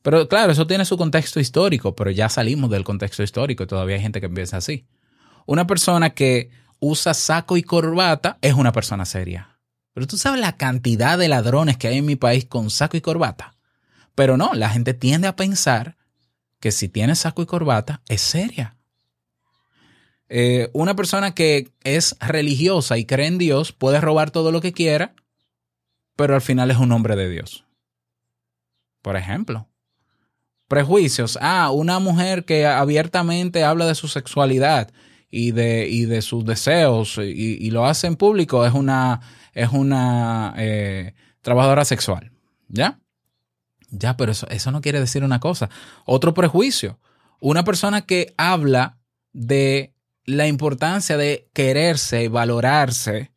Pero 0.00 0.26
claro, 0.26 0.52
eso 0.52 0.66
tiene 0.66 0.86
su 0.86 0.96
contexto 0.96 1.38
histórico, 1.38 1.94
pero 1.94 2.10
ya 2.10 2.30
salimos 2.30 2.70
del 2.70 2.82
contexto 2.82 3.22
histórico 3.22 3.64
y 3.64 3.66
todavía 3.66 3.96
hay 3.96 4.02
gente 4.02 4.22
que 4.22 4.30
piensa 4.30 4.56
así. 4.56 4.86
Una 5.44 5.66
persona 5.66 6.08
que 6.10 6.48
usa 6.80 7.14
saco 7.14 7.56
y 7.56 7.62
corbata 7.62 8.38
es 8.40 8.54
una 8.54 8.72
persona 8.72 9.04
seria. 9.04 9.58
Pero 9.92 10.06
tú 10.06 10.16
sabes 10.16 10.40
la 10.40 10.56
cantidad 10.56 11.18
de 11.18 11.28
ladrones 11.28 11.76
que 11.76 11.88
hay 11.88 11.98
en 11.98 12.06
mi 12.06 12.16
país 12.16 12.46
con 12.46 12.70
saco 12.70 12.96
y 12.96 13.00
corbata. 13.00 13.54
Pero 14.14 14.36
no, 14.36 14.54
la 14.54 14.70
gente 14.70 14.94
tiende 14.94 15.28
a 15.28 15.36
pensar 15.36 15.96
que 16.58 16.72
si 16.72 16.88
tiene 16.88 17.14
saco 17.14 17.42
y 17.42 17.46
corbata 17.46 18.02
es 18.08 18.20
seria. 18.20 18.76
Eh, 20.28 20.70
una 20.72 20.94
persona 20.94 21.34
que 21.34 21.72
es 21.82 22.16
religiosa 22.20 22.98
y 22.98 23.04
cree 23.04 23.26
en 23.26 23.38
Dios 23.38 23.72
puede 23.72 24.00
robar 24.00 24.30
todo 24.30 24.52
lo 24.52 24.60
que 24.60 24.72
quiera, 24.72 25.14
pero 26.14 26.34
al 26.34 26.40
final 26.40 26.70
es 26.70 26.76
un 26.76 26.92
hombre 26.92 27.16
de 27.16 27.28
Dios. 27.28 27.64
Por 29.02 29.16
ejemplo, 29.16 29.68
prejuicios. 30.68 31.36
Ah, 31.40 31.70
una 31.70 31.98
mujer 31.98 32.44
que 32.44 32.64
abiertamente 32.66 33.64
habla 33.64 33.86
de 33.86 33.96
su 33.96 34.06
sexualidad 34.06 34.92
y 35.30 35.52
de, 35.52 35.88
y 35.88 36.06
de 36.06 36.22
sus 36.22 36.44
deseos 36.44 37.18
y, 37.18 37.70
lo 37.70 37.86
hace 37.86 38.06
en 38.06 38.16
público 38.16 38.66
es 38.66 38.74
una, 38.74 39.20
es 39.54 39.70
una 39.70 40.54
eh, 40.56 41.14
trabajadora 41.40 41.84
sexual. 41.84 42.32
¿Ya? 42.68 43.00
Ya, 43.90 44.16
pero 44.16 44.32
eso, 44.32 44.48
eso 44.48 44.70
no 44.70 44.80
quiere 44.80 45.00
decir 45.00 45.24
una 45.24 45.40
cosa. 45.40 45.68
Otro 46.04 46.34
prejuicio. 46.34 46.98
Una 47.40 47.64
persona 47.64 48.02
que 48.02 48.34
habla 48.36 48.98
de 49.32 49.94
la 50.24 50.46
importancia 50.46 51.16
de 51.16 51.48
quererse, 51.52 52.28
valorarse 52.28 53.32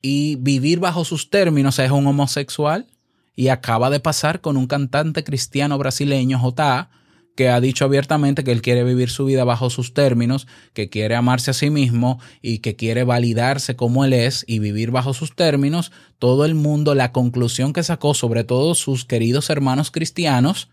y 0.00 0.36
vivir 0.36 0.78
bajo 0.78 1.04
sus 1.04 1.28
términos 1.28 1.78
es 1.78 1.90
un 1.90 2.06
homosexual 2.06 2.86
y 3.34 3.48
acaba 3.48 3.90
de 3.90 4.00
pasar 4.00 4.40
con 4.40 4.56
un 4.56 4.66
cantante 4.66 5.24
cristiano 5.24 5.76
brasileño, 5.78 6.38
J.A., 6.38 6.90
que 7.38 7.50
ha 7.50 7.60
dicho 7.60 7.84
abiertamente 7.84 8.42
que 8.42 8.50
él 8.50 8.62
quiere 8.62 8.82
vivir 8.82 9.10
su 9.10 9.24
vida 9.24 9.44
bajo 9.44 9.70
sus 9.70 9.94
términos, 9.94 10.48
que 10.72 10.90
quiere 10.90 11.14
amarse 11.14 11.52
a 11.52 11.54
sí 11.54 11.70
mismo 11.70 12.18
y 12.42 12.58
que 12.58 12.74
quiere 12.74 13.04
validarse 13.04 13.76
como 13.76 14.04
él 14.04 14.12
es 14.12 14.44
y 14.48 14.58
vivir 14.58 14.90
bajo 14.90 15.14
sus 15.14 15.36
términos, 15.36 15.92
todo 16.18 16.44
el 16.44 16.56
mundo, 16.56 16.96
la 16.96 17.12
conclusión 17.12 17.72
que 17.72 17.84
sacó, 17.84 18.12
sobre 18.12 18.42
todo 18.42 18.74
sus 18.74 19.04
queridos 19.04 19.50
hermanos 19.50 19.92
cristianos, 19.92 20.68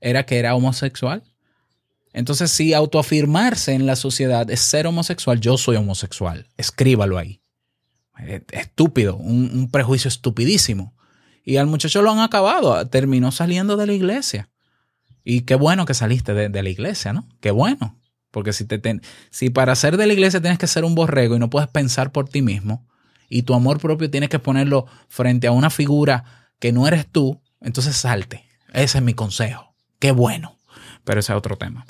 era 0.00 0.26
que 0.26 0.40
era 0.40 0.56
homosexual. 0.56 1.22
Entonces, 2.12 2.50
si 2.50 2.74
autoafirmarse 2.74 3.72
en 3.72 3.86
la 3.86 3.94
sociedad 3.94 4.50
es 4.50 4.58
ser 4.58 4.88
homosexual, 4.88 5.38
yo 5.38 5.56
soy 5.56 5.76
homosexual. 5.76 6.48
Escríbalo 6.56 7.16
ahí. 7.16 7.42
Estúpido, 8.50 9.14
un, 9.18 9.52
un 9.54 9.70
prejuicio 9.70 10.08
estupidísimo. 10.08 10.96
Y 11.44 11.58
al 11.58 11.68
muchacho 11.68 12.02
lo 12.02 12.10
han 12.10 12.18
acabado, 12.18 12.84
terminó 12.88 13.30
saliendo 13.30 13.76
de 13.76 13.86
la 13.86 13.92
iglesia. 13.92 14.48
Y 15.24 15.42
qué 15.42 15.54
bueno 15.54 15.86
que 15.86 15.94
saliste 15.94 16.34
de, 16.34 16.62
la 16.62 16.68
iglesia, 16.68 17.12
¿no? 17.12 17.26
Qué 17.40 17.50
bueno. 17.50 17.98
Porque 18.30 18.52
si, 18.52 18.64
te 18.64 18.78
ten- 18.78 19.02
si 19.30 19.50
para 19.50 19.74
ser 19.76 19.96
de 19.96 20.06
la 20.06 20.12
iglesia 20.14 20.40
tienes 20.40 20.58
que 20.58 20.66
ser 20.66 20.84
un 20.84 20.94
borrego 20.94 21.36
y 21.36 21.38
no 21.38 21.50
puedes 21.50 21.68
pensar 21.68 22.12
por 22.12 22.28
ti 22.28 22.42
mismo, 22.42 22.86
y 23.28 23.42
tu 23.42 23.54
amor 23.54 23.78
propio 23.80 24.10
tienes 24.10 24.28
que 24.28 24.38
ponerlo 24.38 24.86
frente 25.08 25.46
a 25.46 25.52
una 25.52 25.70
figura 25.70 26.24
que 26.58 26.72
no 26.72 26.86
eres 26.86 27.06
tú, 27.06 27.40
entonces 27.60 27.96
salte. 27.96 28.44
Ese 28.72 28.98
es 28.98 29.04
mi 29.04 29.14
consejo. 29.14 29.74
Qué 29.98 30.12
bueno. 30.12 30.58
Pero 31.04 31.20
ese 31.20 31.32
es 31.32 31.38
otro 31.38 31.56
tema. 31.56 31.84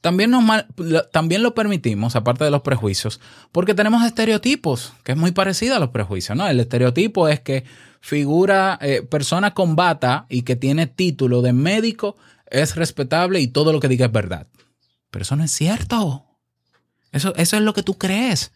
También, 0.00 0.30
nos 0.30 0.42
mal- 0.42 0.66
también 1.12 1.42
lo 1.42 1.54
permitimos, 1.54 2.16
aparte 2.16 2.44
de 2.44 2.50
los 2.50 2.62
prejuicios, 2.62 3.20
porque 3.52 3.74
tenemos 3.74 4.02
estereotipos, 4.04 4.94
que 5.04 5.12
es 5.12 5.18
muy 5.18 5.32
parecido 5.32 5.76
a 5.76 5.78
los 5.78 5.90
prejuicios, 5.90 6.36
¿no? 6.38 6.48
El 6.48 6.58
estereotipo 6.58 7.28
es 7.28 7.40
que 7.40 7.64
figura, 8.00 8.78
eh, 8.80 9.02
persona 9.02 9.54
con 9.54 9.76
bata 9.76 10.26
y 10.28 10.42
que 10.42 10.56
tiene 10.56 10.86
título 10.86 11.42
de 11.42 11.52
médico 11.52 12.16
es 12.46 12.74
respetable 12.74 13.40
y 13.40 13.48
todo 13.48 13.72
lo 13.72 13.80
que 13.80 13.88
diga 13.88 14.06
es 14.06 14.12
verdad. 14.12 14.46
Pero 15.10 15.22
eso 15.22 15.36
no 15.36 15.44
es 15.44 15.52
cierto. 15.52 16.26
Eso, 17.12 17.34
eso 17.36 17.56
es 17.56 17.62
lo 17.62 17.74
que 17.74 17.82
tú 17.82 17.98
crees. 17.98 18.52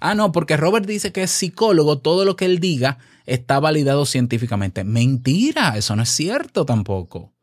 Ah, 0.00 0.14
no, 0.14 0.32
porque 0.32 0.56
Robert 0.56 0.86
dice 0.86 1.12
que 1.12 1.24
es 1.24 1.30
psicólogo, 1.30 1.98
todo 1.98 2.24
lo 2.24 2.36
que 2.36 2.44
él 2.44 2.60
diga 2.60 2.98
está 3.26 3.60
validado 3.60 4.06
científicamente. 4.06 4.84
Mentira, 4.84 5.76
eso 5.76 5.96
no 5.96 6.02
es 6.02 6.08
cierto 6.08 6.64
tampoco. 6.64 7.34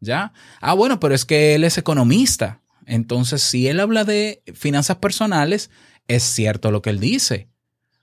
¿Ya? 0.00 0.32
Ah, 0.60 0.74
bueno, 0.74 1.00
pero 1.00 1.14
es 1.14 1.24
que 1.24 1.54
él 1.54 1.64
es 1.64 1.78
economista. 1.78 2.60
Entonces, 2.86 3.42
si 3.42 3.68
él 3.68 3.80
habla 3.80 4.04
de 4.04 4.42
finanzas 4.54 4.98
personales, 4.98 5.70
es 6.06 6.22
cierto 6.22 6.70
lo 6.70 6.82
que 6.82 6.90
él 6.90 7.00
dice. 7.00 7.48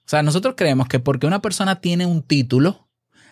O 0.05 0.09
sea, 0.09 0.21
nosotros 0.21 0.53
creemos 0.55 0.87
que 0.87 0.99
porque 0.99 1.25
una 1.25 1.41
persona 1.41 1.81
tiene 1.81 2.05
un 2.05 2.21
título, 2.21 2.87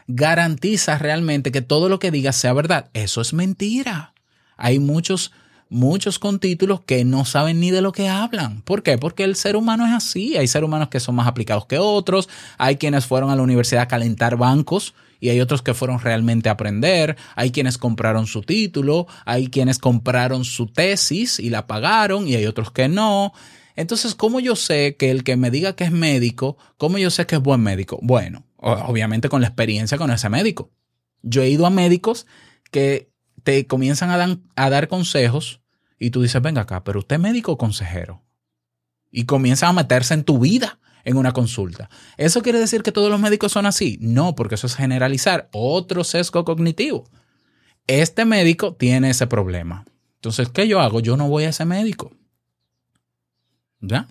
garantiza 0.08 0.98
realmente 0.98 1.52
que 1.52 1.62
todo 1.62 1.88
lo 1.88 2.00
que 2.00 2.10
diga 2.10 2.32
sea 2.32 2.52
verdad. 2.54 2.90
Eso 2.94 3.22
es 3.22 3.34
mentira. 3.34 4.16
Hay 4.58 4.80
muchos, 4.80 5.32
muchos 5.70 6.18
con 6.18 6.40
títulos 6.40 6.82
que 6.82 7.06
no 7.06 7.26
saben 7.26 7.60
ni 7.60 7.70
de 7.70 7.82
lo 7.82 7.92
que 7.92 8.10
hablan. 8.10 8.62
¿Por 8.62 8.82
qué? 8.82 8.98
Porque 8.98 9.24
el 9.24 9.36
ser 9.36 9.56
humano 9.56 9.86
es 9.86 9.94
así. 9.94 10.36
Hay 10.36 10.48
seres 10.48 10.66
humanos 10.66 10.90
que 10.90 11.00
son 11.00 11.14
más 11.14 11.28
aplicados 11.28 11.68
que 11.68 11.78
otros. 11.78 12.28
Hay 12.58 12.78
quienes 12.78 13.06
fueron 13.06 13.30
a 13.30 13.36
la 13.36 13.44
universidad 13.44 13.84
a 13.84 13.88
calentar 13.88 14.36
bancos 14.36 14.96
y 15.20 15.30
hay 15.30 15.42
otros 15.42 15.62
que 15.62 15.76
fueron 15.76 16.00
realmente 16.00 16.50
a 16.50 16.54
aprender. 16.54 17.18
Hay 17.36 17.52
quienes 17.52 17.78
compraron 17.78 18.26
su 18.26 18.42
título. 18.42 19.06
Hay 19.26 19.48
quienes 19.48 19.78
compraron 19.78 20.44
su 20.44 20.66
tesis 20.68 21.40
y 21.40 21.52
la 21.52 21.68
pagaron 21.68 22.28
y 22.28 22.34
hay 22.34 22.48
otros 22.48 22.72
que 22.72 22.88
no. 22.88 23.32
Entonces, 23.76 24.16
¿cómo 24.16 24.40
yo 24.40 24.56
sé 24.56 24.96
que 24.98 25.12
el 25.12 25.24
que 25.24 25.36
me 25.36 25.52
diga 25.52 25.76
que 25.76 25.84
es 25.84 25.92
médico, 25.92 26.58
cómo 26.78 26.98
yo 26.98 27.10
sé 27.10 27.26
que 27.26 27.36
es 27.36 27.42
buen 27.42 27.62
médico? 27.62 28.00
Bueno, 28.02 28.46
obviamente 28.58 29.30
con 29.30 29.42
la 29.42 29.48
experiencia 29.48 29.98
con 29.98 30.12
ese 30.12 30.30
médico. 30.30 30.72
Yo 31.22 31.42
he 31.42 31.50
ido 31.50 31.66
a 31.66 31.70
médicos 31.70 32.28
que 32.72 33.12
te 33.44 33.68
comienzan 33.68 34.10
a, 34.10 34.40
a 34.56 34.70
dar 34.70 34.88
consejos 34.88 35.62
y 36.00 36.12
tú 36.12 36.22
dices, 36.22 36.42
venga 36.42 36.62
acá, 36.62 36.84
pero 36.84 37.00
usted 37.00 37.16
es 37.16 37.22
médico 37.22 37.54
o 37.54 37.58
consejero. 37.58 38.24
Y 39.12 39.26
comienzan 39.26 39.70
a 39.70 39.74
meterse 39.74 40.14
en 40.14 40.24
tu 40.24 40.40
vida 40.40 40.80
en 41.04 41.18
una 41.18 41.34
consulta. 41.34 41.90
¿Eso 42.18 42.42
quiere 42.42 42.60
decir 42.60 42.84
que 42.84 42.92
todos 42.92 43.10
los 43.10 43.20
médicos 43.20 43.52
son 43.52 43.66
así? 43.66 43.98
No, 44.02 44.36
porque 44.36 44.56
eso 44.56 44.68
es 44.68 44.76
generalizar 44.76 45.50
otro 45.52 46.04
sesgo 46.04 46.46
cognitivo. 46.46 47.06
Este 47.88 48.26
médico 48.26 48.76
tiene 48.76 49.10
ese 49.10 49.28
problema. 49.28 49.86
Entonces, 50.16 50.50
¿qué 50.50 50.68
yo 50.68 50.80
hago? 50.80 51.02
Yo 51.02 51.18
no 51.18 51.28
voy 51.28 51.44
a 51.44 51.50
ese 51.50 51.66
médico. 51.66 52.12
¿Ya? 53.84 54.08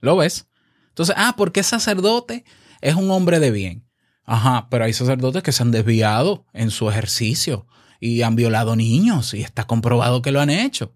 ¿Lo 0.00 0.16
ves? 0.16 0.46
Entonces, 0.88 1.14
ah, 1.18 1.34
porque 1.36 1.62
sacerdote, 1.62 2.44
es 2.80 2.94
un 2.94 3.10
hombre 3.10 3.40
de 3.40 3.50
bien. 3.50 3.88
Ajá, 4.24 4.68
pero 4.70 4.84
hay 4.84 4.92
sacerdotes 4.92 5.42
que 5.42 5.52
se 5.52 5.62
han 5.62 5.72
desviado 5.72 6.46
en 6.52 6.70
su 6.70 6.88
ejercicio 6.88 7.66
y 8.00 8.22
han 8.22 8.36
violado 8.36 8.76
niños 8.76 9.34
y 9.34 9.42
está 9.42 9.64
comprobado 9.64 10.22
que 10.22 10.32
lo 10.32 10.40
han 10.40 10.50
hecho. 10.50 10.94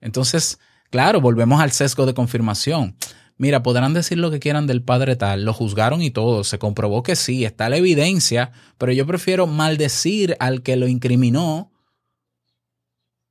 Entonces, 0.00 0.58
claro, 0.90 1.20
volvemos 1.20 1.60
al 1.60 1.72
sesgo 1.72 2.06
de 2.06 2.14
confirmación. 2.14 2.96
Mira, 3.36 3.62
podrán 3.62 3.92
decir 3.92 4.18
lo 4.18 4.30
que 4.30 4.40
quieran 4.40 4.66
del 4.66 4.82
padre 4.82 5.16
tal, 5.16 5.44
lo 5.44 5.52
juzgaron 5.52 6.00
y 6.00 6.10
todo, 6.10 6.42
se 6.44 6.58
comprobó 6.58 7.02
que 7.02 7.16
sí, 7.16 7.44
está 7.44 7.68
la 7.68 7.76
evidencia, 7.76 8.52
pero 8.78 8.92
yo 8.92 9.06
prefiero 9.06 9.46
maldecir 9.46 10.36
al 10.40 10.62
que 10.62 10.76
lo 10.76 10.88
incriminó 10.88 11.72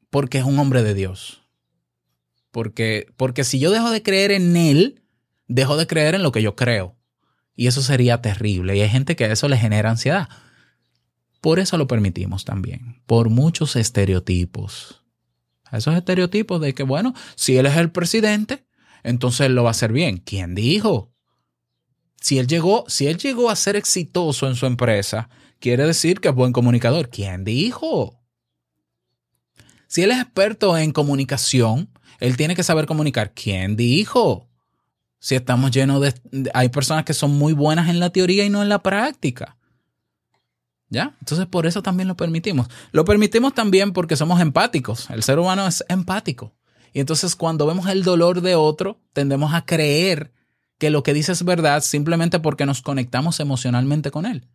porque 0.10 0.38
es 0.38 0.46
un 0.46 0.60
hombre 0.60 0.84
de 0.84 0.94
Dios. 0.94 1.47
Porque, 2.58 3.14
porque 3.18 3.44
si 3.44 3.60
yo 3.60 3.70
dejo 3.70 3.92
de 3.92 4.02
creer 4.02 4.32
en 4.32 4.58
él, 4.58 5.04
dejo 5.48 5.78
de 5.78 5.86
creer 5.86 6.16
en 6.16 6.24
lo 6.24 6.32
que 6.32 6.42
yo 6.42 6.56
creo. 6.56 6.98
Y 7.56 7.68
eso 7.68 7.84
sería 7.84 8.24
terrible. 8.24 8.76
Y 8.76 8.82
hay 8.82 8.90
gente 8.90 9.16
que 9.16 9.26
a 9.26 9.32
eso 9.32 9.48
le 9.48 9.58
genera 9.58 9.92
ansiedad. 9.92 10.28
Por 11.40 11.60
eso 11.60 11.78
lo 11.78 11.86
permitimos 11.86 12.46
también. 12.46 13.04
Por 13.06 13.30
muchos 13.30 13.76
estereotipos. 13.76 15.04
Esos 15.72 15.94
estereotipos 15.94 16.60
de 16.60 16.74
que, 16.74 16.82
bueno, 16.82 17.14
si 17.36 17.58
él 17.58 17.68
es 17.68 17.78
el 17.78 17.92
presidente, 17.92 18.66
entonces 19.04 19.42
él 19.42 19.54
lo 19.54 19.62
va 19.62 19.70
a 19.70 19.78
hacer 19.78 19.94
bien. 19.94 20.18
¿Quién 20.18 20.56
dijo? 20.56 21.14
Si 22.20 22.40
él 22.40 22.48
llegó, 22.48 22.86
si 22.88 23.06
él 23.06 23.20
llegó 23.20 23.52
a 23.52 23.56
ser 23.56 23.76
exitoso 23.76 24.48
en 24.48 24.56
su 24.56 24.66
empresa, 24.66 25.30
quiere 25.60 25.86
decir 25.86 26.22
que 26.22 26.30
es 26.30 26.34
buen 26.34 26.54
comunicador. 26.54 27.10
¿Quién 27.10 27.44
dijo? 27.44 28.20
Si 29.86 30.02
él 30.02 30.10
es 30.10 30.20
experto 30.20 30.76
en 30.76 30.92
comunicación, 30.92 31.92
él 32.20 32.38
tiene 32.38 32.56
que 32.56 32.64
saber 32.64 32.86
comunicar. 32.86 33.32
¿Quién 33.34 33.76
dijo? 33.76 34.48
Si 35.20 35.36
estamos 35.36 35.72
llenos 35.72 36.02
de, 36.02 36.14
Hay 36.54 36.70
personas 36.70 37.06
que 37.06 37.14
son 37.14 37.32
muy 37.32 37.54
buenas 37.54 37.90
en 37.90 38.00
la 38.00 38.12
teoría 38.12 38.46
y 38.46 38.50
no 38.50 38.62
en 38.62 38.70
la 38.70 38.84
práctica. 38.84 39.58
¿Ya? 40.90 41.16
Entonces 41.20 41.46
por 41.48 41.66
eso 41.66 41.82
también 41.82 42.08
lo 42.08 42.16
permitimos. 42.16 42.68
Lo 42.92 43.04
permitimos 43.04 43.54
también 43.54 43.92
porque 43.92 44.16
somos 44.16 44.40
empáticos. 44.40 45.10
El 45.10 45.24
ser 45.24 45.40
humano 45.40 45.68
es 45.68 45.84
empático. 45.90 46.54
Y 46.94 47.00
entonces 47.00 47.36
cuando 47.36 47.68
vemos 47.68 47.88
el 47.88 48.04
dolor 48.04 48.42
de 48.42 48.56
otro, 48.56 49.00
tendemos 49.14 49.54
a 49.54 49.66
creer 49.66 50.32
que 50.78 50.90
lo 50.90 51.04
que 51.04 51.14
dice 51.14 51.32
es 51.32 51.44
verdad 51.44 51.82
simplemente 51.82 52.40
porque 52.40 52.66
nos 52.66 52.82
conectamos 52.82 53.40
emocionalmente 53.40 54.12
con 54.12 54.26
él. 54.26 54.48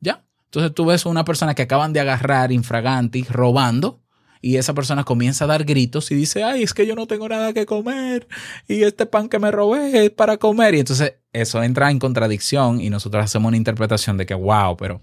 ¿Ya? 0.00 0.24
Entonces 0.46 0.74
tú 0.74 0.86
ves 0.86 1.06
una 1.06 1.24
persona 1.24 1.54
que 1.54 1.62
acaban 1.62 1.92
de 1.92 2.00
agarrar 2.00 2.52
infraganti 2.52 3.22
robando 3.24 4.00
y 4.40 4.56
esa 4.56 4.74
persona 4.74 5.04
comienza 5.04 5.44
a 5.44 5.48
dar 5.48 5.64
gritos 5.64 6.10
y 6.10 6.14
dice, 6.14 6.44
ay, 6.44 6.62
es 6.62 6.74
que 6.74 6.86
yo 6.86 6.94
no 6.94 7.06
tengo 7.06 7.28
nada 7.28 7.52
que 7.52 7.66
comer 7.66 8.28
y 8.66 8.82
este 8.82 9.06
pan 9.06 9.28
que 9.28 9.38
me 9.38 9.50
robé 9.50 10.04
es 10.04 10.10
para 10.10 10.36
comer. 10.36 10.74
Y 10.74 10.80
entonces 10.80 11.14
eso 11.32 11.62
entra 11.62 11.90
en 11.90 11.98
contradicción 11.98 12.80
y 12.80 12.90
nosotros 12.90 13.24
hacemos 13.24 13.48
una 13.48 13.56
interpretación 13.56 14.16
de 14.16 14.26
que, 14.26 14.34
wow, 14.34 14.76
pero 14.76 15.00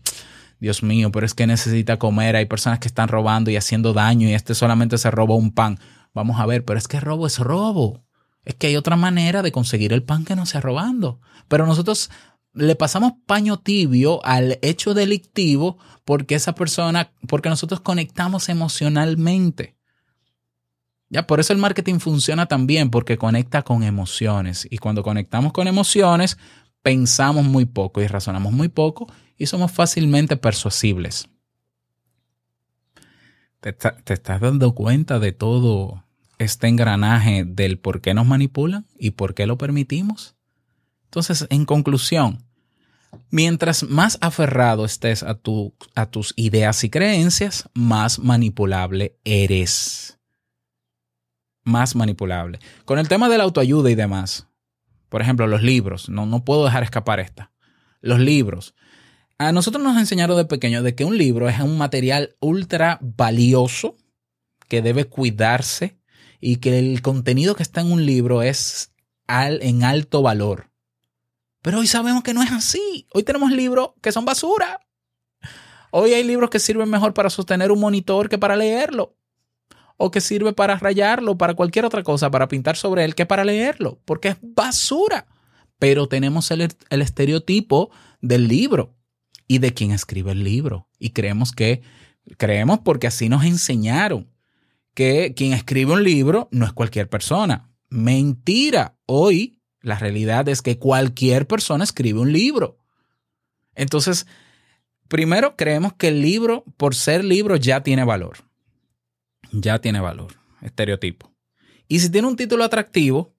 Dios 0.60 0.84
mío, 0.84 1.12
pero 1.12 1.26
es 1.26 1.34
que 1.34 1.48
necesita 1.48 1.98
comer. 1.98 2.36
Hay 2.36 2.46
personas 2.46 2.80
que 2.80 2.88
están 2.88 3.08
robando 3.08 3.52
y 3.52 3.58
haciendo 3.58 3.94
daño 3.94 4.28
y 4.28 4.34
este 4.34 4.56
solamente 4.56 4.98
se 4.98 5.12
robó 5.12 5.36
un 5.36 5.52
pan. 5.52 5.80
Vamos 6.14 6.40
a 6.40 6.46
ver, 6.46 6.64
pero 6.64 6.80
es 6.80 6.88
que 6.88 7.00
robo 7.00 7.28
es 7.28 7.40
robo. 7.40 8.04
Es 8.46 8.56
que 8.56 8.68
hay 8.68 8.76
otra 8.76 8.96
manera 8.96 9.42
de 9.42 9.52
conseguir 9.52 9.92
el 9.92 10.04
pan 10.04 10.24
que 10.24 10.36
no 10.36 10.46
sea 10.46 10.62
robando. 10.62 11.20
Pero 11.48 11.66
nosotros 11.66 12.10
le 12.56 12.76
pasamos 12.76 13.14
paño 13.26 13.58
tibio 13.58 14.26
al 14.26 14.60
hecho 14.62 14.94
delictivo 14.94 15.78
porque 16.06 16.36
esa 16.36 16.56
persona, 16.56 17.12
porque 17.28 17.50
nosotros 17.50 17.82
conectamos 17.82 18.50
emocionalmente. 18.50 19.76
Ya, 21.10 21.28
por 21.28 21.40
eso 21.40 21.54
el 21.54 21.60
marketing 21.60 22.00
funciona 22.00 22.48
también, 22.48 22.90
porque 22.90 23.18
conecta 23.18 23.62
con 23.62 23.84
emociones. 23.84 24.68
Y 24.70 24.78
cuando 24.78 25.04
conectamos 25.04 25.54
con 25.54 25.68
emociones, 25.68 26.38
pensamos 26.82 27.46
muy 27.46 27.66
poco 27.66 28.02
y 28.02 28.08
razonamos 28.08 28.54
muy 28.54 28.70
poco 28.70 29.08
y 29.38 29.46
somos 29.46 29.72
fácilmente 29.72 30.38
persuasibles. 30.38 31.28
¿Te, 33.60 33.74
te 33.74 34.14
estás 34.14 34.40
dando 34.40 34.74
cuenta 34.74 35.20
de 35.20 35.32
todo 35.32 36.04
este 36.38 36.68
engranaje 36.68 37.44
del 37.46 37.80
por 37.80 38.02
qué 38.02 38.14
nos 38.14 38.26
manipulan 38.26 38.86
y 38.98 39.12
por 39.12 39.34
qué 39.34 39.46
lo 39.46 39.58
permitimos? 39.58 40.36
Entonces, 41.06 41.48
en 41.50 41.66
conclusión, 41.66 42.45
mientras 43.32 43.84
más 43.84 44.18
aferrado 44.22 44.86
estés 44.86 45.24
a, 45.24 45.36
tu, 45.36 45.76
a 45.96 46.06
tus 46.06 46.34
ideas 46.36 46.84
y 46.84 46.90
creencias, 46.90 47.70
más 47.74 48.20
manipulable 48.20 49.18
eres. 49.24 50.20
Más 51.64 51.96
manipulable. 51.96 52.60
Con 52.86 53.00
el 53.00 53.08
tema 53.08 53.30
de 53.30 53.38
la 53.38 53.44
autoayuda 53.44 53.90
y 53.90 53.96
demás, 53.96 54.48
por 55.10 55.22
ejemplo, 55.22 55.48
los 55.48 55.64
libros, 55.64 56.10
no, 56.10 56.26
no 56.26 56.44
puedo 56.44 56.66
dejar 56.66 56.84
escapar 56.84 57.20
esta. 57.20 57.52
Los 58.02 58.20
libros. 58.20 58.76
A 59.38 59.52
nosotros 59.52 59.84
nos 59.84 59.98
enseñaron 59.98 60.38
de 60.38 60.46
pequeño 60.46 60.84
de 60.84 60.96
que 60.96 61.06
un 61.06 61.18
libro 61.18 61.50
es 61.50 61.60
un 61.60 61.78
material 61.78 62.36
ultra 62.40 63.00
valioso 63.02 63.98
que 64.68 64.82
debe 64.82 65.06
cuidarse 65.06 66.00
y 66.40 66.58
que 66.58 66.80
el 66.80 67.02
contenido 67.02 67.56
que 67.56 67.64
está 67.64 67.82
en 67.82 67.92
un 67.92 68.06
libro 68.06 68.44
es 68.44 68.94
en 69.28 69.84
alto 69.84 70.22
valor. 70.22 70.72
Pero 71.66 71.80
hoy 71.80 71.88
sabemos 71.88 72.22
que 72.22 72.36
no 72.36 72.44
es 72.44 72.52
así. 72.52 73.08
Hoy 73.12 73.24
tenemos 73.24 73.52
libros 73.52 73.94
que 74.00 74.12
son 74.12 74.24
basura. 74.24 74.82
Hoy 75.90 76.14
hay 76.14 76.24
libros 76.24 76.52
que 76.52 76.60
sirven 76.60 76.88
mejor 76.92 77.16
para 77.16 77.32
sostener 77.32 77.72
un 77.72 77.80
monitor 77.80 78.30
que 78.30 78.38
para 78.38 78.56
leerlo. 78.56 79.18
O 79.98 80.12
que 80.12 80.22
sirve 80.22 80.54
para 80.54 80.78
rayarlo, 80.78 81.40
para 81.40 81.56
cualquier 81.56 81.86
otra 81.86 82.04
cosa, 82.04 82.30
para 82.30 82.48
pintar 82.48 82.78
sobre 82.78 83.04
él, 83.04 83.16
que 83.16 83.26
para 83.26 83.44
leerlo. 83.44 84.00
Porque 84.06 84.28
es 84.28 84.38
basura. 84.44 85.26
Pero 85.80 86.08
tenemos 86.08 86.52
el, 86.52 86.70
estereotipo 86.92 87.90
del 88.22 88.48
libro 88.48 88.94
y 89.48 89.58
de 89.58 89.74
quien 89.74 89.90
escribe 89.90 90.34
el 90.34 90.44
libro. 90.44 90.88
Y 91.00 91.14
creemos 91.14 91.52
que, 91.52 91.82
creemos 92.38 92.82
porque 92.86 93.08
así 93.08 93.28
nos 93.28 93.44
enseñaron, 93.44 94.30
que 94.94 95.34
quien 95.36 95.54
escribe 95.54 95.94
un 95.94 96.04
libro 96.04 96.48
no 96.52 96.64
es 96.68 96.74
cualquier 96.74 97.10
persona. 97.10 97.72
Mentira. 97.90 99.00
Hoy 99.08 99.56
la 99.86 100.00
realidad 100.00 100.50
es 100.50 100.64
que 100.64 100.80
cualquier 100.80 101.46
persona 101.46 101.84
escribe 101.84 102.20
un 102.20 102.34
libro. 102.34 102.80
Entonces, 103.76 104.26
primero 105.08 105.56
creemos 105.56 105.94
que 105.94 106.08
el 106.08 106.24
libro, 106.24 106.64
por 106.76 106.96
ser 106.96 107.24
libro, 107.24 107.56
ya 107.56 107.84
tiene 107.84 108.04
valor. 108.04 108.40
Ya 109.52 109.80
tiene 109.80 110.00
valor. 110.00 110.34
Estereotipo. 110.64 111.32
Y 111.88 112.00
si 112.00 112.10
tiene 112.10 112.28
un 112.28 112.36
título 112.36 112.64
atractivo, 112.64 113.36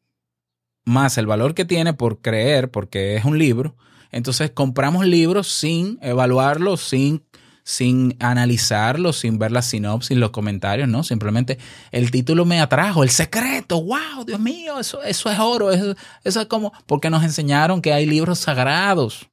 más 0.84 1.18
el 1.18 1.26
valor 1.26 1.52
que 1.52 1.64
tiene 1.64 1.94
por 1.94 2.20
creer, 2.20 2.70
porque 2.70 3.16
es 3.16 3.24
un 3.24 3.40
libro, 3.40 3.76
entonces 4.12 4.52
compramos 4.52 5.04
libros 5.04 5.48
sin 5.48 5.98
evaluarlos, 6.00 6.80
sin, 6.80 7.25
sin 7.66 8.16
analizarlos, 8.20 9.18
sin 9.18 9.40
ver 9.40 9.50
la 9.50 9.60
sinopsis, 9.60 10.16
los 10.16 10.30
comentarios, 10.30 10.88
¿no? 10.88 11.02
Simplemente 11.02 11.58
el 11.90 12.12
título 12.12 12.44
me 12.44 12.60
atrajo, 12.60 13.02
el 13.02 13.10
secreto, 13.10 13.82
wow, 13.82 14.24
Dios 14.24 14.38
mío, 14.38 14.78
eso, 14.78 15.02
eso 15.02 15.28
es 15.28 15.38
oro, 15.40 15.72
eso, 15.72 15.96
eso 16.22 16.42
es 16.42 16.46
como, 16.46 16.72
porque 16.86 17.10
nos 17.10 17.24
enseñaron 17.24 17.82
que 17.82 17.92
hay 17.92 18.06
libros 18.06 18.38
sagrados 18.38 19.28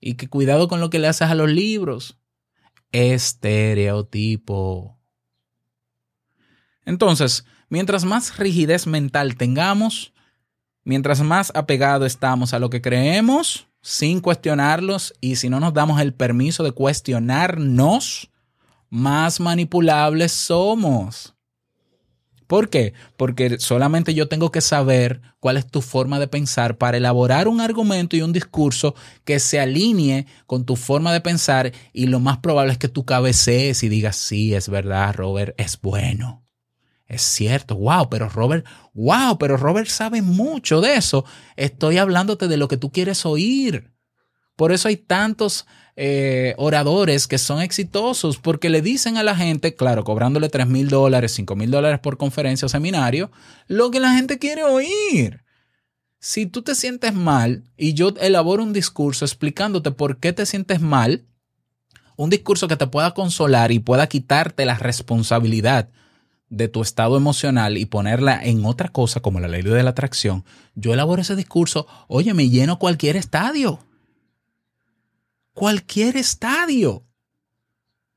y 0.00 0.14
que 0.14 0.28
cuidado 0.28 0.68
con 0.68 0.78
lo 0.78 0.88
que 0.88 1.00
le 1.00 1.08
haces 1.08 1.28
a 1.28 1.34
los 1.34 1.50
libros. 1.50 2.16
Estereotipo. 2.92 4.96
Entonces, 6.84 7.44
mientras 7.68 8.04
más 8.04 8.38
rigidez 8.38 8.86
mental 8.86 9.36
tengamos, 9.36 10.14
mientras 10.84 11.22
más 11.22 11.50
apegado 11.56 12.06
estamos 12.06 12.54
a 12.54 12.60
lo 12.60 12.70
que 12.70 12.80
creemos, 12.80 13.66
sin 13.84 14.20
cuestionarlos, 14.20 15.12
y 15.20 15.36
si 15.36 15.50
no 15.50 15.60
nos 15.60 15.74
damos 15.74 16.00
el 16.00 16.14
permiso 16.14 16.64
de 16.64 16.72
cuestionarnos, 16.72 18.30
más 18.88 19.40
manipulables 19.40 20.32
somos. 20.32 21.34
¿Por 22.46 22.70
qué? 22.70 22.94
Porque 23.18 23.58
solamente 23.58 24.14
yo 24.14 24.26
tengo 24.26 24.50
que 24.50 24.62
saber 24.62 25.20
cuál 25.38 25.58
es 25.58 25.66
tu 25.66 25.82
forma 25.82 26.18
de 26.18 26.28
pensar 26.28 26.78
para 26.78 26.96
elaborar 26.96 27.46
un 27.46 27.60
argumento 27.60 28.16
y 28.16 28.22
un 28.22 28.32
discurso 28.32 28.94
que 29.24 29.38
se 29.38 29.60
alinee 29.60 30.26
con 30.46 30.64
tu 30.64 30.76
forma 30.76 31.12
de 31.12 31.20
pensar 31.20 31.72
y 31.92 32.06
lo 32.06 32.20
más 32.20 32.38
probable 32.38 32.72
es 32.72 32.78
que 32.78 32.88
tú 32.88 33.04
cabecees 33.04 33.82
y 33.82 33.90
digas, 33.90 34.16
sí, 34.16 34.54
es 34.54 34.70
verdad, 34.70 35.14
Robert, 35.14 35.54
es 35.58 35.78
bueno. 35.80 36.43
Es 37.06 37.22
cierto, 37.22 37.76
wow, 37.76 38.08
pero 38.08 38.28
Robert, 38.28 38.66
wow, 38.94 39.38
pero 39.38 39.56
Robert 39.56 39.88
sabe 39.88 40.22
mucho 40.22 40.80
de 40.80 40.96
eso. 40.96 41.24
Estoy 41.56 41.98
hablándote 41.98 42.48
de 42.48 42.56
lo 42.56 42.68
que 42.68 42.76
tú 42.76 42.90
quieres 42.90 43.26
oír. 43.26 43.92
Por 44.56 44.72
eso 44.72 44.88
hay 44.88 44.96
tantos 44.96 45.66
eh, 45.96 46.54
oradores 46.56 47.26
que 47.26 47.38
son 47.38 47.60
exitosos 47.60 48.38
porque 48.38 48.70
le 48.70 48.82
dicen 48.82 49.16
a 49.16 49.22
la 49.22 49.36
gente, 49.36 49.74
claro, 49.74 50.04
cobrándole 50.04 50.48
3 50.48 50.66
mil 50.66 50.88
dólares, 50.88 51.32
5 51.32 51.56
mil 51.56 51.70
dólares 51.70 52.00
por 52.00 52.16
conferencia 52.16 52.66
o 52.66 52.68
seminario, 52.68 53.30
lo 53.66 53.90
que 53.90 54.00
la 54.00 54.14
gente 54.14 54.38
quiere 54.38 54.64
oír. 54.64 55.44
Si 56.20 56.46
tú 56.46 56.62
te 56.62 56.74
sientes 56.74 57.12
mal 57.12 57.64
y 57.76 57.92
yo 57.94 58.14
elaboro 58.20 58.62
un 58.62 58.72
discurso 58.72 59.24
explicándote 59.24 59.90
por 59.90 60.18
qué 60.18 60.32
te 60.32 60.46
sientes 60.46 60.80
mal, 60.80 61.26
un 62.16 62.30
discurso 62.30 62.66
que 62.66 62.76
te 62.76 62.86
pueda 62.86 63.12
consolar 63.12 63.72
y 63.72 63.78
pueda 63.80 64.06
quitarte 64.06 64.64
la 64.64 64.76
responsabilidad 64.76 65.90
de 66.48 66.68
tu 66.68 66.82
estado 66.82 67.16
emocional 67.16 67.76
y 67.78 67.86
ponerla 67.86 68.40
en 68.42 68.64
otra 68.64 68.88
cosa 68.88 69.20
como 69.20 69.40
la 69.40 69.48
ley 69.48 69.62
de 69.62 69.82
la 69.82 69.90
atracción, 69.90 70.44
yo 70.74 70.92
elaboro 70.92 71.22
ese 71.22 71.36
discurso, 71.36 71.86
oye, 72.08 72.34
me 72.34 72.48
lleno 72.48 72.78
cualquier 72.78 73.16
estadio 73.16 73.80
cualquier 75.54 76.16
estadio. 76.16 77.06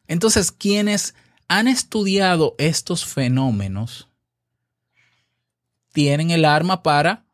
Entonces, 0.08 0.52
quienes 0.52 1.16
han 1.48 1.68
estudiado 1.68 2.56
estos 2.58 3.06
fenómenos 3.06 4.10
tienen 5.94 6.32
el 6.32 6.44
arma 6.44 6.84
para 6.84 7.26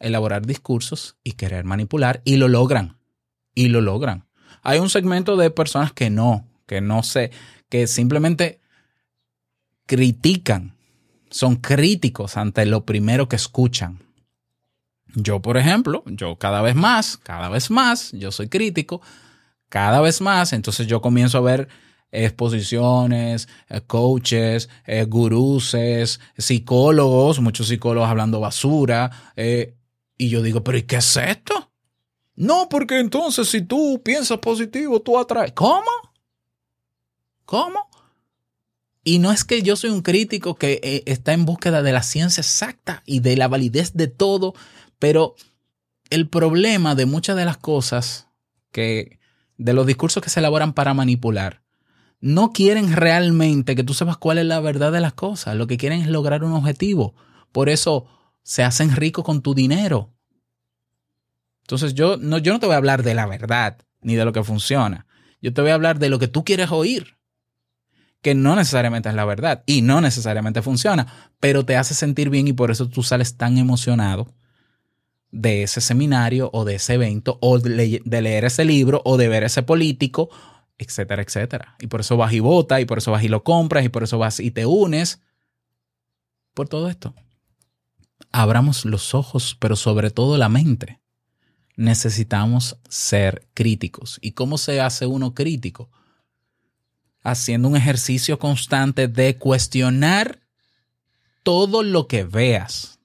elaborar 0.00 0.46
discursos 0.46 1.16
y 1.22 1.32
querer 1.32 1.64
manipular 1.64 2.22
y 2.24 2.36
lo 2.36 2.48
logran. 2.48 2.98
Y 3.54 3.68
lo 3.68 3.82
logran. 3.82 4.26
Hay 4.62 4.78
un 4.78 4.88
segmento 4.88 5.36
de 5.36 5.50
personas 5.50 5.92
que 5.92 6.08
no, 6.08 6.48
que 6.66 6.80
no 6.80 7.02
sé, 7.02 7.30
que 7.68 7.86
simplemente 7.86 8.60
critican, 9.86 10.76
son 11.30 11.56
críticos 11.56 12.36
ante 12.36 12.66
lo 12.66 12.84
primero 12.84 13.28
que 13.28 13.36
escuchan. 13.36 13.98
Yo, 15.14 15.40
por 15.40 15.56
ejemplo, 15.56 16.02
yo 16.06 16.36
cada 16.36 16.62
vez 16.62 16.74
más, 16.74 17.16
cada 17.18 17.48
vez 17.48 17.70
más, 17.70 18.12
yo 18.12 18.32
soy 18.32 18.48
crítico 18.48 19.02
cada 19.68 20.02
vez 20.02 20.20
más, 20.20 20.52
entonces 20.52 20.86
yo 20.86 21.00
comienzo 21.00 21.38
a 21.38 21.40
ver 21.40 21.68
exposiciones, 22.10 23.48
eh, 23.70 23.80
coaches, 23.80 24.68
eh, 24.86 25.04
guruses, 25.04 26.20
psicólogos, 26.36 27.40
muchos 27.40 27.68
psicólogos 27.68 28.10
hablando 28.10 28.38
basura, 28.38 29.32
eh, 29.34 29.74
y 30.18 30.28
yo 30.28 30.42
digo, 30.42 30.62
pero 30.62 30.76
¿y 30.76 30.82
qué 30.82 30.96
es 30.96 31.16
esto? 31.16 31.72
No, 32.34 32.68
porque 32.68 33.00
entonces 33.00 33.48
si 33.48 33.62
tú 33.62 34.02
piensas 34.04 34.38
positivo, 34.38 35.00
tú 35.00 35.18
atraes. 35.18 35.52
¿Cómo? 35.52 35.90
¿Cómo? 37.46 37.88
Y 39.04 39.18
no 39.18 39.32
es 39.32 39.44
que 39.44 39.62
yo 39.62 39.76
soy 39.76 39.90
un 39.90 40.02
crítico 40.02 40.54
que 40.54 41.02
está 41.06 41.32
en 41.32 41.44
búsqueda 41.44 41.82
de 41.82 41.92
la 41.92 42.02
ciencia 42.02 42.40
exacta 42.40 43.02
y 43.04 43.20
de 43.20 43.36
la 43.36 43.48
validez 43.48 43.94
de 43.94 44.06
todo, 44.06 44.54
pero 44.98 45.34
el 46.10 46.28
problema 46.28 46.94
de 46.94 47.06
muchas 47.06 47.36
de 47.36 47.44
las 47.44 47.56
cosas 47.56 48.28
que 48.70 49.18
de 49.58 49.72
los 49.72 49.86
discursos 49.86 50.22
que 50.22 50.30
se 50.30 50.40
elaboran 50.40 50.72
para 50.72 50.94
manipular, 50.94 51.62
no 52.20 52.52
quieren 52.52 52.92
realmente 52.92 53.74
que 53.74 53.84
tú 53.84 53.94
sepas 53.94 54.16
cuál 54.16 54.38
es 54.38 54.46
la 54.46 54.60
verdad 54.60 54.92
de 54.92 55.00
las 55.00 55.12
cosas. 55.12 55.56
Lo 55.56 55.66
que 55.66 55.76
quieren 55.76 56.02
es 56.02 56.08
lograr 56.08 56.44
un 56.44 56.52
objetivo. 56.52 57.14
Por 57.50 57.68
eso 57.68 58.06
se 58.42 58.62
hacen 58.62 58.94
ricos 58.94 59.24
con 59.24 59.42
tu 59.42 59.54
dinero. 59.54 60.12
Entonces 61.62 61.94
yo 61.94 62.16
no, 62.16 62.38
yo 62.38 62.52
no 62.52 62.60
te 62.60 62.66
voy 62.66 62.74
a 62.74 62.78
hablar 62.78 63.02
de 63.02 63.14
la 63.14 63.26
verdad 63.26 63.78
ni 64.00 64.14
de 64.14 64.24
lo 64.24 64.32
que 64.32 64.44
funciona. 64.44 65.06
Yo 65.40 65.52
te 65.52 65.62
voy 65.62 65.70
a 65.70 65.74
hablar 65.74 65.98
de 65.98 66.08
lo 66.08 66.18
que 66.18 66.28
tú 66.28 66.44
quieres 66.44 66.70
oír. 66.70 67.16
Que 68.22 68.34
no 68.34 68.56
necesariamente 68.56 69.08
es 69.08 69.14
la 69.14 69.24
verdad 69.24 69.62
y 69.66 69.82
no 69.82 70.00
necesariamente 70.00 70.62
funciona, 70.62 71.30
pero 71.40 71.64
te 71.64 71.76
hace 71.76 71.94
sentir 71.94 72.30
bien 72.30 72.48
y 72.48 72.52
por 72.52 72.70
eso 72.70 72.88
tú 72.88 73.02
sales 73.02 73.36
tan 73.36 73.58
emocionado 73.58 74.32
de 75.32 75.62
ese 75.62 75.80
seminario 75.80 76.50
o 76.52 76.64
de 76.64 76.76
ese 76.76 76.94
evento 76.94 77.38
o 77.40 77.58
de, 77.58 78.00
leer 78.04 78.44
ese 78.44 78.64
libro 78.64 79.00
o 79.04 79.16
de 79.16 79.28
ver 79.28 79.42
ese 79.42 79.62
político, 79.62 80.30
etcétera, 80.78 81.22
etcétera. 81.22 81.76
Y 81.80 81.88
por 81.88 82.00
eso 82.00 82.16
vas 82.16 82.32
y 82.32 82.40
votas 82.40 82.80
y 82.80 82.84
por 82.84 82.98
eso 82.98 83.10
vas 83.10 83.24
y 83.24 83.28
lo 83.28 83.42
compras 83.42 83.84
y 83.84 83.88
por 83.88 84.04
eso 84.04 84.18
vas 84.18 84.38
y 84.38 84.50
te 84.50 84.66
unes. 84.66 85.20
Por 86.54 86.68
todo 86.68 86.88
esto. 86.88 87.14
Abramos 88.30 88.84
los 88.84 89.14
ojos, 89.14 89.56
pero 89.58 89.74
sobre 89.74 90.10
todo 90.10 90.36
la 90.36 90.50
mente. 90.50 91.00
Necesitamos 91.76 92.76
ser 92.88 93.48
críticos. 93.54 94.18
¿Y 94.20 94.32
cómo 94.32 94.58
se 94.58 94.82
hace 94.82 95.06
uno 95.06 95.34
crítico? 95.34 95.90
Haciendo 97.22 97.68
un 97.68 97.76
ejercicio 97.76 98.38
constante 98.38 99.08
de 99.08 99.38
cuestionar 99.38 100.40
todo 101.42 101.82
lo 101.82 102.08
que 102.08 102.24
veas. 102.24 102.98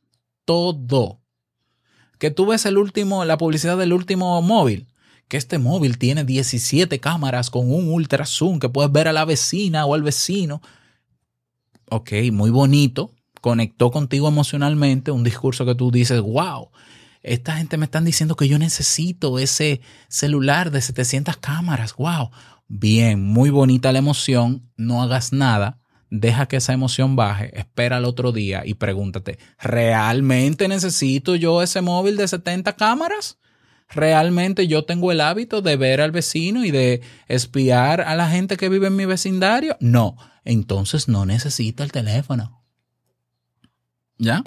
Todo 0.46 1.20
que 2.18 2.32
tú 2.32 2.48
ves 2.48 2.66
el 2.66 2.78
último, 2.78 3.26
la 3.26 3.38
publicidad 3.38 3.78
del 3.78 3.94
último 3.94 4.42
móvil, 4.42 4.88
que 5.28 5.38
este 5.38 5.60
móvil 5.60 5.98
tiene 5.98 6.24
17 6.24 7.00
cámaras 7.00 7.50
con 7.50 7.72
un 7.72 7.90
ultra 7.90 8.26
zoom 8.26 8.60
que 8.60 8.70
puedes 8.70 8.92
ver 8.92 9.08
a 9.08 9.14
la 9.14 9.26
vecina 9.26 9.86
o 9.86 9.94
al 9.94 10.04
vecino. 10.04 10.62
Ok, 11.90 12.12
muy 12.32 12.50
bonito, 12.50 13.12
conectó 13.42 13.92
contigo 13.92 14.28
emocionalmente, 14.28 15.12
un 15.12 15.24
discurso 15.24 15.66
que 15.66 15.76
tú 15.76 15.92
dices, 15.92 16.22
wow, 16.22 16.70
esta 17.22 17.58
gente 17.58 17.78
me 17.78 17.86
están 17.86 18.06
diciendo 18.06 18.36
que 18.36 18.48
yo 18.48 18.58
necesito 18.58 19.38
ese 19.38 19.82
celular 20.08 20.72
de 20.72 20.82
700 20.82 21.38
cámaras, 21.38 21.96
wow. 21.96 22.32
Bien, 22.68 23.24
muy 23.24 23.50
bonita 23.50 23.92
la 23.92 24.00
emoción, 24.00 24.70
no 24.76 25.02
hagas 25.02 25.32
nada, 25.32 25.80
deja 26.10 26.48
que 26.48 26.58
esa 26.58 26.74
emoción 26.74 27.16
baje, 27.16 27.58
espera 27.58 27.98
el 27.98 28.06
otro 28.06 28.32
día 28.32 28.64
y 28.66 28.74
pregúntate, 28.74 29.40
¿realmente 29.58 30.68
necesito 30.68 31.36
yo 31.36 31.62
ese 31.62 31.82
móvil 31.82 32.18
de 32.18 32.28
70 32.28 32.76
cámaras? 32.76 33.40
¿Realmente 33.90 34.68
yo 34.68 34.84
tengo 34.84 35.14
el 35.14 35.22
hábito 35.22 35.62
de 35.62 35.78
ver 35.78 36.02
al 36.02 36.12
vecino 36.12 36.66
y 36.66 36.72
de 36.72 37.02
espiar 37.30 38.02
a 38.02 38.16
la 38.16 38.30
gente 38.30 38.58
que 38.58 38.68
vive 38.68 38.88
en 38.88 38.98
mi 38.98 39.06
vecindario? 39.06 39.78
No, 39.80 40.18
entonces 40.44 41.08
no 41.08 41.26
necesito 41.26 41.84
el 41.84 41.94
teléfono. 41.94 42.64
¿Ya? 44.18 44.44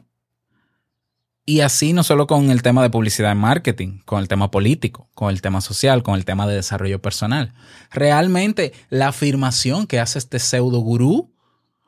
Y 1.51 1.63
así 1.63 1.93
no 1.93 2.05
solo 2.05 2.29
con 2.29 2.53
el 2.53 2.63
tema 2.63 2.81
de 2.81 2.91
publicidad 2.91 3.33
y 3.33 3.35
marketing, 3.35 3.99
con 4.05 4.21
el 4.21 4.29
tema 4.29 4.53
político, 4.53 5.11
con 5.15 5.31
el 5.31 5.43
tema 5.43 5.61
social, 5.61 6.05
con 6.05 6.15
el 6.15 6.25
tema 6.25 6.47
de 6.47 6.55
desarrollo 6.55 7.03
personal. 7.03 7.55
Realmente 7.91 8.73
la 8.89 9.09
afirmación 9.09 9.89
que 9.89 9.99
hace 9.99 10.21
este 10.21 10.39
pseudo 10.39 10.79
gurú 10.79 11.35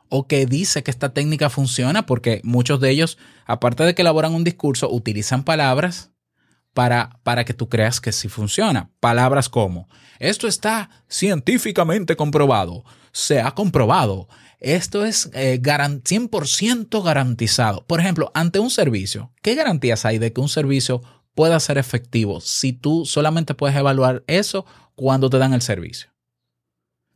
o 0.08 0.26
que 0.26 0.46
dice 0.46 0.82
que 0.82 0.90
esta 0.90 1.14
técnica 1.14 1.48
funciona, 1.48 2.06
porque 2.06 2.40
muchos 2.42 2.80
de 2.80 2.90
ellos, 2.90 3.18
aparte 3.46 3.84
de 3.84 3.94
que 3.94 4.02
elaboran 4.02 4.34
un 4.34 4.42
discurso, 4.42 4.90
utilizan 4.90 5.44
palabras 5.44 6.10
para, 6.74 7.20
para 7.22 7.44
que 7.44 7.54
tú 7.54 7.68
creas 7.68 8.00
que 8.00 8.10
sí 8.10 8.28
funciona. 8.28 8.90
Palabras 8.98 9.48
como, 9.48 9.88
esto 10.18 10.48
está 10.48 10.90
científicamente 11.08 12.16
comprobado, 12.16 12.84
se 13.12 13.40
ha 13.40 13.52
comprobado, 13.52 14.26
esto 14.62 15.04
es 15.04 15.30
eh, 15.34 15.58
garan- 15.60 16.02
100% 16.02 17.02
garantizado. 17.02 17.84
Por 17.86 18.00
ejemplo, 18.00 18.30
ante 18.34 18.58
un 18.58 18.70
servicio, 18.70 19.32
¿qué 19.42 19.54
garantías 19.54 20.04
hay 20.04 20.18
de 20.18 20.32
que 20.32 20.40
un 20.40 20.48
servicio 20.48 21.02
pueda 21.34 21.58
ser 21.60 21.78
efectivo 21.78 22.40
si 22.40 22.72
tú 22.72 23.04
solamente 23.06 23.54
puedes 23.54 23.76
evaluar 23.76 24.22
eso 24.26 24.64
cuando 24.94 25.28
te 25.30 25.38
dan 25.38 25.52
el 25.52 25.62
servicio? 25.62 26.10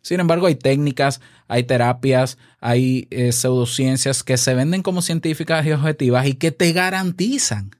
Sin 0.02 0.20
embargo, 0.20 0.46
hay 0.46 0.54
técnicas, 0.54 1.20
hay 1.48 1.64
terapias, 1.64 2.38
hay 2.60 3.08
eh, 3.10 3.32
pseudociencias 3.32 4.22
que 4.22 4.36
se 4.36 4.54
venden 4.54 4.82
como 4.82 5.02
científicas 5.02 5.66
y 5.66 5.72
objetivas 5.72 6.26
y 6.26 6.34
que 6.34 6.52
te 6.52 6.72
garantizan 6.72 7.72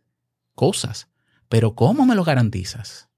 cosas. 0.55 1.09
Pero 1.49 1.77
¿cómo 1.77 2.05
me 2.05 2.17
lo 2.17 2.25
garantizas? 2.25 3.09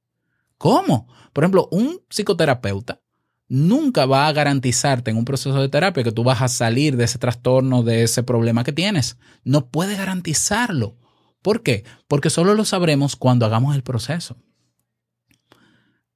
¿Cómo? 0.58 1.08
Por 1.32 1.44
ejemplo, 1.44 1.68
un 1.70 2.00
psicoterapeuta 2.10 3.00
nunca 3.48 4.06
va 4.06 4.28
a 4.28 4.32
garantizarte 4.32 5.10
en 5.10 5.16
un 5.16 5.24
proceso 5.24 5.60
de 5.60 5.68
terapia 5.68 6.04
que 6.04 6.12
tú 6.12 6.22
vas 6.22 6.42
a 6.42 6.48
salir 6.48 6.96
de 6.96 7.04
ese 7.04 7.18
trastorno, 7.18 7.82
de 7.82 8.02
ese 8.02 8.22
problema 8.22 8.64
que 8.64 8.72
tienes. 8.72 9.16
No 9.42 9.68
puede 9.70 9.96
garantizarlo. 9.96 10.96
¿Por 11.42 11.62
qué? 11.62 11.84
Porque 12.06 12.30
solo 12.30 12.54
lo 12.54 12.64
sabremos 12.64 13.16
cuando 13.16 13.46
hagamos 13.46 13.74
el 13.74 13.82
proceso. 13.82 14.36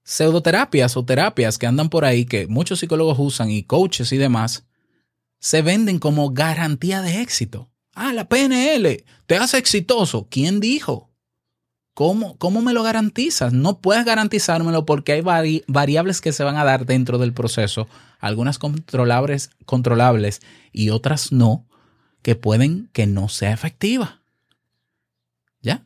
Pseudoterapias 0.04 0.96
o 0.96 1.04
terapias 1.04 1.58
que 1.58 1.66
andan 1.66 1.88
por 1.88 2.04
ahí, 2.04 2.24
que 2.24 2.46
muchos 2.48 2.80
psicólogos 2.80 3.18
usan 3.18 3.50
y 3.50 3.62
coaches 3.62 4.12
y 4.12 4.18
demás, 4.18 4.66
se 5.38 5.62
venden 5.62 5.98
como 5.98 6.30
garantía 6.30 7.02
de 7.02 7.22
éxito. 7.22 7.70
Ah, 7.94 8.12
la 8.12 8.28
PNL 8.28 9.04
te 9.26 9.36
hace 9.36 9.58
exitoso. 9.58 10.28
¿Quién 10.30 10.60
dijo? 10.60 11.11
¿Cómo, 11.94 12.36
¿Cómo 12.38 12.62
me 12.62 12.72
lo 12.72 12.82
garantizas? 12.82 13.52
No 13.52 13.80
puedes 13.80 14.04
garantizármelo 14.04 14.86
porque 14.86 15.12
hay 15.12 15.20
vari- 15.20 15.64
variables 15.66 16.20
que 16.22 16.32
se 16.32 16.42
van 16.42 16.56
a 16.56 16.64
dar 16.64 16.86
dentro 16.86 17.18
del 17.18 17.34
proceso, 17.34 17.86
algunas 18.18 18.58
controlables, 18.58 19.50
controlables 19.66 20.40
y 20.72 20.88
otras 20.88 21.32
no, 21.32 21.66
que 22.22 22.34
pueden 22.34 22.88
que 22.94 23.06
no 23.06 23.28
sea 23.28 23.52
efectiva. 23.52 24.22
¿Ya? 25.60 25.84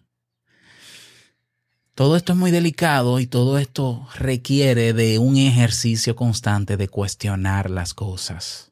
Todo 1.96 2.14
esto 2.16 2.32
es 2.34 2.38
muy 2.38 2.50
delicado 2.52 3.18
y 3.18 3.26
todo 3.26 3.58
esto 3.58 4.06
requiere 4.16 4.92
de 4.92 5.18
un 5.18 5.36
ejercicio 5.36 6.14
constante 6.14 6.76
de 6.76 6.88
cuestionar 6.88 7.68
las 7.68 7.94
cosas. 7.94 8.70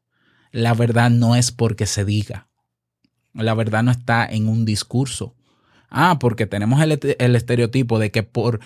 La 0.53 0.73
verdad 0.75 1.11
no 1.11 1.35
es 1.35 1.51
porque 1.51 1.87
se 1.87 2.05
diga. 2.05 2.49
La 3.33 3.55
verdad 3.55 3.83
no 3.83 3.91
está 3.91 4.25
en 4.25 4.47
un 4.47 4.65
discurso. 4.65 5.35
Ah, 5.97 6.19
porque 6.19 6.47
tenemos 6.47 6.83
el, 6.83 6.99
el 7.19 7.37
estereotipo 7.37 8.01
de 8.01 8.11
que 8.11 8.25
por 8.25 8.59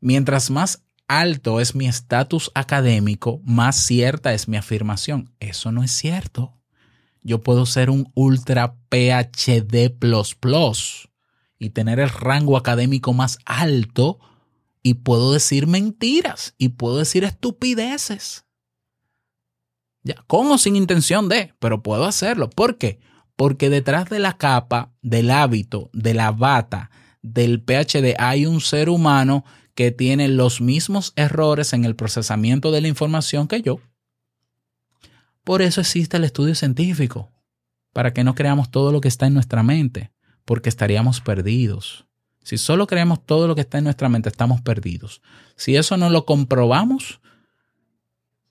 mientras 0.00 0.50
más 0.50 0.84
alto 1.08 1.60
es 1.60 1.74
mi 1.74 1.88
estatus 1.88 2.52
académico, 2.54 3.40
más 3.44 3.74
cierta 3.74 4.32
es 4.32 4.46
mi 4.46 4.56
afirmación. 4.56 5.32
Eso 5.40 5.72
no 5.72 5.82
es 5.82 5.90
cierto. 5.90 6.54
Yo 7.22 7.40
puedo 7.40 7.66
ser 7.66 7.90
un 7.90 8.12
ultra 8.14 8.76
PhD 8.88 9.96
y 11.58 11.70
tener 11.70 11.98
el 11.98 12.08
rango 12.08 12.56
académico 12.56 13.12
más 13.12 13.38
alto 13.44 14.20
y 14.80 14.94
puedo 14.94 15.32
decir 15.32 15.66
mentiras 15.66 16.54
y 16.56 16.68
puedo 16.68 16.98
decir 16.98 17.24
estupideces. 17.24 18.44
Ya, 20.04 20.22
con 20.28 20.52
o 20.52 20.58
sin 20.58 20.76
intención 20.76 21.28
de, 21.28 21.52
pero 21.58 21.82
puedo 21.82 22.04
hacerlo. 22.04 22.48
¿Por 22.48 22.78
qué? 22.78 23.00
Porque 23.36 23.70
detrás 23.70 24.08
de 24.08 24.18
la 24.18 24.36
capa, 24.36 24.92
del 25.02 25.30
hábito, 25.30 25.90
de 25.92 26.14
la 26.14 26.32
bata, 26.32 26.90
del 27.22 27.60
PhD, 27.60 28.14
hay 28.18 28.46
un 28.46 28.60
ser 28.60 28.88
humano 28.88 29.44
que 29.74 29.90
tiene 29.90 30.28
los 30.28 30.60
mismos 30.60 31.12
errores 31.16 31.74
en 31.74 31.84
el 31.84 31.94
procesamiento 31.94 32.72
de 32.72 32.80
la 32.80 32.88
información 32.88 33.46
que 33.46 33.60
yo. 33.60 33.78
Por 35.44 35.60
eso 35.60 35.82
existe 35.82 36.16
el 36.16 36.24
estudio 36.24 36.54
científico, 36.54 37.30
para 37.92 38.12
que 38.12 38.24
no 38.24 38.34
creamos 38.34 38.70
todo 38.70 38.90
lo 38.90 39.00
que 39.00 39.08
está 39.08 39.26
en 39.26 39.34
nuestra 39.34 39.62
mente, 39.62 40.12
porque 40.44 40.70
estaríamos 40.70 41.20
perdidos. 41.20 42.06
Si 42.42 42.58
solo 42.58 42.86
creemos 42.86 43.24
todo 43.24 43.46
lo 43.48 43.54
que 43.54 43.60
está 43.60 43.78
en 43.78 43.84
nuestra 43.84 44.08
mente, 44.08 44.28
estamos 44.28 44.62
perdidos. 44.62 45.20
Si 45.56 45.76
eso 45.76 45.96
no 45.96 46.10
lo 46.10 46.24
comprobamos, 46.24 47.20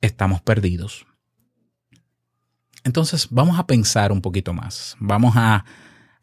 estamos 0.01 0.41
perdidos. 0.41 1.07
Entonces 2.85 3.27
vamos 3.29 3.59
a 3.59 3.67
pensar 3.67 4.13
un 4.13 4.21
poquito 4.21 4.53
más. 4.53 4.95
Vamos 4.99 5.33
a, 5.35 5.65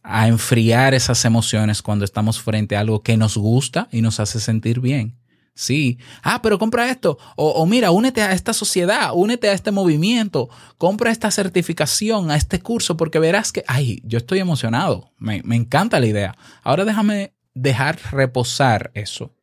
a 0.02 0.28
enfriar 0.28 0.94
esas 0.94 1.22
emociones 1.26 1.82
cuando 1.82 2.04
estamos 2.04 2.40
frente 2.40 2.76
a 2.76 2.80
algo 2.80 3.02
que 3.02 3.18
nos 3.18 3.36
gusta 3.36 3.88
y 3.92 4.00
nos 4.00 4.20
hace 4.20 4.40
sentir 4.40 4.80
bien. 4.80 5.18
Sí. 5.54 5.98
Ah, 6.22 6.40
pero 6.40 6.58
compra 6.58 6.88
esto. 6.88 7.18
O, 7.36 7.66
mira, 7.66 7.90
únete 7.90 8.22
a 8.22 8.32
esta 8.32 8.54
sociedad, 8.54 9.10
únete 9.12 9.50
a 9.50 9.52
este 9.52 9.70
movimiento, 9.70 10.48
compra 10.78 11.10
esta 11.10 11.30
certificación, 11.30 12.30
a 12.30 12.36
este 12.36 12.60
curso, 12.60 12.96
porque 12.96 13.18
verás 13.18 13.52
que, 13.52 13.64
ay, 13.66 14.00
yo 14.04 14.16
estoy 14.16 14.38
emocionado. 14.38 15.12
Me 15.18 15.42
encanta 15.54 16.00
la 16.00 16.06
idea. 16.06 16.36
Ahora 16.62 16.86
déjame 16.86 17.34
dejar 17.54 17.98
reposar 18.12 18.92
eso. 18.94 19.34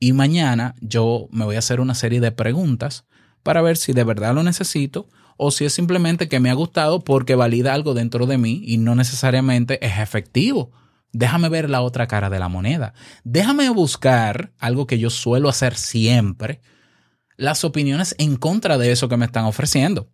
Y 0.00 0.12
mañana 0.12 0.74
yo 0.80 1.28
me 1.30 1.44
voy 1.44 1.56
a 1.56 1.60
hacer 1.60 1.80
una 1.80 1.94
serie 1.94 2.20
de 2.20 2.32
preguntas 2.32 3.04
para 3.42 3.62
ver 3.62 3.76
si 3.76 3.92
de 3.92 4.04
verdad 4.04 4.34
lo 4.34 4.42
necesito 4.42 5.08
o 5.36 5.50
si 5.50 5.64
es 5.64 5.72
simplemente 5.72 6.28
que 6.28 6.40
me 6.40 6.50
ha 6.50 6.54
gustado 6.54 7.00
porque 7.00 7.34
valida 7.34 7.74
algo 7.74 7.94
dentro 7.94 8.26
de 8.26 8.38
mí 8.38 8.62
y 8.64 8.78
no 8.78 8.94
necesariamente 8.94 9.84
es 9.84 9.98
efectivo. 9.98 10.72
Déjame 11.12 11.48
ver 11.48 11.70
la 11.70 11.82
otra 11.82 12.06
cara 12.06 12.30
de 12.30 12.38
la 12.38 12.48
moneda. 12.48 12.92
Déjame 13.22 13.68
buscar 13.70 14.52
algo 14.58 14.86
que 14.86 14.98
yo 14.98 15.10
suelo 15.10 15.48
hacer 15.48 15.76
siempre, 15.76 16.60
las 17.36 17.64
opiniones 17.64 18.14
en 18.18 18.36
contra 18.36 18.78
de 18.78 18.90
eso 18.90 19.08
que 19.08 19.16
me 19.16 19.26
están 19.26 19.44
ofreciendo. 19.44 20.10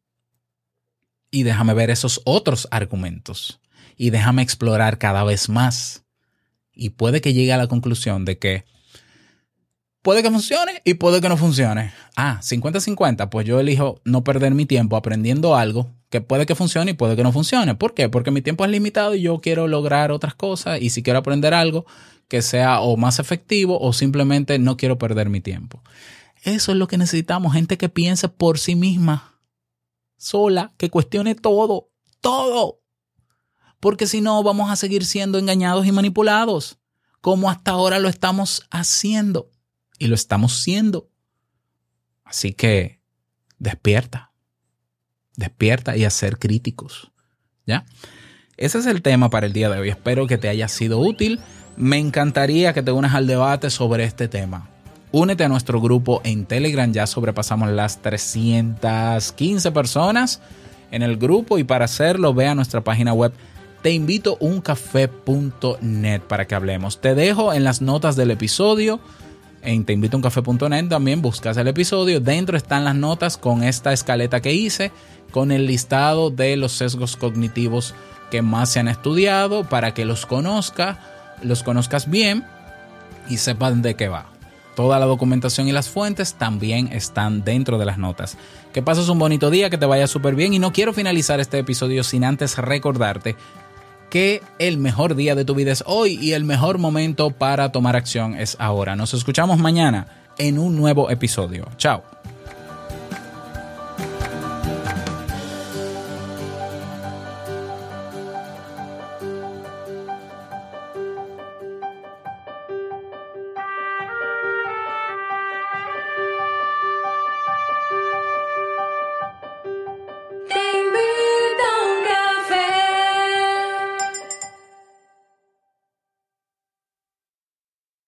Y 1.30 1.44
déjame 1.44 1.74
ver 1.74 1.90
esos 1.90 2.20
otros 2.24 2.68
argumentos. 2.70 3.60
Y 3.96 4.10
déjame 4.10 4.42
explorar 4.42 4.98
cada 4.98 5.24
vez 5.24 5.48
más. 5.48 6.04
Y 6.72 6.90
puede 6.90 7.20
que 7.20 7.32
llegue 7.32 7.52
a 7.52 7.58
la 7.58 7.68
conclusión 7.68 8.24
de 8.24 8.38
que 8.38 8.64
puede 10.02 10.22
que 10.22 10.30
funcione 10.30 10.82
y 10.84 10.94
puede 10.94 11.20
que 11.20 11.28
no 11.28 11.36
funcione. 11.36 11.92
Ah, 12.16 12.40
50-50, 12.42 13.28
pues 13.28 13.46
yo 13.46 13.60
elijo 13.60 14.00
no 14.04 14.24
perder 14.24 14.54
mi 14.54 14.66
tiempo 14.66 14.96
aprendiendo 14.96 15.56
algo 15.56 15.90
que 16.08 16.20
puede 16.20 16.46
que 16.46 16.54
funcione 16.54 16.92
y 16.92 16.94
puede 16.94 17.16
que 17.16 17.22
no 17.22 17.32
funcione. 17.32 17.74
¿Por 17.74 17.94
qué? 17.94 18.08
Porque 18.08 18.30
mi 18.30 18.42
tiempo 18.42 18.64
es 18.64 18.70
limitado 18.70 19.14
y 19.14 19.22
yo 19.22 19.40
quiero 19.40 19.68
lograr 19.68 20.10
otras 20.10 20.34
cosas 20.34 20.80
y 20.80 20.90
si 20.90 21.02
quiero 21.02 21.20
aprender 21.20 21.54
algo 21.54 21.86
que 22.28 22.42
sea 22.42 22.80
o 22.80 22.96
más 22.96 23.18
efectivo 23.18 23.78
o 23.80 23.92
simplemente 23.92 24.58
no 24.58 24.76
quiero 24.76 24.98
perder 24.98 25.28
mi 25.28 25.40
tiempo. 25.40 25.82
Eso 26.42 26.72
es 26.72 26.78
lo 26.78 26.88
que 26.88 26.98
necesitamos, 26.98 27.52
gente 27.52 27.76
que 27.76 27.88
piense 27.88 28.28
por 28.28 28.58
sí 28.58 28.74
misma, 28.74 29.40
sola, 30.16 30.72
que 30.78 30.90
cuestione 30.90 31.34
todo, 31.34 31.90
todo. 32.20 32.80
Porque 33.78 34.06
si 34.06 34.20
no, 34.20 34.42
vamos 34.42 34.70
a 34.70 34.76
seguir 34.76 35.04
siendo 35.04 35.38
engañados 35.38 35.86
y 35.86 35.92
manipulados, 35.92 36.78
como 37.20 37.50
hasta 37.50 37.72
ahora 37.72 37.98
lo 37.98 38.08
estamos 38.08 38.62
haciendo 38.70 39.50
y 40.00 40.08
lo 40.08 40.16
estamos 40.16 40.60
siendo. 40.60 41.08
Así 42.24 42.52
que 42.52 43.00
despierta, 43.60 44.32
despierta 45.36 45.96
y 45.96 46.04
a 46.04 46.10
ser 46.10 46.40
críticos. 46.40 47.12
¿Ya? 47.66 47.84
Ese 48.56 48.78
es 48.78 48.86
el 48.86 49.02
tema 49.02 49.30
para 49.30 49.46
el 49.46 49.52
día 49.52 49.68
de 49.68 49.78
hoy. 49.78 49.90
Espero 49.90 50.26
que 50.26 50.38
te 50.38 50.48
haya 50.48 50.66
sido 50.66 50.98
útil. 50.98 51.38
Me 51.76 51.98
encantaría 51.98 52.72
que 52.72 52.82
te 52.82 52.90
unas 52.90 53.14
al 53.14 53.28
debate 53.28 53.70
sobre 53.70 54.04
este 54.04 54.26
tema. 54.26 54.68
Únete 55.12 55.44
a 55.44 55.48
nuestro 55.48 55.80
grupo 55.80 56.20
en 56.24 56.46
Telegram. 56.46 56.90
Ya 56.92 57.06
sobrepasamos 57.06 57.70
las 57.70 58.00
315 58.02 59.70
personas 59.70 60.40
en 60.90 61.02
el 61.02 61.16
grupo 61.18 61.58
y 61.58 61.64
para 61.64 61.84
hacerlo 61.84 62.34
ve 62.34 62.48
a 62.48 62.54
nuestra 62.54 62.82
página 62.82 63.12
web 63.12 63.32
te 63.82 63.92
invito 63.92 64.36
uncafé.net 64.40 66.20
para 66.22 66.46
que 66.46 66.54
hablemos. 66.54 67.00
Te 67.00 67.14
dejo 67.14 67.52
en 67.52 67.64
las 67.64 67.80
notas 67.80 68.16
del 68.16 68.30
episodio 68.30 69.00
en 69.62 69.84
teinvitouncafé.net 69.84 70.88
también 70.88 71.22
buscas 71.22 71.56
el 71.56 71.68
episodio. 71.68 72.20
Dentro 72.20 72.56
están 72.56 72.84
las 72.84 72.94
notas 72.94 73.36
con 73.36 73.62
esta 73.62 73.92
escaleta 73.92 74.40
que 74.40 74.52
hice, 74.52 74.90
con 75.30 75.52
el 75.52 75.66
listado 75.66 76.30
de 76.30 76.56
los 76.56 76.72
sesgos 76.72 77.16
cognitivos 77.16 77.94
que 78.30 78.42
más 78.42 78.70
se 78.70 78.80
han 78.80 78.88
estudiado 78.88 79.64
para 79.64 79.92
que 79.92 80.04
los 80.04 80.24
conozca, 80.26 80.98
los 81.42 81.62
conozcas 81.62 82.08
bien 82.08 82.44
y 83.28 83.36
sepan 83.36 83.82
de 83.82 83.94
qué 83.94 84.08
va. 84.08 84.26
Toda 84.76 84.98
la 84.98 85.06
documentación 85.06 85.68
y 85.68 85.72
las 85.72 85.88
fuentes 85.88 86.34
también 86.34 86.88
están 86.92 87.44
dentro 87.44 87.76
de 87.76 87.84
las 87.84 87.98
notas. 87.98 88.38
Que 88.72 88.82
pases 88.82 89.08
un 89.08 89.18
bonito 89.18 89.50
día, 89.50 89.68
que 89.68 89.76
te 89.76 89.84
vaya 89.84 90.06
súper 90.06 90.34
bien 90.34 90.54
y 90.54 90.58
no 90.58 90.72
quiero 90.72 90.94
finalizar 90.94 91.40
este 91.40 91.58
episodio 91.58 92.02
sin 92.04 92.24
antes 92.24 92.56
recordarte 92.56 93.36
que 94.10 94.42
el 94.58 94.76
mejor 94.76 95.14
día 95.14 95.34
de 95.34 95.44
tu 95.44 95.54
vida 95.54 95.72
es 95.72 95.82
hoy 95.86 96.18
y 96.20 96.32
el 96.32 96.44
mejor 96.44 96.78
momento 96.78 97.30
para 97.30 97.72
tomar 97.72 97.96
acción 97.96 98.34
es 98.34 98.56
ahora. 98.58 98.96
Nos 98.96 99.14
escuchamos 99.14 99.58
mañana 99.58 100.06
en 100.36 100.58
un 100.58 100.76
nuevo 100.76 101.10
episodio. 101.10 101.68
Chao. 101.76 102.19